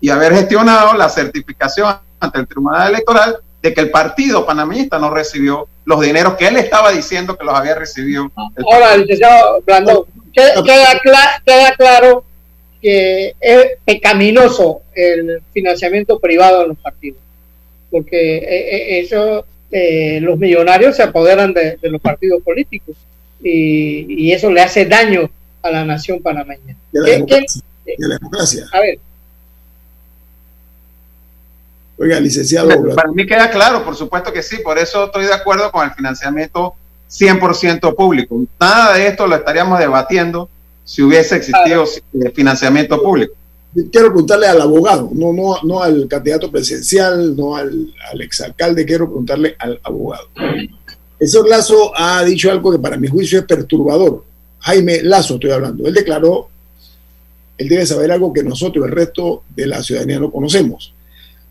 y 0.00 0.10
haber 0.10 0.34
gestionado 0.34 0.94
la 0.94 1.08
certificación 1.08 1.96
ante 2.18 2.38
el 2.38 2.46
Tribunal 2.46 2.88
Electoral 2.88 3.36
de 3.62 3.74
que 3.74 3.80
el 3.80 3.90
partido 3.90 4.46
panameñista 4.46 4.98
no 4.98 5.10
recibió 5.10 5.68
los 5.84 6.00
dineros 6.00 6.34
que 6.34 6.48
él 6.48 6.56
estaba 6.56 6.90
diciendo 6.90 7.36
que 7.36 7.44
los 7.44 7.54
había 7.54 7.74
recibido. 7.74 8.30
Ahora, 8.72 8.96
licenciado 8.96 9.60
Blandón, 9.66 10.04
queda, 10.32 11.00
queda 11.44 11.74
claro 11.76 12.24
que 12.80 13.34
es 13.40 13.66
pecaminoso 13.84 14.82
el 14.94 15.42
financiamiento 15.52 16.18
privado 16.18 16.60
de 16.60 16.68
los 16.68 16.78
partidos, 16.78 17.18
porque 17.90 18.38
eh, 18.38 18.76
eh, 18.76 19.00
eso, 19.00 19.44
eh, 19.70 20.18
los 20.20 20.38
millonarios 20.38 20.96
se 20.96 21.02
apoderan 21.02 21.52
de, 21.52 21.78
los 21.82 22.00
partidos 22.00 22.42
políticos 22.42 22.96
y, 23.42 24.32
eso 24.32 24.50
le 24.50 24.60
hace 24.60 24.86
daño 24.86 25.30
a 25.62 25.70
la 25.70 25.84
nación 25.84 26.22
panameña. 26.22 26.76
Y 26.92 26.98
a 26.98 27.00
la, 27.02 28.14
democracia, 28.18 28.66
A 28.72 28.80
ver. 28.80 28.98
Oiga, 31.98 32.18
licenciado. 32.18 32.94
Para 32.94 33.12
mí 33.12 33.26
queda 33.26 33.50
claro, 33.50 33.84
por 33.84 33.94
supuesto 33.94 34.32
que 34.32 34.42
sí, 34.42 34.58
por 34.64 34.78
eso 34.78 35.06
estoy 35.06 35.26
de 35.26 35.34
acuerdo 35.34 35.70
con 35.70 35.84
el 35.86 35.92
financiamiento 35.92 36.74
100% 37.10 37.94
público. 37.94 38.42
Nada 38.58 38.94
de 38.94 39.06
esto 39.08 39.26
lo 39.26 39.36
estaríamos 39.36 39.78
debatiendo 39.78 40.48
si 40.90 41.02
hubiese 41.02 41.36
existido 41.36 41.84
financiamiento 42.34 43.00
público. 43.00 43.34
Quiero 43.92 44.08
preguntarle 44.08 44.48
al 44.48 44.60
abogado, 44.60 45.08
no, 45.14 45.32
no, 45.32 45.62
no 45.62 45.80
al 45.80 46.08
candidato 46.08 46.50
presidencial, 46.50 47.36
no 47.36 47.54
al, 47.54 47.94
al 48.10 48.20
exalcalde, 48.20 48.84
quiero 48.84 49.06
preguntarle 49.06 49.54
al 49.56 49.78
abogado. 49.84 50.26
El 51.20 51.28
señor 51.28 51.48
Lazo 51.48 51.92
ha 51.94 52.24
dicho 52.24 52.50
algo 52.50 52.72
que 52.72 52.80
para 52.80 52.96
mi 52.96 53.06
juicio 53.06 53.38
es 53.38 53.44
perturbador. 53.44 54.24
Jaime 54.58 55.00
Lazo 55.04 55.34
estoy 55.34 55.52
hablando. 55.52 55.86
Él 55.86 55.94
declaró, 55.94 56.48
él 57.56 57.68
debe 57.68 57.86
saber 57.86 58.10
algo 58.10 58.32
que 58.32 58.42
nosotros, 58.42 58.84
el 58.84 58.90
resto 58.90 59.44
de 59.54 59.68
la 59.68 59.84
ciudadanía, 59.84 60.18
no 60.18 60.32
conocemos. 60.32 60.92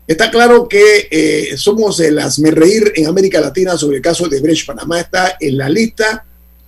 Está 0.06 0.30
claro 0.30 0.68
que 0.68 1.08
eh, 1.10 1.56
somos 1.56 1.98
el 2.00 2.20
reír 2.52 2.92
en 2.94 3.06
América 3.06 3.40
Latina 3.40 3.78
sobre 3.78 3.96
el 3.96 4.02
caso 4.02 4.28
de 4.28 4.38
Brecht. 4.38 4.66
Panamá 4.66 5.00
está 5.00 5.38
en 5.40 5.56
la 5.56 5.70
lista 5.70 6.26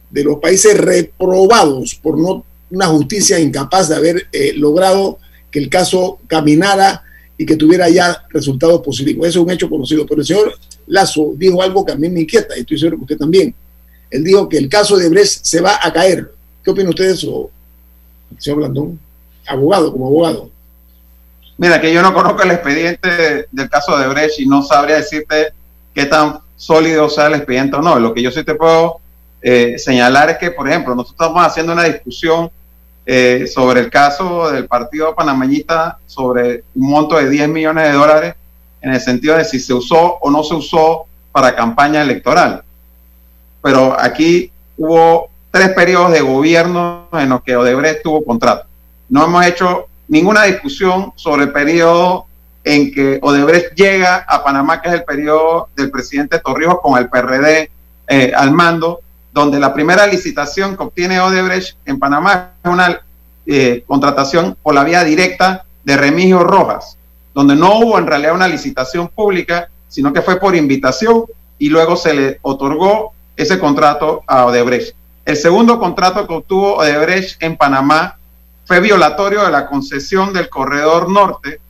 de 0.09 0.25
los 0.25 0.39
países 0.39 0.75
reprobados 0.75 1.95
por 1.97 2.19
no 2.19 2.47
una 2.73 2.87
justicia 2.87 3.39
incapaz 3.39 3.89
de 3.89 3.97
haber 3.97 4.27
eh, 4.33 4.55
logrado 4.57 5.19
que 5.51 5.59
el 5.59 5.69
caso 5.69 6.19
caminara 6.27 7.03
y 7.37 7.45
que 7.45 7.57
tuviera 7.57 7.89
ya 7.89 8.25
resultados 8.31 8.81
positivos. 8.81 9.29
Eso 9.29 9.41
es 9.41 9.45
un 9.45 9.51
hecho 9.51 9.69
conocido. 9.69 10.07
Pero 10.07 10.23
el 10.23 10.27
señor 10.27 10.55
Lazo 10.87 11.33
dijo 11.37 11.63
algo 11.63 11.85
que 11.85 11.93
a 11.93 11.97
mí 11.97 12.09
me 12.09 12.21
inquieta 12.21 12.57
y 12.57 12.61
estoy 12.61 12.79
seguro 12.79 12.99
que 12.99 13.05
usted 13.05 13.19
también. 13.19 13.55
Él 14.11 14.25
dijo 14.25 14.49
que 14.49 14.57
el 14.57 14.69
caso 14.69 14.97
de 14.97 15.09
Brecht 15.09 15.45
se 15.45 15.61
va 15.61 15.79
a 15.83 15.93
caer. 15.93 16.33
¿Qué 16.65 16.71
opina 16.71 16.89
usted 16.89 17.09
de 17.09 17.13
eso, 17.13 17.51
señor 18.39 18.59
Blandón? 18.59 18.99
Abogado, 19.47 19.93
como 19.93 20.07
abogado. 20.07 20.51
Mira, 21.59 21.81
que 21.81 21.93
yo 21.93 22.01
no 22.03 22.15
conozco 22.15 22.43
el 22.43 22.53
expediente 22.53 23.49
del 23.51 23.69
caso 23.69 23.99
de 23.99 24.09
Brecht 24.09 24.41
y 24.41 24.47
no 24.47 24.63
sabría 24.63 24.97
decirte 24.97 25.53
qué 25.95 26.07
tan 26.07 26.39
sólido 26.57 27.09
sea 27.11 27.27
el 27.27 27.35
expediente 27.35 27.77
o 27.77 27.83
no. 27.83 27.99
Lo 27.99 28.15
que 28.15 28.23
yo 28.23 28.31
sí 28.31 28.45
te 28.45 28.55
puedo 28.55 29.01
eh, 29.43 29.79
señalar 29.79 30.31
es 30.31 30.39
que, 30.39 30.51
por 30.51 30.69
ejemplo, 30.69 30.95
nosotros 30.95 31.17
estamos 31.21 31.47
haciendo 31.47 31.73
una 31.73 31.85
discusión 31.85 32.51
eh, 33.05 33.47
sobre 33.53 33.81
el 33.81 33.91
caso 33.91 34.51
del 34.51 34.67
partido 34.67 35.15
panameñita 35.15 35.99
sobre 36.07 36.65
un 36.75 36.91
monto 36.91 37.17
de 37.17 37.29
10 37.29 37.49
millones 37.49 37.85
de 37.85 37.93
dólares 37.93 38.35
en 38.81 38.93
el 38.93 39.01
sentido 39.01 39.37
de 39.37 39.45
si 39.45 39.59
se 39.59 39.75
usó 39.75 40.19
o 40.21 40.31
no 40.31 40.43
se 40.45 40.55
usó 40.55 41.07
para 41.33 41.55
campaña 41.55 42.03
electoral. 42.03 42.63
Pero 43.63 43.99
aquí 43.99 44.53
hubo 44.77 45.31
tres 45.51 45.71
periodos 45.71 46.13
de 46.13 46.21
gobierno 46.21 47.09
en 47.13 47.29
los 47.29 47.43
que 47.43 47.57
Odebrecht 47.57 48.03
tuvo 48.03 48.25
contrato. 48.25 48.67
No 49.09 49.25
hemos 49.25 49.45
hecho 49.47 49.87
ninguna 50.09 50.45
discusión 50.45 51.13
sobre 51.17 51.45
el 51.45 51.53
periodo 51.53 52.27
en 52.65 52.93
que 52.93 53.19
Odebrecht 53.23 53.75
llega 53.75 54.17
a 54.29 54.43
Panamá, 54.43 54.81
que 54.81 54.89
es 54.89 54.95
el 54.95 55.05
periodo 55.05 55.69
del 55.77 55.91
presidente 55.91 56.39
Torrijos 56.39 56.81
con 56.81 56.99
el 56.99 57.09
PRD 57.09 57.71
eh, 58.09 58.33
al 58.35 58.53
mando, 58.53 59.01
donde 59.33 59.59
la 59.59 59.73
primera 59.73 60.07
licitación 60.07 60.77
que 60.77 60.83
obtiene 60.83 61.21
Odebrecht 61.21 61.77
en 61.87 61.99
Panamá 61.99 62.51
es 62.63 62.71
una 62.71 63.01
eh, 63.47 63.83
contratación 63.87 64.57
por 64.63 64.75
la 64.75 64.85
vía 64.85 65.05
directa 65.05 65.65
de 65.85 65.97
Remigio 65.97 66.45
Rojas, 66.45 66.97
donde 67.35 67.57
no 67.57 67.79
hubo 67.79 67.99
en 67.99 68.07
realidad 68.07 68.35
una 68.35 68.49
licitación 68.49 69.09
pública, 69.09 69.69
sino 69.89 70.13
que 70.13 70.23
fue 70.23 70.39
por 70.39 70.55
invitación 70.55 71.25
y 71.59 71.69
luego 71.69 71.97
se 71.97 72.15
le 72.15 72.39
otorgó 72.43 73.13
ese 73.37 73.59
contrato 73.59 74.23
a 74.27 74.47
Odebrecht. 74.47 74.95
El 75.25 75.37
segundo 75.37 75.79
contrato 75.79 76.27
que 76.27 76.35
obtuvo 76.35 76.77
Odebrecht 76.77 77.43
en 77.43 77.57
Panamá 77.57 78.19
fue 78.65 78.81
violatorio 78.81 79.45
de 79.45 79.51
la 79.51 79.67
concesión 79.67 80.33
del 80.33 80.49
corredor 80.49 81.11
norte, 81.11 81.61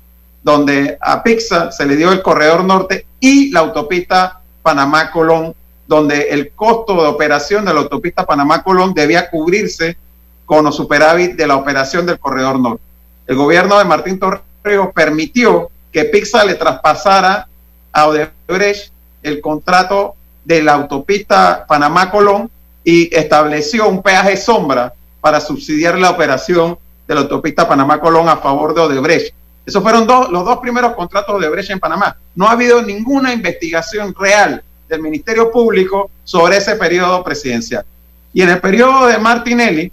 donde 0.42 0.98
a 1.00 1.22
Pixar 1.22 1.72
se 1.72 1.86
le 1.86 1.96
dio 1.96 2.10
el 2.10 2.22
corredor 2.22 2.64
norte 2.64 3.06
y 3.20 3.50
la 3.50 3.60
autopista 3.60 4.40
Panamá-Colón 4.62 5.54
donde 5.93 6.30
el 6.30 6.53
costo 6.53 6.95
de 7.03 7.07
operación 7.07 7.66
de 7.66 7.74
la 7.74 7.80
autopista 7.80 8.24
Panamá-Colón 8.24 8.95
debía 8.95 9.28
cubrirse 9.28 9.99
con 10.47 10.64
los 10.64 10.74
superávit 10.74 11.32
de 11.32 11.47
la 11.47 11.57
operación 11.57 12.07
del 12.07 12.18
corredor 12.18 12.59
norte. 12.59 12.82
El 13.26 13.36
gobierno 13.36 13.78
de 13.78 13.84
Martín 13.84 14.18
Torrijos 14.18 14.88
permitió 14.95 15.70
que 15.93 16.07
Pixar 16.07 16.47
le 16.47 16.55
traspasara 16.55 17.47
a 17.93 18.09
Odebrecht 18.09 18.90
el 19.22 19.43
contrato 19.43 20.14
de 20.43 20.62
la 20.62 20.72
autopista 20.72 21.66
Panamá-Colón 21.68 22.51
y 22.82 23.14
estableció 23.14 23.86
un 23.86 24.03
peaje 24.03 24.38
sombra 24.38 24.95
para 25.20 25.43
subsidiar 25.43 25.99
la 25.99 26.09
operación 26.09 26.78
de 27.07 27.14
la 27.14 27.20
autopista 27.20 27.68
Panamá-Colón 27.68 28.30
a 28.30 28.38
favor 28.38 28.74
de 28.74 28.80
Odebrecht. 28.80 29.34
Esos 29.66 29.82
fueron 29.82 30.07
los 30.07 30.45
dos 30.47 30.59
primeros 30.61 30.95
contratos 30.95 31.38
de 31.38 31.47
Odebrecht 31.47 31.68
en 31.68 31.80
Panamá. 31.80 32.16
No 32.34 32.49
ha 32.49 32.53
habido 32.53 32.80
ninguna 32.80 33.34
investigación 33.34 34.14
real 34.18 34.64
del 34.93 35.01
Ministerio 35.01 35.51
Público 35.51 36.11
sobre 36.22 36.59
ese 36.59 36.76
periodo 36.76 37.24
presidencial. 37.24 37.84
Y 38.34 38.43
en 38.43 38.51
el 38.51 38.61
periodo 38.61 39.07
de 39.07 39.16
Martinelli, 39.16 39.90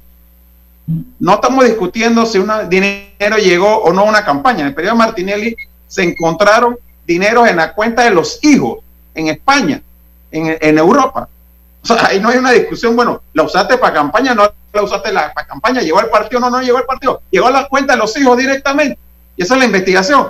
no 1.19 1.35
estamos 1.35 1.63
discutiendo 1.63 2.25
si 2.25 2.37
un 2.37 2.51
dinero 2.69 3.37
llegó 3.37 3.77
o 3.77 3.93
no 3.93 4.01
a 4.01 4.03
una 4.03 4.25
campaña. 4.25 4.61
En 4.61 4.67
el 4.67 4.73
periodo 4.73 4.95
de 4.95 4.99
Martinelli 4.99 5.55
se 5.87 6.03
encontraron 6.03 6.77
dineros 7.07 7.47
en 7.47 7.55
la 7.55 7.73
cuenta 7.73 8.03
de 8.03 8.11
los 8.11 8.43
hijos 8.43 8.79
en 9.15 9.29
España, 9.29 9.81
en, 10.31 10.77
Europa. 10.77 11.29
O 11.81 11.87
sea, 11.87 12.07
ahí 12.07 12.19
no 12.19 12.27
hay 12.27 12.37
una 12.37 12.51
discusión, 12.51 12.93
bueno, 12.95 13.21
la 13.33 13.43
usaste 13.43 13.77
para 13.77 13.93
campaña, 13.93 14.35
no 14.35 14.51
la 14.73 14.83
usaste 14.83 15.13
para 15.13 15.47
campaña, 15.47 15.81
llegó 15.81 15.99
al 15.99 16.09
partido, 16.09 16.41
no, 16.41 16.49
no 16.49 16.61
llegó 16.61 16.77
al 16.77 16.85
partido, 16.85 17.21
llegó 17.31 17.47
a 17.47 17.51
la 17.51 17.67
cuenta 17.69 17.93
de 17.93 17.99
los 17.99 18.15
hijos 18.17 18.37
directamente. 18.37 18.99
Y 19.37 19.43
esa 19.43 19.53
es 19.53 19.59
la 19.59 19.65
investigación. 19.65 20.27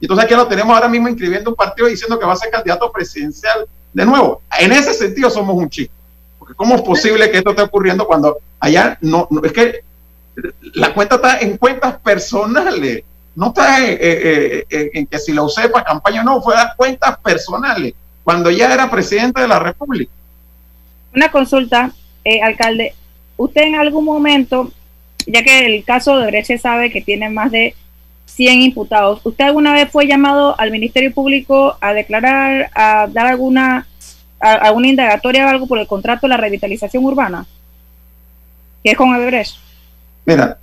Y 0.00 0.06
entonces 0.06 0.24
aquí 0.24 0.34
lo 0.34 0.48
tenemos 0.48 0.74
ahora 0.74 0.88
mismo 0.88 1.08
inscribiendo 1.08 1.50
un 1.50 1.56
partido 1.56 1.86
diciendo 1.86 2.18
que 2.18 2.26
va 2.26 2.32
a 2.32 2.36
ser 2.36 2.50
candidato 2.50 2.90
presidencial 2.90 3.68
de 3.98 4.06
nuevo, 4.06 4.42
en 4.60 4.70
ese 4.70 4.94
sentido 4.94 5.28
somos 5.28 5.56
un 5.56 5.68
chico. 5.68 5.92
Porque 6.38 6.54
¿cómo 6.54 6.76
es 6.76 6.82
posible 6.82 7.28
que 7.32 7.38
esto 7.38 7.50
esté 7.50 7.62
ocurriendo 7.62 8.06
cuando 8.06 8.38
allá 8.60 8.96
no, 9.00 9.28
es 9.42 9.52
que 9.52 9.80
la 10.74 10.94
cuenta 10.94 11.16
está 11.16 11.40
en 11.40 11.56
cuentas 11.56 11.98
personales, 11.98 13.02
no 13.34 13.48
está 13.48 13.84
en, 13.84 15.06
que 15.08 15.18
si 15.18 15.32
la 15.32 15.42
usé 15.42 15.68
para 15.68 15.84
campaña, 15.84 16.22
no, 16.22 16.40
fue 16.40 16.54
a 16.56 16.74
cuentas 16.76 17.18
personales, 17.18 17.92
cuando 18.22 18.52
ya 18.52 18.72
era 18.72 18.88
presidente 18.88 19.40
de 19.40 19.48
la 19.48 19.58
República. 19.58 20.12
Una 21.12 21.32
consulta, 21.32 21.90
eh, 22.22 22.40
alcalde, 22.40 22.94
usted 23.36 23.62
en 23.62 23.74
algún 23.74 24.04
momento, 24.04 24.70
ya 25.26 25.42
que 25.42 25.66
el 25.66 25.82
caso 25.82 26.16
de 26.18 26.26
Breche 26.28 26.56
sabe 26.56 26.92
que 26.92 27.00
tiene 27.00 27.30
más 27.30 27.50
de 27.50 27.74
100 28.28 28.60
imputados. 28.62 29.20
¿Usted 29.24 29.44
alguna 29.44 29.72
vez 29.72 29.90
fue 29.90 30.06
llamado 30.06 30.54
al 30.60 30.70
Ministerio 30.70 31.12
Público 31.12 31.76
a 31.80 31.92
declarar, 31.92 32.70
a 32.74 33.08
dar 33.10 33.26
alguna, 33.26 33.86
alguna 34.38 34.88
indagatoria 34.88 35.46
o 35.46 35.48
algo 35.48 35.66
por 35.66 35.78
el 35.78 35.86
contrato 35.86 36.26
de 36.26 36.30
la 36.30 36.36
revitalización 36.36 37.04
urbana? 37.04 37.46
¿Qué 38.84 38.92
es 38.92 38.96
con 38.96 39.12
Odebrecht? 39.14 39.56
Mira, 40.24 40.58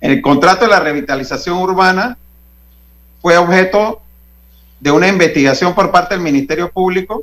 el 0.00 0.20
contrato 0.22 0.64
de 0.64 0.70
la 0.70 0.80
revitalización 0.80 1.58
urbana 1.58 2.16
fue 3.20 3.36
objeto 3.36 4.00
de 4.80 4.90
una 4.90 5.08
investigación 5.08 5.74
por 5.74 5.90
parte 5.90 6.14
del 6.14 6.22
Ministerio 6.22 6.70
Público 6.70 7.22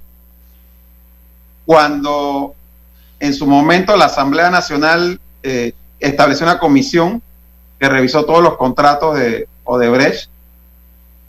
cuando 1.65 2.55
en 3.19 3.33
su 3.33 3.47
momento 3.47 3.95
la 3.95 4.05
Asamblea 4.05 4.49
Nacional 4.49 5.19
eh, 5.43 5.73
estableció 5.99 6.45
una 6.45 6.59
comisión 6.59 7.21
que 7.83 7.89
revisó 7.89 8.23
todos 8.23 8.41
los 8.41 8.55
contratos 8.55 9.19
de 9.19 9.45
Odebrecht 9.65 10.29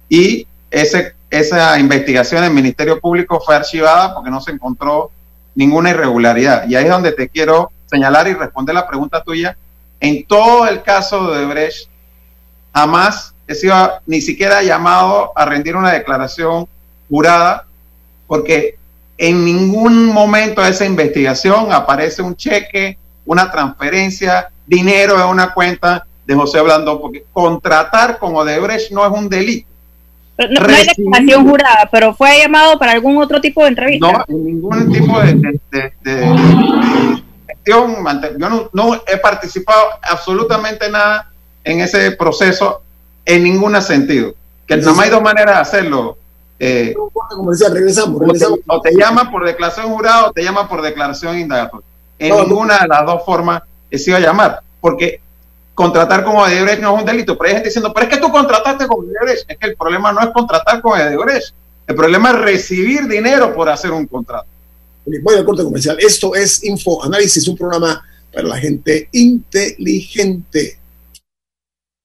y 0.08 0.46
ese, 0.70 1.16
esa 1.28 1.80
investigación 1.80 2.42
del 2.42 2.52
Ministerio 2.52 3.00
Público 3.00 3.42
fue 3.44 3.56
archivada 3.56 4.14
porque 4.14 4.30
no 4.30 4.40
se 4.40 4.52
encontró 4.52 5.10
ninguna 5.56 5.90
irregularidad. 5.90 6.68
Y 6.68 6.76
ahí 6.76 6.84
es 6.84 6.90
donde 6.92 7.10
te 7.10 7.28
quiero 7.28 7.72
señalar 7.86 8.28
y 8.28 8.34
responder 8.34 8.72
la 8.72 8.86
pregunta 8.86 9.24
tuya. 9.24 9.56
En 9.98 10.24
todo 10.26 10.68
el 10.68 10.84
caso 10.84 11.32
de 11.32 11.38
Odebrecht, 11.38 11.88
jamás 12.72 13.34
he 13.48 13.56
sido 13.56 13.74
ni 14.06 14.20
siquiera 14.20 14.62
llamado 14.62 15.32
a 15.34 15.46
rendir 15.46 15.74
una 15.74 15.90
declaración 15.90 16.68
jurada 17.08 17.66
porque 18.28 18.78
en 19.18 19.44
ningún 19.44 20.06
momento 20.06 20.62
de 20.62 20.70
esa 20.70 20.84
investigación 20.84 21.72
aparece 21.72 22.22
un 22.22 22.36
cheque, 22.36 22.96
una 23.26 23.50
transferencia, 23.50 24.50
dinero 24.68 25.20
en 25.20 25.26
una 25.26 25.52
cuenta 25.52 26.06
de 26.26 26.34
José 26.34 26.60
Blandón, 26.60 27.00
porque 27.00 27.24
contratar 27.32 28.18
con 28.18 28.34
Odebrecht 28.34 28.90
no 28.90 29.04
es 29.04 29.12
un 29.12 29.28
delito. 29.28 29.68
no, 30.38 30.46
no 30.46 30.74
hay 30.74 30.86
declaración 30.86 31.48
jurada, 31.48 31.88
pero 31.92 32.14
fue 32.14 32.38
llamado 32.38 32.78
para 32.78 32.92
algún 32.92 33.18
otro 33.18 33.40
tipo 33.40 33.62
de 33.62 33.68
entrevista. 33.68 34.10
No, 34.10 34.24
en 34.28 34.44
ningún 34.44 34.92
tipo 34.92 35.20
de, 35.20 35.34
de, 35.34 35.60
de, 35.70 35.92
de 36.02 36.26
gestión. 37.46 38.04
Yo 38.38 38.48
no, 38.48 38.70
no, 38.72 38.94
he 39.06 39.16
participado 39.18 39.90
absolutamente 40.02 40.90
nada 40.90 41.30
en 41.62 41.80
ese 41.80 42.12
proceso 42.12 42.82
en 43.24 43.44
ningún 43.44 43.80
sentido. 43.80 44.34
Que 44.66 44.76
más 44.78 44.98
hay 44.98 45.10
dos 45.10 45.22
maneras 45.22 45.56
de 45.56 45.60
hacerlo. 45.60 46.18
Eh, 46.58 46.94
regresamos, 47.72 48.20
regresamos. 48.20 48.58
O, 48.66 48.80
te, 48.80 48.90
o 48.90 48.94
te 48.94 48.94
llama 48.96 49.30
por 49.30 49.44
declaración 49.44 49.86
jurada 49.88 50.26
o 50.26 50.32
te 50.32 50.42
llama 50.42 50.68
por 50.68 50.82
declaración 50.82 51.38
indagatoria. 51.38 51.86
En 52.18 52.30
no, 52.30 52.44
ninguna 52.44 52.78
de 52.78 52.88
las 52.88 53.04
dos 53.04 53.24
formas 53.24 53.62
he 53.90 53.98
sido 53.98 54.16
a 54.16 54.20
llamar. 54.20 54.60
Porque 54.80 55.20
contratar 55.74 56.24
con 56.24 56.36
Odebrecht 56.36 56.80
no 56.80 56.94
es 56.94 57.00
un 57.00 57.06
delito. 57.06 57.36
Pero 57.36 57.48
hay 57.48 57.54
gente 57.54 57.68
diciendo, 57.68 57.92
pero 57.92 58.06
es 58.06 58.14
que 58.14 58.20
tú 58.20 58.30
contrataste 58.30 58.86
con 58.86 59.04
Odebrecht. 59.04 59.44
Es 59.50 59.58
que 59.58 59.66
el 59.66 59.76
problema 59.76 60.12
no 60.12 60.20
es 60.20 60.28
contratar 60.28 60.80
con 60.80 60.92
Odebrecht. 60.92 61.54
El 61.86 61.94
problema 61.94 62.30
es 62.30 62.36
recibir 62.36 63.06
dinero 63.06 63.54
por 63.54 63.68
hacer 63.68 63.90
un 63.92 64.06
contrato. 64.06 64.46
Voy 65.04 65.34
al 65.34 65.44
corte 65.44 65.62
comercial. 65.62 65.98
Esto 66.00 66.34
es 66.34 66.64
Info 66.64 67.04
Análisis, 67.04 67.46
un 67.46 67.56
programa 67.56 68.02
para 68.32 68.48
la 68.48 68.56
gente 68.58 69.08
inteligente. 69.12 70.78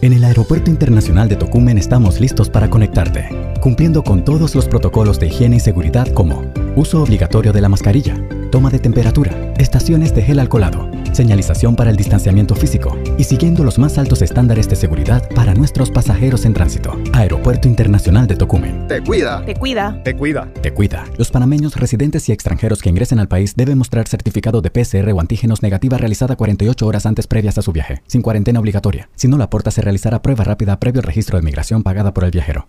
En 0.00 0.12
el 0.12 0.22
Aeropuerto 0.22 0.70
Internacional 0.70 1.28
de 1.28 1.34
Tocumen 1.34 1.76
estamos 1.76 2.20
listos 2.20 2.48
para 2.48 2.70
conectarte, 2.70 3.28
cumpliendo 3.60 4.04
con 4.04 4.24
todos 4.24 4.54
los 4.54 4.68
protocolos 4.68 5.18
de 5.18 5.26
higiene 5.26 5.56
y 5.56 5.60
seguridad 5.60 6.06
como 6.12 6.44
uso 6.76 7.02
obligatorio 7.02 7.52
de 7.52 7.60
la 7.60 7.68
mascarilla, 7.68 8.16
toma 8.52 8.70
de 8.70 8.78
temperatura, 8.78 9.52
estaciones 9.58 10.14
de 10.14 10.22
gel 10.22 10.38
alcoholado, 10.38 10.88
señalización 11.12 11.76
para 11.76 11.90
el 11.90 11.96
distanciamiento 11.96 12.54
físico 12.54 12.96
y 13.16 13.24
siguiendo 13.24 13.64
los 13.64 13.78
más 13.78 13.98
altos 13.98 14.22
estándares 14.22 14.68
de 14.68 14.76
seguridad 14.76 15.28
para 15.34 15.54
nuestros 15.54 15.90
pasajeros 15.90 16.44
en 16.44 16.54
tránsito. 16.54 16.96
Aeropuerto 17.12 17.68
Internacional 17.68 18.26
de 18.26 18.36
Tocumen. 18.36 18.86
Te 18.88 19.02
cuida. 19.02 19.44
Te 19.44 19.54
cuida. 19.54 20.02
Te 20.02 20.14
cuida. 20.14 20.52
Te 20.62 20.72
cuida. 20.72 21.04
Los 21.16 21.30
panameños 21.30 21.76
residentes 21.76 22.28
y 22.28 22.32
extranjeros 22.32 22.82
que 22.82 22.90
ingresen 22.90 23.18
al 23.18 23.28
país 23.28 23.54
deben 23.56 23.78
mostrar 23.78 24.08
certificado 24.08 24.60
de 24.60 24.70
PCR 24.70 25.10
o 25.12 25.20
antígenos 25.20 25.62
negativa 25.62 25.98
realizada 25.98 26.36
48 26.36 26.86
horas 26.86 27.06
antes 27.06 27.26
previas 27.26 27.58
a 27.58 27.62
su 27.62 27.72
viaje, 27.72 28.02
sin 28.06 28.22
cuarentena 28.22 28.60
obligatoria. 28.60 29.08
Si 29.14 29.28
no 29.28 29.38
la 29.38 29.44
aporta, 29.44 29.70
se 29.70 29.82
realizará 29.82 30.22
prueba 30.22 30.44
rápida 30.44 30.78
previo 30.78 31.00
al 31.00 31.06
registro 31.06 31.38
de 31.38 31.44
migración 31.44 31.82
pagada 31.82 32.14
por 32.14 32.24
el 32.24 32.30
viajero. 32.30 32.68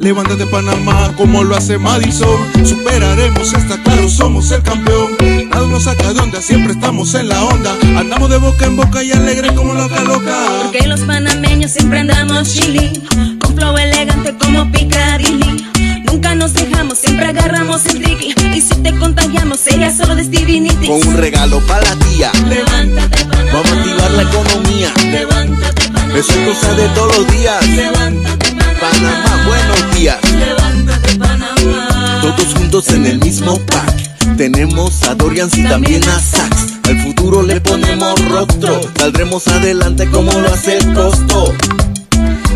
Levántate 0.00 0.46
Panamá 0.46 1.12
como 1.14 1.44
lo 1.44 1.54
hace 1.54 1.76
Madison. 1.76 2.40
Superaremos, 2.64 3.52
está 3.52 3.76
claro, 3.82 4.08
somos 4.08 4.50
el 4.50 4.62
campeón. 4.62 5.12
Nada 5.50 5.66
nos 5.66 5.84
saca 5.84 6.14
de 6.14 6.20
onda, 6.20 6.40
siempre 6.40 6.72
estamos 6.72 7.14
en 7.14 7.28
la 7.28 7.44
onda. 7.44 7.76
Andamos 7.98 8.30
de 8.30 8.38
boca 8.38 8.64
en 8.64 8.76
boca 8.76 9.02
y 9.04 9.12
alegre 9.12 9.54
como 9.54 9.74
loca 9.74 10.02
loca. 10.04 10.34
Porque 10.62 10.88
los 10.88 11.00
panameños 11.00 11.72
siempre 11.72 11.98
andamos 11.98 12.50
chili. 12.50 12.92
Con 13.42 13.54
flow 13.54 13.76
elegante 13.76 14.34
como 14.38 14.72
Picadilly. 14.72 15.66
Nunca 16.06 16.34
nos 16.34 16.54
dejamos, 16.54 16.96
siempre 16.96 17.26
agarramos 17.26 17.84
el 17.84 18.00
tricky. 18.02 18.34
Y 18.54 18.60
si 18.62 18.76
te 18.76 18.96
contagiamos, 18.96 19.60
sería 19.60 19.94
solo 19.94 20.14
de 20.14 20.24
Stevie 20.24 20.62
Nicks. 20.62 20.88
Con 20.88 21.06
un 21.08 21.16
regalo 21.18 21.60
para 21.66 21.82
la 21.82 21.96
tía. 22.06 22.32
Levántate 22.48 23.26
Panamá. 23.26 23.52
Vamos 23.52 23.70
a 23.70 23.74
activar 23.74 24.10
la 24.12 24.22
economía. 24.22 24.92
Levántate 25.12 25.88
Panamá. 25.90 26.18
Eso 26.18 26.32
es 26.32 26.48
cosa 26.48 26.74
de 26.74 26.88
todos 26.88 27.18
los 27.18 27.32
días. 27.32 27.68
Levántate 27.68 28.49
Panamá. 29.00 29.44
Buenos 29.46 29.96
días. 29.96 30.18
Levántate 30.32 31.16
Panamá. 31.16 32.20
Todos 32.22 32.54
juntos 32.54 32.88
en 32.90 33.06
el 33.06 33.18
mismo 33.18 33.58
pack. 33.66 34.36
Tenemos 34.36 35.02
a 35.04 35.14
Dorian 35.14 35.48
y 35.54 35.64
también 35.64 36.02
a 36.08 36.20
Sax. 36.20 36.78
Al 36.84 37.00
futuro 37.00 37.42
le 37.42 37.60
ponemos 37.60 38.14
rostro. 38.28 38.80
Saldremos 38.98 39.46
adelante 39.48 40.08
como 40.10 40.32
lo 40.32 40.52
hace 40.52 40.78
el 40.78 40.92
costo. 40.92 41.54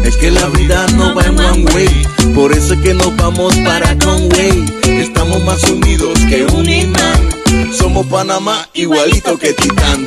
Es 0.04 0.16
que 0.16 0.30
la 0.30 0.46
vida 0.48 0.86
no 0.96 1.14
va 1.14 1.24
en 1.24 1.38
one 1.38 1.64
way. 1.74 2.06
Por 2.34 2.52
eso 2.52 2.74
es 2.74 2.80
que 2.80 2.94
nos 2.94 3.16
vamos 3.16 3.54
para 3.64 3.96
Conway. 3.98 4.64
Estamos 4.84 5.42
más 5.44 5.62
unidos 5.64 6.18
que 6.28 6.44
un 6.44 6.68
imán. 6.68 7.72
Somos 7.72 8.06
Panamá 8.06 8.68
igualito 8.74 9.38
que 9.38 9.52
Titán. 9.54 10.06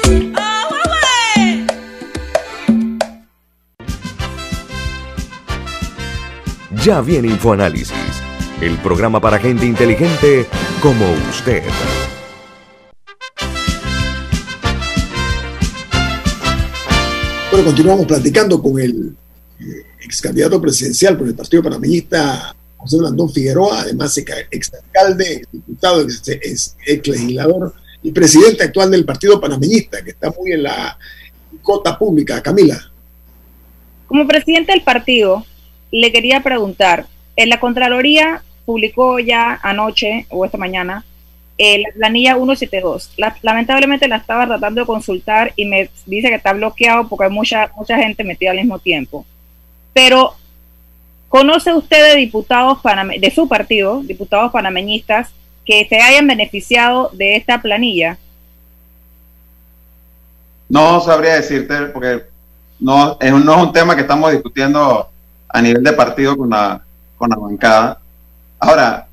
Ya 6.88 7.02
viene 7.02 7.28
InfoAnálisis, 7.28 7.92
el 8.62 8.78
programa 8.78 9.20
para 9.20 9.38
gente 9.38 9.66
inteligente 9.66 10.46
como 10.82 11.06
usted. 11.30 11.62
Bueno, 17.52 17.66
continuamos 17.66 18.06
platicando 18.06 18.62
con 18.62 18.80
el 18.80 19.14
eh, 19.60 19.66
ex 20.00 20.22
candidato 20.22 20.62
presidencial 20.62 21.18
por 21.18 21.28
el 21.28 21.36
Partido 21.36 21.62
Panameñista, 21.62 22.56
José 22.78 23.00
Blandón 23.00 23.34
Figueroa, 23.34 23.82
además 23.82 24.18
ex 24.18 24.72
alcalde, 24.74 25.34
ex 25.34 25.48
diputado, 25.52 26.04
ex, 26.04 26.22
ex, 26.26 26.78
ex 26.86 27.06
legislador 27.06 27.74
y 28.02 28.14
presidente 28.14 28.64
actual 28.64 28.92
del 28.92 29.04
Partido 29.04 29.42
Panameñista, 29.42 30.02
que 30.06 30.12
está 30.12 30.32
muy 30.40 30.54
en 30.54 30.64
la 30.64 30.98
cota 31.62 32.00
pública. 32.00 32.42
Camila. 32.42 32.80
Como 34.08 34.26
presidente 34.26 34.72
del 34.72 34.84
partido, 34.84 35.46
le 35.92 36.12
quería 36.12 36.42
preguntar, 36.42 37.06
en 37.36 37.50
la 37.50 37.60
Contraloría 37.60 38.44
publicó 38.66 39.20
ya 39.20 39.60
anoche 39.64 40.26
o 40.30 40.44
esta 40.44 40.58
mañana 40.58 41.06
eh, 41.58 41.80
la 41.80 41.92
planilla 41.94 42.36
172. 42.36 43.12
La, 43.18 43.36
lamentablemente 43.42 44.08
la 44.08 44.18
estaba 44.18 44.46
tratando 44.46 44.82
de 44.82 44.88
consultar 44.88 45.54
y 45.56 45.66
me 45.66 45.90
dice 46.06 46.30
que 46.30 46.36
está 46.36 46.54
bloqueado 46.54 47.08
porque 47.08 47.26
hay 47.26 47.32
mucha, 47.32 47.72
mucha 47.76 47.98
gente 47.98 48.24
metida 48.24 48.52
al 48.52 48.58
mismo 48.58 48.78
tiempo. 48.78 49.26
Pero, 49.94 50.36
¿conoce 51.30 51.74
usted 51.74 52.12
de 52.12 52.20
diputados 52.20 52.80
paname 52.82 53.18
de 53.20 53.32
su 53.32 53.48
partido, 53.48 54.02
diputados 54.04 54.52
panameñistas, 54.52 55.32
que 55.66 55.88
se 55.90 56.00
hayan 56.00 56.28
beneficiado 56.28 57.10
de 57.14 57.36
esta 57.36 57.60
planilla? 57.62 58.20
No 60.70 61.00
sabría 61.02 61.36
decirte, 61.36 61.76
porque 61.88 62.24
no 62.80 63.18
es, 63.20 63.32
no 63.32 63.56
es 63.56 63.64
un 63.64 63.74
tema 63.74 63.96
que 63.96 64.02
estamos 64.02 64.32
discutiendo 64.32 65.10
a 65.50 65.62
nivel 65.62 65.84
de 65.84 65.94
partido 65.94 66.38
con 66.38 66.50
la, 66.50 66.82
con 67.18 67.30
la 67.30 67.36
bancada. 67.36 68.00
Ahora, 68.60 69.08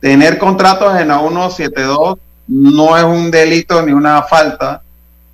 tener 0.00 0.38
contratos 0.38 0.98
en 1.00 1.08
la 1.08 1.18
172 1.18 2.18
no 2.48 2.96
es 2.96 3.04
un 3.04 3.30
delito 3.30 3.82
ni 3.82 3.92
una 3.92 4.22
falta. 4.22 4.82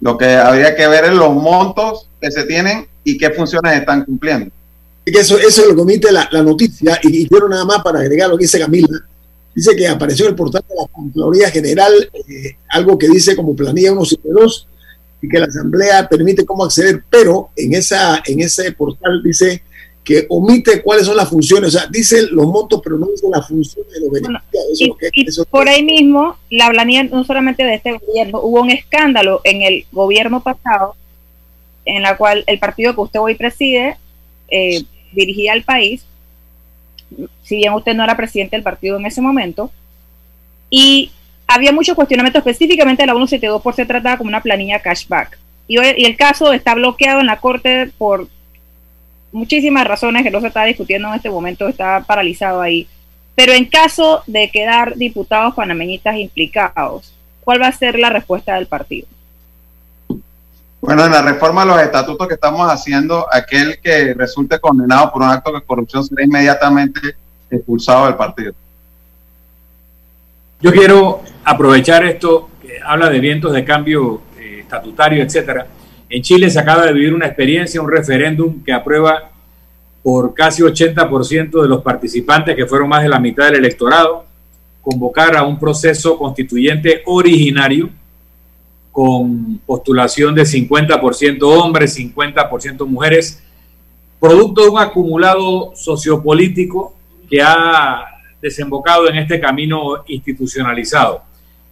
Lo 0.01 0.17
que 0.19 0.35
habría 0.35 0.75
que 0.75 0.89
ver 0.89 1.05
es 1.05 1.13
los 1.13 1.33
montos 1.35 2.09
que 2.21 2.31
se 2.31 2.45
tienen 2.45 2.87
y 3.05 3.19
qué 3.19 3.31
funciones 3.31 3.79
están 3.79 4.05
cumpliendo. 4.05 4.51
Eso, 5.05 5.37
eso 5.39 5.67
lo 5.67 5.77
comite 5.77 6.13
la, 6.13 6.29
la 6.31 6.43
noticia, 6.43 6.99
y, 7.03 7.23
y, 7.23 7.29
quiero 7.29 7.49
nada 7.49 7.65
más 7.65 7.83
para 7.83 7.99
agregar 7.99 8.31
lo 8.31 8.37
que 8.39 8.45
dice 8.45 8.59
Camila. 8.59 8.89
Dice 9.55 9.77
que 9.77 9.87
apareció 9.87 10.27
en 10.27 10.31
el 10.31 10.37
portal 10.37 10.63
de 10.69 10.75
la 10.75 10.87
Contraloría 10.89 11.51
General 11.51 11.93
eh, 12.29 12.57
algo 12.71 12.97
que 12.97 13.09
dice 13.09 13.37
como 13.37 13.55
planilla 13.55 13.91
172 13.91 14.69
y 15.21 15.29
que 15.29 15.39
la 15.39 15.47
Asamblea 15.47 16.09
permite 16.09 16.47
cómo 16.47 16.65
acceder, 16.65 17.05
pero 17.11 17.51
en, 17.57 17.75
esa, 17.75 18.23
en 18.25 18.41
ese 18.41 18.73
portal 18.73 19.23
dice 19.23 19.63
que 20.05 20.27
omite 20.29 20.83
cuáles 20.83 21.07
son 21.07 21.17
las 21.17 21.29
funciones, 21.29 21.75
o 21.75 21.79
sea, 21.79 21.89
dice 21.89 22.27
los 22.31 22.47
montos, 22.47 22.81
pero 22.83 22.99
no 22.99 23.07
dice 23.07 23.27
las 23.31 23.47
funciones 23.47 23.93
de 23.93 24.01
los 24.01 24.11
beneficiados. 24.11 25.47
por 25.49 25.69
ahí 25.69 25.85
mismo, 25.85 26.37
la 26.51 26.69
planilla 26.71 27.05
no 27.05 27.25
solamente 27.25 27.63
de 27.65 27.75
este 27.75 27.93
gobierno, 27.93 28.41
hubo 28.43 28.63
un 28.63 28.71
escándalo 28.71 29.41
en 29.45 29.63
el 29.63 29.87
gobierno 29.93 30.43
pasado, 30.43 30.97
en 31.85 32.03
la 32.03 32.17
cual 32.17 32.43
el 32.47 32.59
partido 32.59 32.95
que 32.95 33.01
usted 33.01 33.21
hoy 33.21 33.37
preside 33.37 33.97
eh, 34.49 34.83
dirigía 35.13 35.53
al 35.53 35.63
país, 35.63 36.05
si 37.43 37.57
bien 37.57 37.73
usted 37.73 37.95
no 37.95 38.03
era 38.03 38.17
presidente 38.17 38.57
del 38.57 38.65
partido 38.65 38.99
en 38.99 39.07
ese 39.07 39.21
momento, 39.21 39.71
y 40.69 41.13
había 41.47 41.71
muchos 41.71 41.95
cuestionamientos, 41.95 42.41
específicamente 42.41 43.07
la 43.07 43.13
172 43.13 43.63
por 43.63 43.75
ser 43.75 43.87
tratada 43.87 44.17
como 44.17 44.29
una 44.29 44.43
planilla 44.43 44.81
cashback. 44.81 45.39
Y, 45.69 45.79
y 45.79 46.05
el 46.07 46.17
caso 46.17 46.53
está 46.53 46.75
bloqueado 46.75 47.21
en 47.21 47.27
la 47.27 47.39
Corte 47.39 47.93
por 47.99 48.27
muchísimas 49.33 49.87
razones 49.87 50.23
que 50.23 50.31
no 50.31 50.41
se 50.41 50.49
está 50.49 50.65
discutiendo 50.65 51.09
en 51.09 51.15
este 51.15 51.31
momento, 51.31 51.67
está 51.67 52.05
paralizado 52.07 52.61
ahí. 52.61 52.87
Pero 53.35 53.53
en 53.53 53.65
caso 53.65 54.23
de 54.27 54.51
quedar 54.51 54.95
diputados 54.95 55.55
panameñistas 55.55 56.17
implicados, 56.17 57.15
¿cuál 57.43 57.63
va 57.63 57.69
a 57.69 57.73
ser 57.73 57.99
la 57.99 58.11
respuesta 58.11 58.55
del 58.55 58.67
partido? 58.67 59.09
Bueno, 60.83 61.05
en 61.05 61.13
la 61.13 61.23
reforma 61.23 61.63
de 61.63 61.69
los 61.69 61.81
estatutos 61.81 62.27
que 62.27 62.35
estamos 62.35 62.69
haciendo, 62.69 63.27
aquel 63.33 63.79
que 63.81 64.15
resulte 64.15 64.59
condenado 64.59 65.13
por 65.13 65.23
un 65.23 65.31
acto 65.31 65.53
de 65.53 65.63
corrupción 65.63 66.05
será 66.05 66.25
inmediatamente 66.25 67.01
expulsado 67.49 68.07
del 68.07 68.17
partido. 68.17 68.53
Yo 70.61 70.73
quiero 70.73 71.23
aprovechar 71.45 72.05
esto, 72.05 72.51
que 72.61 72.79
habla 72.85 73.09
de 73.09 73.21
vientos 73.21 73.53
de 73.53 73.65
cambio 73.65 74.23
eh, 74.39 74.59
estatutario, 74.61 75.23
etcétera, 75.23 75.67
en 76.13 76.21
Chile 76.21 76.51
se 76.51 76.61
acaba 76.61 76.85
de 76.85 76.93
vivir 76.93 77.15
una 77.15 77.25
experiencia, 77.25 77.81
un 77.81 77.91
referéndum 77.91 78.63
que 78.63 78.71
aprueba 78.71 79.31
por 80.03 80.35
casi 80.35 80.63
80% 80.63 81.63
de 81.63 81.69
los 81.69 81.83
participantes, 81.83 82.55
que 82.55 82.67
fueron 82.67 82.91
más 82.91 83.03
de 83.03 83.09
la 83.09 83.19
mitad 83.19 83.47
del 83.47 83.57
electorado, 83.57 84.27
convocar 84.83 85.35
a 85.35 85.43
un 85.43 85.59
proceso 85.59 86.19
constituyente 86.19 87.03
originario 87.07 87.89
con 88.91 89.57
postulación 89.65 90.35
de 90.35 90.43
50% 90.43 91.43
hombres, 91.45 91.99
50% 91.99 92.87
mujeres, 92.87 93.43
producto 94.21 94.65
de 94.65 94.69
un 94.69 94.81
acumulado 94.81 95.73
sociopolítico 95.75 96.95
que 97.27 97.41
ha 97.41 98.05
desembocado 98.43 99.09
en 99.09 99.17
este 99.17 99.41
camino 99.41 100.05
institucionalizado. 100.07 101.23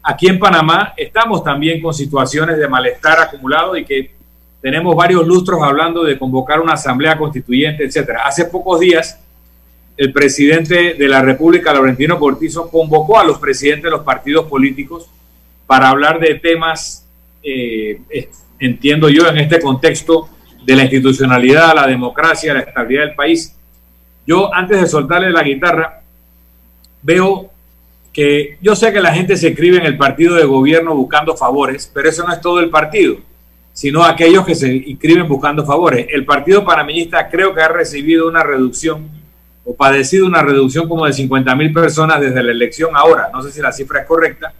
Aquí 0.03 0.29
en 0.29 0.39
Panamá 0.39 0.95
estamos 0.97 1.45
también 1.45 1.83
con 1.83 1.93
situaciones 1.93 2.57
de 2.57 2.67
malestar 2.67 3.21
acumulado 3.21 3.77
y 3.77 3.85
que 3.85 4.20
tenemos 4.61 4.95
varios 4.95 5.27
lustros 5.27 5.63
hablando 5.63 6.05
de 6.05 6.19
convocar 6.19 6.61
una 6.61 6.75
asamblea 6.75 7.17
constituyente, 7.17 7.85
etcétera. 7.85 8.23
Hace 8.27 8.45
pocos 8.45 8.79
días, 8.79 9.19
el 9.97 10.13
presidente 10.13 10.95
de 10.95 11.09
la 11.09 11.23
República, 11.23 11.73
Laurentino 11.73 12.19
Cortizo, 12.19 12.71
convocó 12.71 13.19
a 13.19 13.25
los 13.25 13.39
presidentes 13.39 13.85
de 13.85 13.91
los 13.91 14.03
partidos 14.03 14.47
políticos 14.47 15.09
para 15.67 15.89
hablar 15.89 16.21
de 16.21 16.35
temas, 16.35 17.07
eh, 17.43 18.01
entiendo 18.59 19.09
yo, 19.09 19.27
en 19.29 19.39
este 19.39 19.61
contexto 19.61 20.29
de 20.63 20.77
la 20.77 20.83
institucionalidad, 20.83 21.75
la 21.75 21.87
democracia, 21.87 22.53
la 22.53 22.61
estabilidad 22.61 23.07
del 23.07 23.15
país. 23.15 23.57
Yo, 24.27 24.53
antes 24.55 24.81
de 24.81 24.87
soltarle 24.87 25.31
la 25.31 25.43
guitarra, 25.43 26.03
veo 27.03 27.51
que 28.13 28.59
yo 28.61 28.77
sé 28.77 28.93
que 28.93 29.01
la 29.01 29.15
gente 29.15 29.37
se 29.39 29.49
escribe 29.49 29.79
en 29.79 29.87
el 29.87 29.97
partido 29.97 30.35
de 30.35 30.45
gobierno 30.45 30.95
buscando 30.95 31.35
favores, 31.35 31.91
pero 31.95 32.11
eso 32.11 32.27
no 32.27 32.35
es 32.35 32.41
todo 32.41 32.61
el 32.61 32.69
partido 32.69 33.30
sino 33.73 34.05
aquellos 34.05 34.45
que 34.45 34.55
se 34.55 34.73
inscriben 34.75 35.29
buscando 35.29 35.65
favores. 35.65 36.07
El 36.11 36.25
Partido 36.25 36.65
Panameñista 36.65 37.29
creo 37.29 37.55
que 37.55 37.63
ha 37.63 37.69
recibido 37.69 38.29
una 38.29 38.43
reducción 38.43 39.09
o 39.65 39.75
padecido 39.75 40.27
una 40.27 40.43
reducción 40.43 40.89
como 40.89 41.07
de 41.07 41.13
50 41.13 41.55
mil 41.55 41.73
personas 41.73 42.21
desde 42.21 42.43
la 42.43 42.51
elección 42.51 42.91
ahora. 42.95 43.31
No 43.33 43.43
sé 43.43 43.53
si 43.53 43.61
la 43.61 43.73
cifra 43.73 44.01
es 44.01 44.07
correcta, 44.07 44.53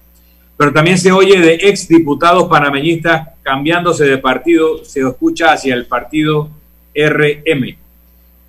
pero 0.57 0.73
también 0.73 0.99
se 0.99 1.11
oye 1.11 1.41
de 1.41 1.55
ex 1.55 1.89
diputados 1.89 2.49
panameñistas 2.49 3.29
cambiándose 3.43 4.05
de 4.05 4.19
partido, 4.19 4.85
se 4.85 5.01
escucha 5.01 5.53
hacia 5.53 5.75
el 5.75 5.87
partido 5.87 6.51
RM. 6.95 7.77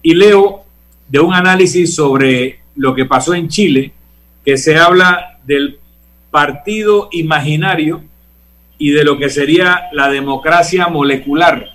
Y 0.03 0.13
leo 0.13 0.65
de 1.07 1.19
un 1.19 1.33
análisis 1.33 1.95
sobre 1.95 2.59
lo 2.75 2.95
que 2.95 3.05
pasó 3.05 3.33
en 3.33 3.47
Chile, 3.47 3.93
que 4.43 4.57
se 4.57 4.77
habla 4.77 5.39
del 5.43 5.79
partido 6.31 7.09
imaginario 7.11 8.03
y 8.81 8.89
de 8.89 9.03
lo 9.03 9.19
que 9.19 9.29
sería 9.29 9.89
la 9.91 10.09
democracia 10.09 10.87
molecular. 10.87 11.67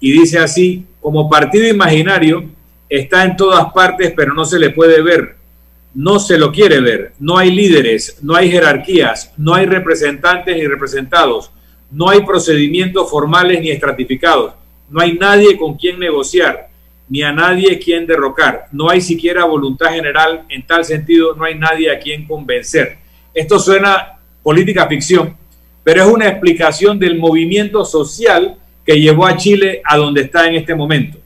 Y 0.00 0.12
dice 0.12 0.38
así, 0.38 0.86
como 1.02 1.28
partido 1.28 1.68
imaginario, 1.68 2.44
está 2.88 3.24
en 3.24 3.36
todas 3.36 3.74
partes, 3.74 4.14
pero 4.16 4.32
no 4.32 4.46
se 4.46 4.58
le 4.58 4.70
puede 4.70 5.02
ver. 5.02 5.36
No 5.92 6.18
se 6.18 6.38
lo 6.38 6.50
quiere 6.50 6.80
ver. 6.80 7.12
No 7.18 7.36
hay 7.36 7.50
líderes, 7.50 8.20
no 8.22 8.34
hay 8.34 8.50
jerarquías, 8.50 9.34
no 9.36 9.54
hay 9.54 9.66
representantes 9.66 10.56
ni 10.56 10.66
representados, 10.66 11.50
no 11.90 12.08
hay 12.08 12.22
procedimientos 12.22 13.10
formales 13.10 13.60
ni 13.60 13.68
estratificados, 13.68 14.54
no 14.88 15.02
hay 15.02 15.12
nadie 15.12 15.58
con 15.58 15.76
quien 15.76 15.98
negociar, 15.98 16.70
ni 17.10 17.22
a 17.22 17.32
nadie 17.32 17.78
quien 17.78 18.06
derrocar, 18.06 18.68
no 18.72 18.88
hay 18.88 19.02
siquiera 19.02 19.44
voluntad 19.44 19.90
general, 19.90 20.46
en 20.48 20.66
tal 20.66 20.86
sentido 20.86 21.34
no 21.34 21.44
hay 21.44 21.54
nadie 21.54 21.90
a 21.90 21.98
quien 21.98 22.26
convencer. 22.26 22.96
Esto 23.34 23.58
suena 23.58 24.18
política 24.42 24.86
ficción, 24.86 25.36
pero 25.86 26.02
es 26.02 26.08
una 26.12 26.26
explicación 26.26 26.98
del 26.98 27.16
movimiento 27.16 27.84
social 27.84 28.56
que 28.84 29.00
llevó 29.00 29.24
a 29.24 29.36
Chile 29.36 29.82
a 29.84 29.96
donde 29.96 30.22
está 30.22 30.48
en 30.48 30.56
este 30.56 30.74
momento. 30.74 31.16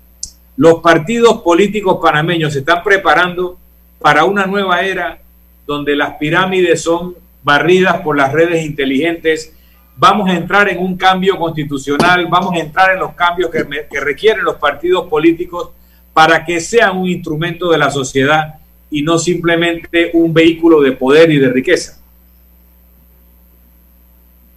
Los 0.55 0.83
partidos 0.83 1.41
políticos 1.41 1.97
panameños 2.03 2.53
se 2.53 2.59
están 2.59 2.83
preparando 2.83 3.57
para 4.01 4.27
una 4.27 4.45
nueva 4.45 4.83
era 4.83 5.19
donde 5.67 5.97
las 5.97 6.17
pirámides 6.17 6.83
son 6.83 7.15
barridas 7.43 8.03
por 8.03 8.19
las 8.19 8.35
redes 8.35 8.63
inteligentes. 8.67 9.57
Vamos 9.97 10.29
a 10.29 10.35
entrar 10.35 10.69
en 10.69 10.81
un 10.81 10.95
cambio 10.95 11.39
constitucional, 11.39 12.27
vamos 12.27 12.53
a 12.53 12.59
entrar 12.59 12.93
en 12.93 12.99
los 12.99 13.15
cambios 13.15 13.51
que, 13.51 13.65
que 13.91 14.01
requieren 14.01 14.45
los 14.45 14.57
partidos 14.57 15.09
políticos 15.09 15.71
para 16.13 16.45
que 16.45 16.61
sean 16.61 16.99
un 16.99 17.09
instrumento 17.09 17.71
de 17.71 17.79
la 17.79 17.91
sociedad 17.91 18.57
y 18.91 19.01
no 19.01 19.19
simplemente 19.19 20.11
un 20.13 20.35
vehículo 20.35 20.83
de 20.83 20.93
poder 20.93 21.31
y 21.31 21.39
de 21.39 21.49
riqueza. 21.49 22.00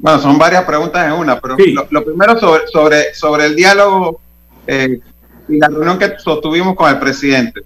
Bueno, 0.03 0.19
son 0.19 0.37
varias 0.37 0.65
preguntas 0.65 1.07
en 1.07 1.13
una, 1.13 1.39
pero 1.39 1.55
lo, 1.89 2.03
primero 2.03 2.37
sobre, 2.37 2.67
sobre, 2.67 3.13
sobre 3.13 3.45
el 3.45 3.55
diálogo 3.55 4.19
eh, 4.67 4.99
y 5.47 5.57
la 5.57 5.69
reunión 5.69 5.97
que 5.97 6.19
sostuvimos 6.19 6.75
con 6.75 6.89
el 6.89 6.99
presidente. 6.99 7.61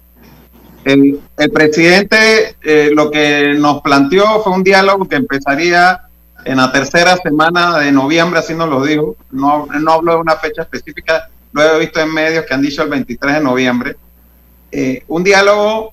El, 0.84 1.20
presidente 1.52 2.54
eh, 2.62 2.92
lo 2.94 3.10
que 3.10 3.54
nos 3.58 3.82
planteó 3.82 4.40
fue 4.44 4.52
un 4.52 4.62
diálogo 4.62 5.08
que 5.08 5.16
empezaría 5.16 6.02
en 6.44 6.58
la 6.58 6.70
tercera 6.70 7.16
semana 7.16 7.76
de 7.78 7.90
noviembre, 7.90 8.38
así 8.38 8.54
nos 8.54 8.68
lo 8.68 8.84
dijo. 8.84 9.16
No, 9.32 9.66
no 9.66 9.92
hablo 9.92 10.12
de 10.12 10.18
una 10.18 10.36
fecha 10.36 10.62
específica, 10.62 11.28
lo 11.50 11.60
he 11.60 11.80
visto 11.80 11.98
en 11.98 12.14
medios 12.14 12.44
que 12.44 12.54
han 12.54 12.62
dicho 12.62 12.84
el 12.84 12.88
23 12.88 13.34
de 13.34 13.40
noviembre. 13.40 13.96
Eh, 14.70 15.02
un 15.08 15.24
diálogo 15.24 15.92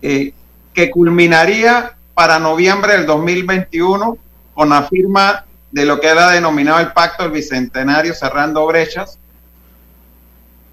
que 0.00 0.90
culminaría 0.92 1.96
para 2.14 2.38
noviembre 2.38 2.92
del 2.92 3.06
2021 3.06 4.16
con 4.54 4.68
la 4.68 4.84
firma 4.84 5.46
de 5.70 5.84
lo 5.84 6.00
que 6.00 6.08
era 6.08 6.30
denominado 6.30 6.80
el 6.80 6.92
Pacto 6.92 7.22
del 7.22 7.32
Bicentenario 7.32 8.14
Cerrando 8.14 8.66
Brechas, 8.66 9.18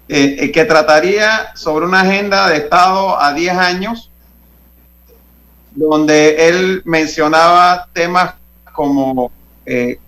eh, 0.08 0.36
eh, 0.40 0.52
que 0.52 0.64
trataría 0.64 1.54
sobre 1.54 1.86
una 1.86 2.00
agenda 2.00 2.48
de 2.48 2.56
Estado 2.56 3.20
a 3.20 3.32
10 3.32 3.54
años, 3.54 4.10
donde 5.74 6.48
él 6.48 6.82
mencionaba 6.84 7.88
temas 7.92 8.34
como 8.72 9.30
eh, 9.66 9.98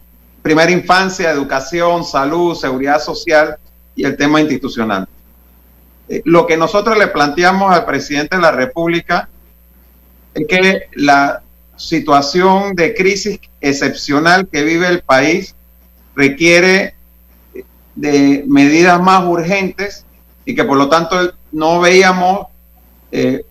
primera 0.43 0.71
infancia, 0.71 1.31
educación, 1.31 2.05
salud, 2.05 2.57
seguridad 2.57 3.01
social 3.01 3.59
y 3.95 4.05
el 4.05 4.17
tema 4.17 4.41
institucional. 4.41 5.07
lo 6.25 6.45
que 6.45 6.57
nosotros 6.57 6.99
le 6.99 7.07
planteamos 7.07 7.73
al 7.73 7.85
presidente 7.85 8.35
de 8.35 8.43
la 8.43 8.51
República 8.51 9.29
es 10.35 10.47
que 10.49 10.89
la 10.95 11.43
situación 11.81 12.75
de 12.77 12.95
crisis 12.95 13.41
excepcional 13.61 14.47
que 14.47 14.63
vive 14.63 14.87
el 14.87 15.01
país 15.01 15.55
requiere 16.15 16.95
de 17.95 18.45
medidas 18.47 19.01
más 19.01 19.25
urgentes 19.25 20.05
y 20.45 20.55
que 20.55 20.65
por 20.65 20.77
lo 20.77 20.91
tanto 20.91 21.33
no 21.51 21.81
veíamos 21.81 22.49
eh, 23.11 23.45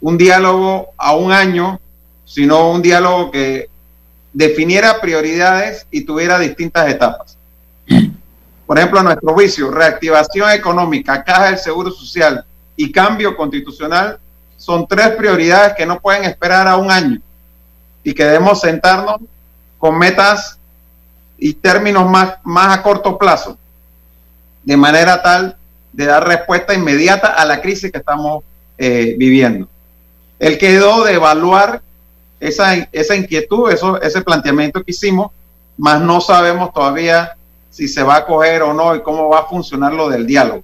un 0.00 0.16
diálogo 0.16 0.90
a 0.96 1.16
un 1.16 1.32
año, 1.32 1.80
sino 2.24 2.70
un 2.70 2.82
diálogo 2.82 3.32
que 3.32 3.68
definiera 4.32 5.00
prioridades 5.00 5.86
y 5.90 6.02
tuviera 6.02 6.38
distintas 6.38 6.88
etapas. 6.88 7.36
Por 8.66 8.78
ejemplo, 8.78 9.02
nuestro 9.02 9.32
juicio, 9.34 9.72
reactivación 9.72 10.52
económica, 10.52 11.24
caja 11.24 11.46
del 11.46 11.58
Seguro 11.58 11.90
Social 11.90 12.44
y 12.76 12.92
cambio 12.92 13.36
constitucional 13.36 14.18
son 14.56 14.86
tres 14.86 15.10
prioridades 15.10 15.74
que 15.76 15.84
no 15.84 16.00
pueden 16.00 16.24
esperar 16.24 16.68
a 16.68 16.76
un 16.76 16.90
año 16.90 17.20
y 18.06 18.14
que 18.14 18.24
debemos 18.24 18.60
sentarnos 18.60 19.16
con 19.78 19.98
metas 19.98 20.60
y 21.38 21.54
términos 21.54 22.08
más, 22.08 22.34
más 22.44 22.78
a 22.78 22.80
corto 22.80 23.18
plazo, 23.18 23.58
de 24.62 24.76
manera 24.76 25.20
tal 25.24 25.56
de 25.92 26.06
dar 26.06 26.24
respuesta 26.24 26.72
inmediata 26.72 27.26
a 27.26 27.44
la 27.44 27.60
crisis 27.60 27.90
que 27.90 27.98
estamos 27.98 28.44
eh, 28.78 29.16
viviendo. 29.18 29.66
Él 30.38 30.56
quedó 30.56 31.02
de 31.02 31.14
evaluar 31.14 31.82
esa, 32.38 32.76
esa 32.92 33.16
inquietud, 33.16 33.72
eso, 33.72 34.00
ese 34.00 34.22
planteamiento 34.22 34.84
que 34.84 34.92
hicimos, 34.92 35.32
más 35.76 36.00
no 36.00 36.20
sabemos 36.20 36.72
todavía 36.72 37.36
si 37.70 37.88
se 37.88 38.04
va 38.04 38.18
a 38.18 38.24
coger 38.24 38.62
o 38.62 38.72
no 38.72 38.94
y 38.94 39.02
cómo 39.02 39.30
va 39.30 39.40
a 39.40 39.46
funcionar 39.46 39.92
lo 39.92 40.08
del 40.08 40.28
diálogo. 40.28 40.62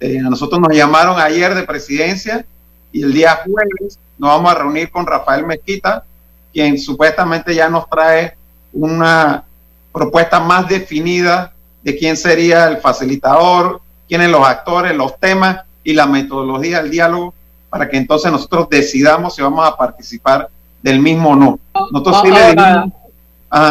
Eh, 0.00 0.18
a 0.18 0.30
nosotros 0.30 0.58
nos 0.58 0.74
llamaron 0.74 1.20
ayer 1.20 1.54
de 1.54 1.64
presidencia 1.64 2.46
y 2.90 3.02
el 3.02 3.12
día 3.12 3.42
jueves 3.44 3.98
nos 4.16 4.30
vamos 4.30 4.50
a 4.50 4.54
reunir 4.54 4.90
con 4.90 5.06
Rafael 5.06 5.44
Mezquita, 5.44 6.04
quien 6.52 6.78
supuestamente 6.78 7.54
ya 7.54 7.68
nos 7.68 7.88
trae 7.88 8.34
una 8.72 9.44
propuesta 9.92 10.40
más 10.40 10.68
definida 10.68 11.52
de 11.82 11.96
quién 11.96 12.16
sería 12.16 12.68
el 12.68 12.78
facilitador, 12.78 13.80
quiénes 14.08 14.30
los 14.30 14.46
actores, 14.46 14.94
los 14.96 15.18
temas 15.18 15.60
y 15.82 15.94
la 15.94 16.06
metodología 16.06 16.82
del 16.82 16.90
diálogo, 16.90 17.34
para 17.68 17.88
que 17.88 17.96
entonces 17.96 18.30
nosotros 18.30 18.68
decidamos 18.68 19.34
si 19.34 19.42
vamos 19.42 19.66
a 19.66 19.76
participar 19.76 20.48
del 20.82 21.00
mismo 21.00 21.30
o 21.30 21.36
no. 21.36 21.58
Nosotros 21.92 22.22
sí 22.22 22.30
le 22.30 22.54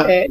eh, 0.09 0.30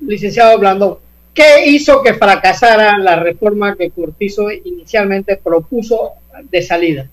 licenciado 0.00 0.58
Blandón, 0.58 0.98
¿qué 1.32 1.66
hizo 1.70 2.02
que 2.02 2.14
fracasara 2.14 2.98
la 2.98 3.16
reforma 3.16 3.74
que 3.76 3.90
Cortizo 3.90 4.50
inicialmente 4.50 5.36
propuso 5.36 6.12
de 6.50 6.62
salida? 6.62 7.06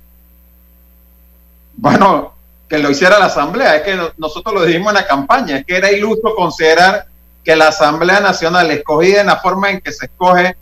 Bueno, 1.76 2.34
que 2.68 2.78
lo 2.78 2.90
hiciera 2.90 3.20
la 3.20 3.26
Asamblea, 3.26 3.78
es 3.78 3.82
que 3.84 3.98
nosotros 4.18 4.54
lo 4.54 4.64
dijimos 4.64 4.90
en 4.90 4.96
la 4.96 5.08
campaña, 5.08 5.58
es 5.58 5.66
que 5.66 5.78
era 5.78 5.92
iluso 5.92 6.36
considerar 6.36 7.06
que 7.44 7.56
la 7.56 7.70
Asamblea 7.70 8.20
Nacional, 8.20 8.70
escogida 8.72 9.22
en 9.22 9.28
la 9.28 9.38
forma 9.38 9.70
en 9.70 9.80
que 9.80 9.92
se 9.92 10.08
escoge 10.08 10.58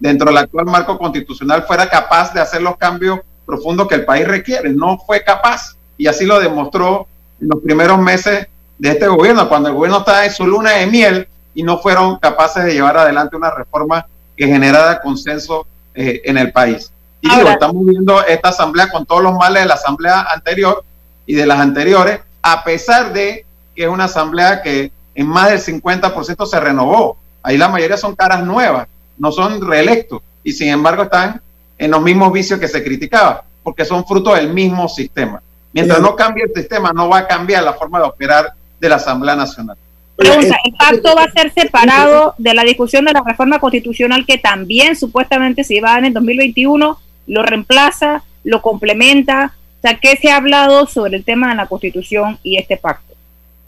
dentro 0.00 0.28
del 0.28 0.38
actual 0.38 0.66
marco 0.66 0.98
constitucional, 0.98 1.64
fuera 1.64 1.88
capaz 1.88 2.32
de 2.32 2.40
hacer 2.40 2.62
los 2.62 2.76
cambios 2.76 3.20
profundos 3.44 3.88
que 3.88 3.96
el 3.96 4.04
país 4.06 4.26
requiere. 4.26 4.70
No 4.70 4.98
fue 4.98 5.22
capaz 5.22 5.76
y 5.98 6.06
así 6.06 6.24
lo 6.24 6.40
demostró 6.40 7.06
en 7.40 7.48
los 7.48 7.62
primeros 7.62 7.98
meses 7.98 8.46
de 8.78 8.88
este 8.88 9.06
gobierno, 9.06 9.48
cuando 9.48 9.68
el 9.68 9.74
gobierno 9.74 9.98
estaba 9.98 10.24
en 10.24 10.32
su 10.32 10.46
luna 10.46 10.72
de 10.72 10.86
miel 10.86 11.28
y 11.54 11.62
no 11.62 11.78
fueron 11.78 12.18
capaces 12.18 12.64
de 12.64 12.72
llevar 12.72 12.96
adelante 12.96 13.36
una 13.36 13.50
reforma 13.50 14.06
que 14.36 14.46
generara 14.46 15.00
consenso 15.00 15.66
eh, 15.94 16.22
en 16.24 16.38
el 16.38 16.52
país. 16.52 16.90
Y 17.20 17.30
estamos 17.30 17.86
viendo 17.86 18.22
esta 18.24 18.48
asamblea 18.48 18.90
con 18.90 19.06
todos 19.06 19.22
los 19.22 19.34
males 19.34 19.62
de 19.62 19.68
la 19.68 19.74
asamblea 19.74 20.26
anterior 20.30 20.84
y 21.26 21.34
de 21.34 21.46
las 21.46 21.60
anteriores, 21.60 22.20
a 22.42 22.64
pesar 22.64 23.12
de 23.12 23.44
que 23.74 23.84
es 23.84 23.88
una 23.88 24.04
asamblea 24.04 24.62
que 24.62 24.92
en 25.14 25.26
más 25.26 25.50
del 25.50 25.82
50% 25.82 26.46
se 26.46 26.60
renovó. 26.60 27.16
Ahí 27.42 27.56
la 27.56 27.68
mayoría 27.68 27.96
son 27.96 28.14
caras 28.14 28.42
nuevas, 28.42 28.88
no 29.18 29.32
son 29.32 29.66
reelectos 29.66 30.22
y 30.42 30.52
sin 30.52 30.68
embargo 30.68 31.04
están 31.04 31.40
en 31.78 31.90
los 31.90 32.02
mismos 32.02 32.32
vicios 32.32 32.60
que 32.60 32.68
se 32.68 32.82
criticaba, 32.82 33.44
porque 33.62 33.84
son 33.84 34.06
fruto 34.06 34.34
del 34.34 34.52
mismo 34.52 34.88
sistema. 34.88 35.42
Mientras 35.72 36.00
no 36.00 36.14
cambie 36.14 36.44
el 36.44 36.54
sistema, 36.54 36.92
no 36.92 37.08
va 37.08 37.18
a 37.18 37.26
cambiar 37.26 37.64
la 37.64 37.72
forma 37.72 37.98
de 37.98 38.04
operar 38.04 38.52
de 38.78 38.88
la 38.88 38.96
Asamblea 38.96 39.34
Nacional. 39.34 39.76
Pregunta, 40.14 40.56
¿el 40.64 40.74
pacto 40.74 41.16
va 41.16 41.24
a 41.24 41.32
ser 41.32 41.52
separado 41.52 42.34
de 42.38 42.54
la 42.54 42.62
discusión 42.62 43.04
de 43.04 43.12
la 43.12 43.22
reforma 43.26 43.58
constitucional 43.58 44.24
que 44.24 44.38
también 44.38 44.94
supuestamente 44.94 45.64
se 45.64 45.74
iba 45.74 45.90
a 45.90 45.94
dar 45.94 46.04
en 46.04 46.12
2021? 46.12 46.98
¿Lo 47.26 47.42
reemplaza? 47.42 48.22
¿Lo 48.44 48.62
complementa? 48.62 49.54
Sea, 49.84 49.98
¿qué 50.00 50.16
se 50.16 50.30
ha 50.30 50.36
hablado 50.36 50.86
sobre 50.86 51.18
el 51.18 51.26
tema 51.26 51.50
de 51.50 51.56
la 51.56 51.66
constitución 51.66 52.38
y 52.42 52.56
este 52.56 52.78
pacto? 52.78 53.12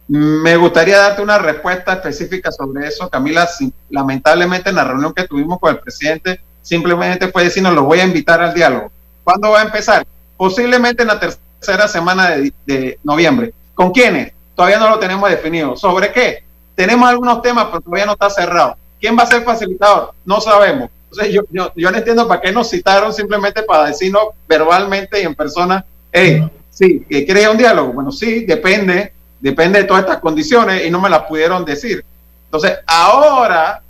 Me 0.09 0.57
gustaría 0.57 0.97
darte 0.97 1.21
una 1.21 1.37
respuesta 1.37 1.93
específica 1.93 2.51
sobre 2.51 2.89
eso, 2.89 3.11
Camila. 3.11 3.47
Lamentablemente 3.91 4.71
en 4.71 4.77
la 4.77 4.85
reunión 4.85 5.13
que 5.13 5.29
tuvimos 5.29 5.61
con 5.61 5.75
el 5.75 5.79
presidente, 5.79 6.41
simplemente 6.63 7.29
fue 7.29 7.45
decirnos, 7.45 7.75
lo 7.75 7.83
voy 7.83 8.01
a 8.01 8.07
invitar 8.07 8.41
al 8.41 8.55
diálogo. 8.55 8.91
¿Cuándo 9.25 9.51
va 9.51 9.61
a 9.61 9.65
empezar? 9.65 10.07
Posiblemente 10.39 11.03
en 11.03 11.09
la 11.09 11.21
tercera 11.21 11.87
semana 11.87 12.31
de, 12.31 12.51
de 12.65 12.99
noviembre. 13.05 13.53
¿Con 13.75 13.91
quiénes? 13.93 14.33
Todavía 14.55 14.79
no 14.79 14.89
lo 14.89 14.99
tenemos 14.99 15.29
definido. 15.29 15.77
¿Sobre 15.77 16.13
qué? 16.13 16.45
Tenemos 16.75 17.07
algunos 17.11 17.43
temas, 17.43 17.67
pero 17.67 17.83
todavía 17.83 18.07
no 18.07 18.13
está 18.13 18.31
cerrado. 18.31 18.79
¿Quién 18.99 19.19
va 19.19 19.25
a 19.25 19.27
ser 19.27 19.43
facilitador? 19.43 20.15
No 20.25 20.41
sabemos. 20.41 20.89
Entonces 21.11 21.35
yo, 21.35 21.43
yo, 21.51 21.71
yo 21.77 21.91
no 21.91 21.99
entiendo 21.99 22.27
para 22.27 22.41
qué 22.41 22.53
nos 22.53 22.71
citaron 22.71 23.13
simplemente 23.13 23.63
para 23.65 23.89
decirnos 23.89 24.29
verbalmente 24.49 25.21
y 25.21 25.27
en 25.27 25.35
persona, 25.35 25.85
hey, 26.17 26.51
sí, 26.71 27.05
¿quieres 27.09 27.49
un 27.49 27.59
diálogo? 27.59 27.93
Bueno, 27.93 28.11
sí, 28.11 28.45
depende 28.45 29.13
Depende 29.41 29.81
de 29.81 29.85
todas 29.85 30.03
estas 30.03 30.19
condiciones 30.19 30.87
y 30.87 30.91
no 30.91 31.01
me 31.01 31.11
las 31.11 31.23
pudieron 31.23 31.65
decir. 31.65 32.05
Entonces, 32.47 32.79
ahora, 32.87 33.83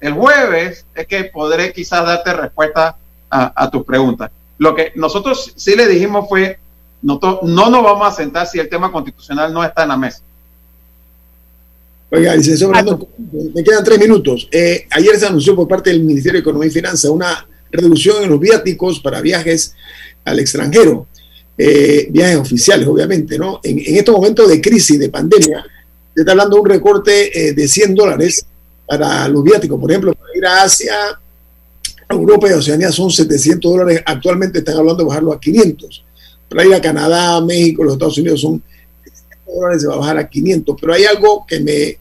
el 0.00 0.12
jueves, 0.12 0.84
es 0.94 1.06
que 1.06 1.24
podré 1.24 1.72
quizás 1.72 2.06
darte 2.06 2.32
respuesta 2.32 2.96
a, 3.30 3.70
tus 3.70 3.84
preguntas. 3.84 4.30
Lo 4.56 4.74
que 4.74 4.92
nosotros 4.94 5.52
sí 5.56 5.76
le 5.76 5.86
dijimos 5.86 6.28
fue, 6.28 6.58
no, 7.02 7.20
no 7.42 7.70
nos 7.70 7.82
vamos 7.82 8.08
a 8.08 8.16
sentar 8.16 8.46
si 8.46 8.58
el 8.58 8.68
tema 8.68 8.90
constitucional 8.90 9.52
no 9.52 9.62
está 9.62 9.82
en 9.82 9.88
la 9.88 9.96
mesa. 9.96 10.20
Oiga, 12.10 12.34
licenciado 12.34 12.72
me 13.54 13.62
quedan 13.62 13.84
tres 13.84 13.98
minutos. 13.98 14.48
Eh, 14.50 14.86
ayer 14.90 15.16
se 15.16 15.26
anunció 15.26 15.54
por 15.54 15.68
parte 15.68 15.90
del 15.90 16.02
Ministerio 16.02 16.38
de 16.38 16.40
Economía 16.40 16.68
y 16.68 16.72
Finanzas 16.72 17.10
una 17.10 17.46
reducción 17.70 18.22
en 18.22 18.30
los 18.30 18.40
viáticos 18.40 19.00
para 19.00 19.20
viajes 19.20 19.74
al 20.24 20.38
extranjero. 20.38 21.06
Eh, 21.60 22.06
viajes 22.10 22.36
oficiales, 22.36 22.86
obviamente, 22.86 23.36
¿no? 23.36 23.58
En, 23.64 23.80
estos 23.96 24.14
momentos 24.14 24.48
de 24.48 24.60
crisis, 24.60 24.96
de 24.96 25.08
pandemia, 25.08 25.64
se 26.14 26.20
está 26.20 26.30
hablando 26.30 26.54
de 26.54 26.62
un 26.62 26.68
recorte 26.68 27.48
eh, 27.48 27.52
de 27.52 27.66
100 27.66 27.96
dólares 27.96 28.46
para 28.86 29.26
los 29.28 29.42
viáticos. 29.42 29.80
Por 29.80 29.90
ejemplo, 29.90 30.14
para 30.14 30.36
ir 30.36 30.46
a 30.46 30.62
Asia, 30.62 30.94
Europa 32.08 32.48
y 32.48 32.52
Oceanía 32.52 32.92
son 32.92 33.10
700 33.10 33.72
dólares. 33.72 34.02
Actualmente 34.06 34.60
están 34.60 34.76
hablando 34.76 35.02
de 35.02 35.08
bajarlo 35.08 35.32
a 35.32 35.40
500. 35.40 36.04
Para 36.48 36.64
ir 36.64 36.74
a 36.74 36.80
Canadá, 36.80 37.40
México, 37.40 37.82
los 37.82 37.94
Estados 37.94 38.18
Unidos 38.18 38.40
son 38.40 38.62
700 39.04 39.54
dólares, 39.54 39.82
se 39.82 39.88
va 39.88 39.94
a 39.94 39.98
bajar 39.98 40.18
a 40.18 40.28
500. 40.28 40.76
Pero 40.80 40.92
hay 40.92 41.04
algo 41.06 41.44
que 41.46 41.58
me, 41.58 41.98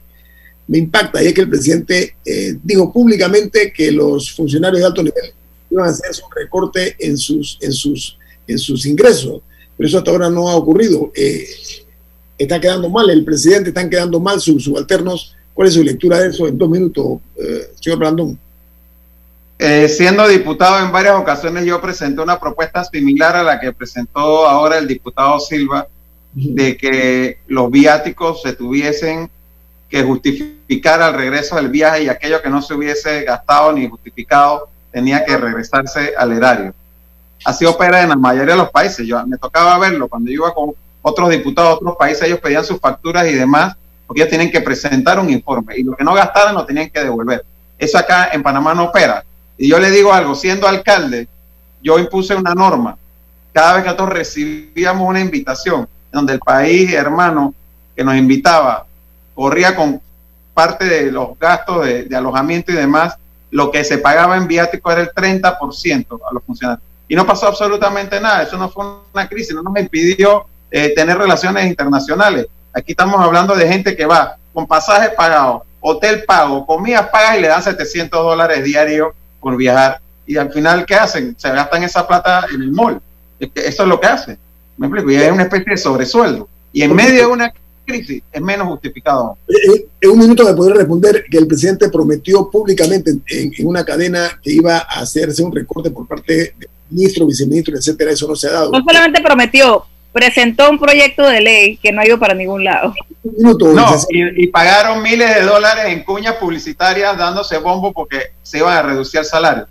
me 0.67 0.77
impacta 0.77 1.23
y 1.23 1.27
es 1.27 1.33
que 1.33 1.41
el 1.41 1.49
presidente 1.49 2.15
eh, 2.23 2.57
dijo 2.61 2.91
públicamente 2.91 3.73
que 3.73 3.91
los 3.91 4.31
funcionarios 4.33 4.81
de 4.81 4.85
alto 4.85 5.01
nivel 5.01 5.33
iban 5.69 5.87
a 5.87 5.89
hacer 5.89 6.11
un 6.23 6.31
recorte 6.35 6.95
en 6.99 7.17
sus, 7.17 7.57
en 7.61 7.73
sus, 7.73 8.16
en 8.47 8.57
sus 8.57 8.85
ingresos 8.85 9.41
pero 9.77 9.87
eso 9.87 9.99
hasta 9.99 10.11
ahora 10.11 10.29
no 10.29 10.49
ha 10.49 10.55
ocurrido. 10.55 11.11
Eh, 11.15 11.47
está 12.37 12.59
quedando 12.59 12.89
mal, 12.89 13.09
el 13.09 13.23
presidente 13.23 13.69
están 13.69 13.89
quedando 13.89 14.19
mal 14.19 14.41
sus 14.41 14.63
subalternos. 14.63 15.35
¿Cuál 15.53 15.67
es 15.67 15.75
su 15.75 15.83
lectura 15.83 16.19
de 16.19 16.29
eso 16.29 16.47
en 16.47 16.57
dos 16.57 16.69
minutos, 16.69 17.19
eh, 17.35 17.71
señor 17.79 17.99
Blandón? 17.99 18.39
Eh, 19.59 19.87
siendo 19.89 20.27
diputado 20.27 20.85
en 20.85 20.91
varias 20.91 21.15
ocasiones, 21.15 21.65
yo 21.65 21.81
presenté 21.81 22.21
una 22.21 22.39
propuesta 22.39 22.83
similar 22.83 23.35
a 23.35 23.43
la 23.43 23.59
que 23.59 23.71
presentó 23.73 24.47
ahora 24.47 24.77
el 24.77 24.87
diputado 24.87 25.39
Silva, 25.39 25.87
de 26.33 26.77
que 26.77 27.39
los 27.47 27.71
viáticos 27.71 28.43
se 28.43 28.53
tuviesen 28.53 29.29
que 29.89 30.03
justificar 30.03 31.01
al 31.01 31.15
regreso 31.15 31.55
del 31.55 31.69
viaje 31.69 32.03
y 32.03 32.09
aquello 32.09 32.41
que 32.41 32.49
no 32.49 32.61
se 32.61 32.75
hubiese 32.75 33.23
gastado 33.23 33.71
ni 33.71 33.89
justificado 33.89 34.69
tenía 34.91 35.25
que 35.25 35.35
regresarse 35.37 36.13
al 36.15 36.33
erario 36.33 36.75
así 37.43 37.65
opera 37.65 38.01
en 38.01 38.09
la 38.09 38.15
mayoría 38.15 38.53
de 38.53 38.61
los 38.61 38.71
países. 38.71 39.05
Yo 39.05 39.25
me 39.25 39.37
tocaba 39.37 39.77
verlo 39.77 40.07
cuando 40.07 40.31
iba 40.31 40.53
con 40.53 40.73
otros 41.01 41.29
diputados 41.29 41.69
de 41.69 41.75
otros 41.75 41.95
países, 41.97 42.23
ellos 42.23 42.39
pedían 42.39 42.65
sus 42.65 42.79
facturas 42.79 43.27
y 43.27 43.33
demás, 43.33 43.75
porque 44.05 44.21
ellos 44.21 44.29
tienen 44.29 44.51
que 44.51 44.61
presentar 44.61 45.19
un 45.19 45.29
informe 45.29 45.77
y 45.77 45.83
lo 45.83 45.95
que 45.95 46.03
no 46.03 46.13
gastaran 46.13 46.55
lo 46.55 46.65
tenían 46.65 46.89
que 46.89 46.99
devolver. 46.99 47.45
Eso 47.77 47.97
acá 47.97 48.29
en 48.33 48.43
Panamá 48.43 48.73
no 48.73 48.85
opera. 48.85 49.23
Y 49.57 49.69
yo 49.69 49.79
le 49.79 49.91
digo 49.91 50.11
algo, 50.11 50.35
siendo 50.35 50.67
alcalde, 50.67 51.27
yo 51.81 51.97
impuse 51.99 52.35
una 52.35 52.53
norma. 52.53 52.97
Cada 53.53 53.73
vez 53.73 53.83
que 53.83 53.89
nosotros 53.89 54.09
recibíamos 54.09 55.07
una 55.07 55.19
invitación, 55.19 55.87
donde 56.11 56.33
el 56.33 56.39
país 56.39 56.91
hermano 56.93 57.53
que 57.95 58.03
nos 58.03 58.15
invitaba 58.15 58.85
corría 59.33 59.75
con 59.75 60.01
parte 60.53 60.85
de 60.85 61.11
los 61.11 61.37
gastos 61.39 61.85
de, 61.85 62.03
de 62.03 62.15
alojamiento 62.15 62.71
y 62.71 62.75
demás, 62.75 63.15
lo 63.51 63.71
que 63.71 63.83
se 63.83 63.99
pagaba 63.99 64.35
en 64.37 64.47
viático 64.47 64.91
era 64.91 65.01
el 65.01 65.11
30% 65.11 66.19
a 66.29 66.33
los 66.33 66.43
funcionarios 66.43 66.86
y 67.07 67.15
no 67.15 67.25
pasó 67.25 67.47
absolutamente 67.47 68.19
nada. 68.19 68.43
Eso 68.43 68.57
no 68.57 68.69
fue 68.69 68.85
una 69.13 69.27
crisis, 69.27 69.55
no 69.55 69.63
nos 69.63 69.77
impidió 69.79 70.45
eh, 70.69 70.93
tener 70.93 71.17
relaciones 71.17 71.65
internacionales. 71.65 72.47
Aquí 72.73 72.91
estamos 72.91 73.19
hablando 73.19 73.55
de 73.55 73.67
gente 73.67 73.95
que 73.95 74.05
va 74.05 74.37
con 74.53 74.67
pasajes 74.67 75.11
pagados, 75.11 75.63
hotel 75.79 76.23
pago, 76.25 76.65
comidas 76.65 77.07
pagas 77.09 77.37
y 77.37 77.41
le 77.41 77.47
dan 77.47 77.63
700 77.63 78.21
dólares 78.21 78.63
diarios 78.63 79.13
por 79.39 79.55
viajar. 79.55 80.01
Y 80.25 80.37
al 80.37 80.51
final, 80.51 80.85
¿qué 80.85 80.95
hacen? 80.95 81.35
Se 81.37 81.49
gastan 81.49 81.83
esa 81.83 82.05
plata 82.05 82.45
en 82.53 82.61
el 82.61 82.71
mall. 82.71 83.01
Eso 83.39 83.83
es 83.83 83.89
lo 83.89 83.99
que 83.99 84.07
hacen. 84.07 84.37
¿Me 84.77 84.87
explico? 84.87 85.09
Y 85.09 85.15
es 85.15 85.31
una 85.31 85.43
especie 85.43 85.71
de 85.71 85.77
sobresueldo. 85.77 86.49
Y 86.73 86.81
en 86.81 86.93
medio 86.93 87.21
de 87.21 87.25
una 87.27 87.53
crisis 87.85 88.21
es 88.31 88.41
menos 88.41 88.67
justificado. 88.67 89.37
En 89.47 89.55
eh, 89.55 89.85
eh, 90.01 90.07
un 90.07 90.19
minuto 90.19 90.43
me 90.43 90.53
podría 90.53 90.75
responder 90.75 91.23
que 91.31 91.37
el 91.37 91.47
presidente 91.47 91.89
prometió 91.89 92.49
públicamente 92.49 93.11
en, 93.11 93.23
en, 93.57 93.65
una 93.65 93.85
cadena 93.85 94.39
que 94.43 94.51
iba 94.51 94.77
a 94.77 94.99
hacerse 94.99 95.41
un 95.41 95.55
recorte 95.55 95.89
por 95.89 96.05
parte 96.05 96.53
de 96.57 96.67
ministro, 96.89 97.25
viceministro, 97.25 97.75
etcétera, 97.75 98.11
eso 98.11 98.27
no 98.27 98.35
se 98.35 98.47
ha 98.47 98.51
dado. 98.51 98.71
No 98.71 98.83
solamente 98.85 99.21
prometió, 99.21 99.85
presentó 100.11 100.69
un 100.69 100.79
proyecto 100.79 101.27
de 101.27 101.41
ley 101.41 101.77
que 101.77 101.91
no 101.91 102.01
ha 102.01 102.07
ido 102.07 102.19
para 102.19 102.33
ningún 102.33 102.63
lado. 102.63 102.93
no, 103.23 103.55
y, 104.09 104.47
pagaron 104.47 105.03
miles 105.03 105.35
de 105.35 105.41
dólares 105.41 105.85
en 105.87 106.03
cuñas 106.03 106.35
publicitarias 106.35 107.17
dándose 107.17 107.57
bombo 107.57 107.93
porque 107.93 108.31
se 108.41 108.57
iban 108.57 108.75
a 108.75 108.81
reducir 108.81 109.19
el 109.19 109.25
salario. 109.25 109.67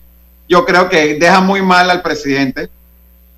yo 0.49 0.65
creo 0.65 0.89
que 0.89 1.15
deja 1.15 1.41
muy 1.41 1.63
mal 1.63 1.91
al 1.91 2.03
presidente 2.03 2.69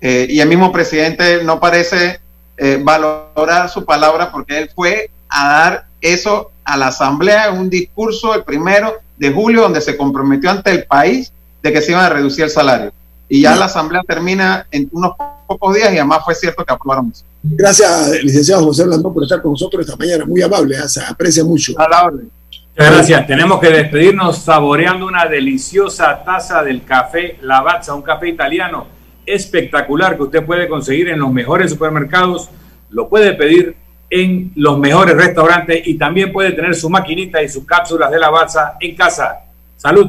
eh, 0.01 0.27
y 0.29 0.39
el 0.39 0.47
mismo 0.47 0.71
presidente 0.71 1.43
no 1.43 1.59
parece 1.59 2.19
eh, 2.57 2.79
valorar 2.81 3.69
su 3.69 3.85
palabra 3.85 4.31
porque 4.31 4.59
él 4.59 4.69
fue 4.75 5.09
a 5.29 5.49
dar 5.49 5.85
eso 6.01 6.51
a 6.63 6.77
la 6.77 6.87
Asamblea 6.87 7.47
en 7.47 7.57
un 7.57 7.69
discurso 7.69 8.35
el 8.35 8.43
primero 8.43 8.99
de 9.17 9.31
julio 9.31 9.61
donde 9.61 9.81
se 9.81 9.97
comprometió 9.97 10.49
ante 10.49 10.71
el 10.71 10.85
país 10.85 11.33
de 11.61 11.73
que 11.73 11.81
se 11.81 11.91
iban 11.91 12.05
a 12.05 12.09
reducir 12.09 12.45
el 12.45 12.49
salario. 12.49 12.93
Y 13.29 13.43
ya 13.43 13.55
la 13.55 13.65
Asamblea 13.65 14.01
termina 14.05 14.67
en 14.71 14.89
unos 14.91 15.13
pocos 15.47 15.75
días 15.75 15.93
y 15.93 15.97
además 15.97 16.23
fue 16.25 16.33
cierto 16.33 16.65
que 16.65 16.73
aprobaron 16.73 17.11
eso. 17.13 17.23
Gracias, 17.41 18.23
licenciado 18.23 18.65
José 18.65 18.83
Blandón, 18.85 19.13
por 19.13 19.23
estar 19.23 19.41
con 19.41 19.51
nosotros 19.51 19.85
esta 19.85 19.95
mañana. 19.95 20.25
Muy 20.25 20.41
amable, 20.41 20.75
¿eh? 20.75 20.87
se 20.87 21.01
aprecia 21.01 21.43
mucho. 21.43 21.73
A 21.77 21.87
la 21.87 22.05
orden. 22.05 22.29
Muchas 22.51 22.93
gracias. 22.93 23.27
Tenemos 23.27 23.59
que 23.59 23.69
despedirnos 23.69 24.39
saboreando 24.39 25.05
una 25.05 25.25
deliciosa 25.25 26.23
taza 26.23 26.63
del 26.63 26.83
café 26.83 27.37
Lavazza, 27.41 27.93
un 27.93 28.01
café 28.01 28.29
italiano 28.29 28.87
espectacular 29.25 30.17
que 30.17 30.23
usted 30.23 30.45
puede 30.45 30.67
conseguir 30.67 31.09
en 31.09 31.19
los 31.19 31.31
mejores 31.31 31.71
supermercados. 31.71 32.49
Lo 32.89 33.07
puede 33.07 33.33
pedir 33.33 33.75
en 34.09 34.51
los 34.55 34.79
mejores 34.79 35.15
restaurantes 35.15 35.87
y 35.87 35.97
también 35.97 36.31
puede 36.33 36.51
tener 36.53 36.75
su 36.75 36.89
maquinita 36.89 37.41
y 37.43 37.49
sus 37.49 37.65
cápsulas 37.65 38.09
de 38.11 38.19
Lavazza 38.19 38.75
en 38.79 38.95
casa. 38.95 39.43
Salud. 39.79 40.07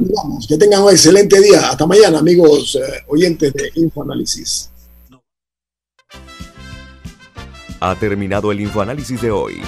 que 0.48 0.56
tengan 0.58 0.82
un 0.82 0.90
excelente 0.90 1.40
día. 1.40 1.70
Hasta 1.70 1.86
mañana, 1.86 2.18
amigos 2.18 2.74
eh, 2.74 3.04
oyentes 3.06 3.52
de 3.52 3.70
InfoAnálisis. 3.76 4.68
Ha 7.78 7.94
terminado 7.94 8.50
el 8.50 8.60
InfoAnálisis 8.60 9.22
de 9.22 9.30
hoy. 9.30 9.62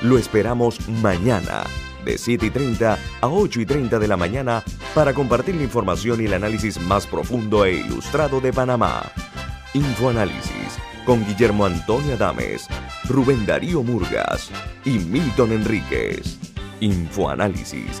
Lo 0.00 0.16
esperamos 0.16 0.78
mañana 0.88 1.64
de 2.04 2.16
7 2.16 2.46
y 2.46 2.50
30 2.50 2.98
a 3.20 3.28
8 3.28 3.60
y 3.60 3.66
30 3.66 3.98
de 3.98 4.06
la 4.06 4.16
mañana 4.16 4.62
para 4.94 5.12
compartir 5.12 5.56
la 5.56 5.64
información 5.64 6.22
y 6.22 6.26
el 6.26 6.34
análisis 6.34 6.80
más 6.80 7.08
profundo 7.08 7.64
e 7.64 7.78
ilustrado 7.80 8.40
de 8.40 8.52
Panamá. 8.52 9.10
Infoanálisis 9.74 10.78
con 11.04 11.26
Guillermo 11.26 11.66
Antonio 11.66 12.14
Adames, 12.14 12.68
Rubén 13.08 13.44
Darío 13.44 13.82
Murgas 13.82 14.50
y 14.84 15.00
Milton 15.00 15.50
Enríquez. 15.50 16.38
Infoanálisis 16.80 18.00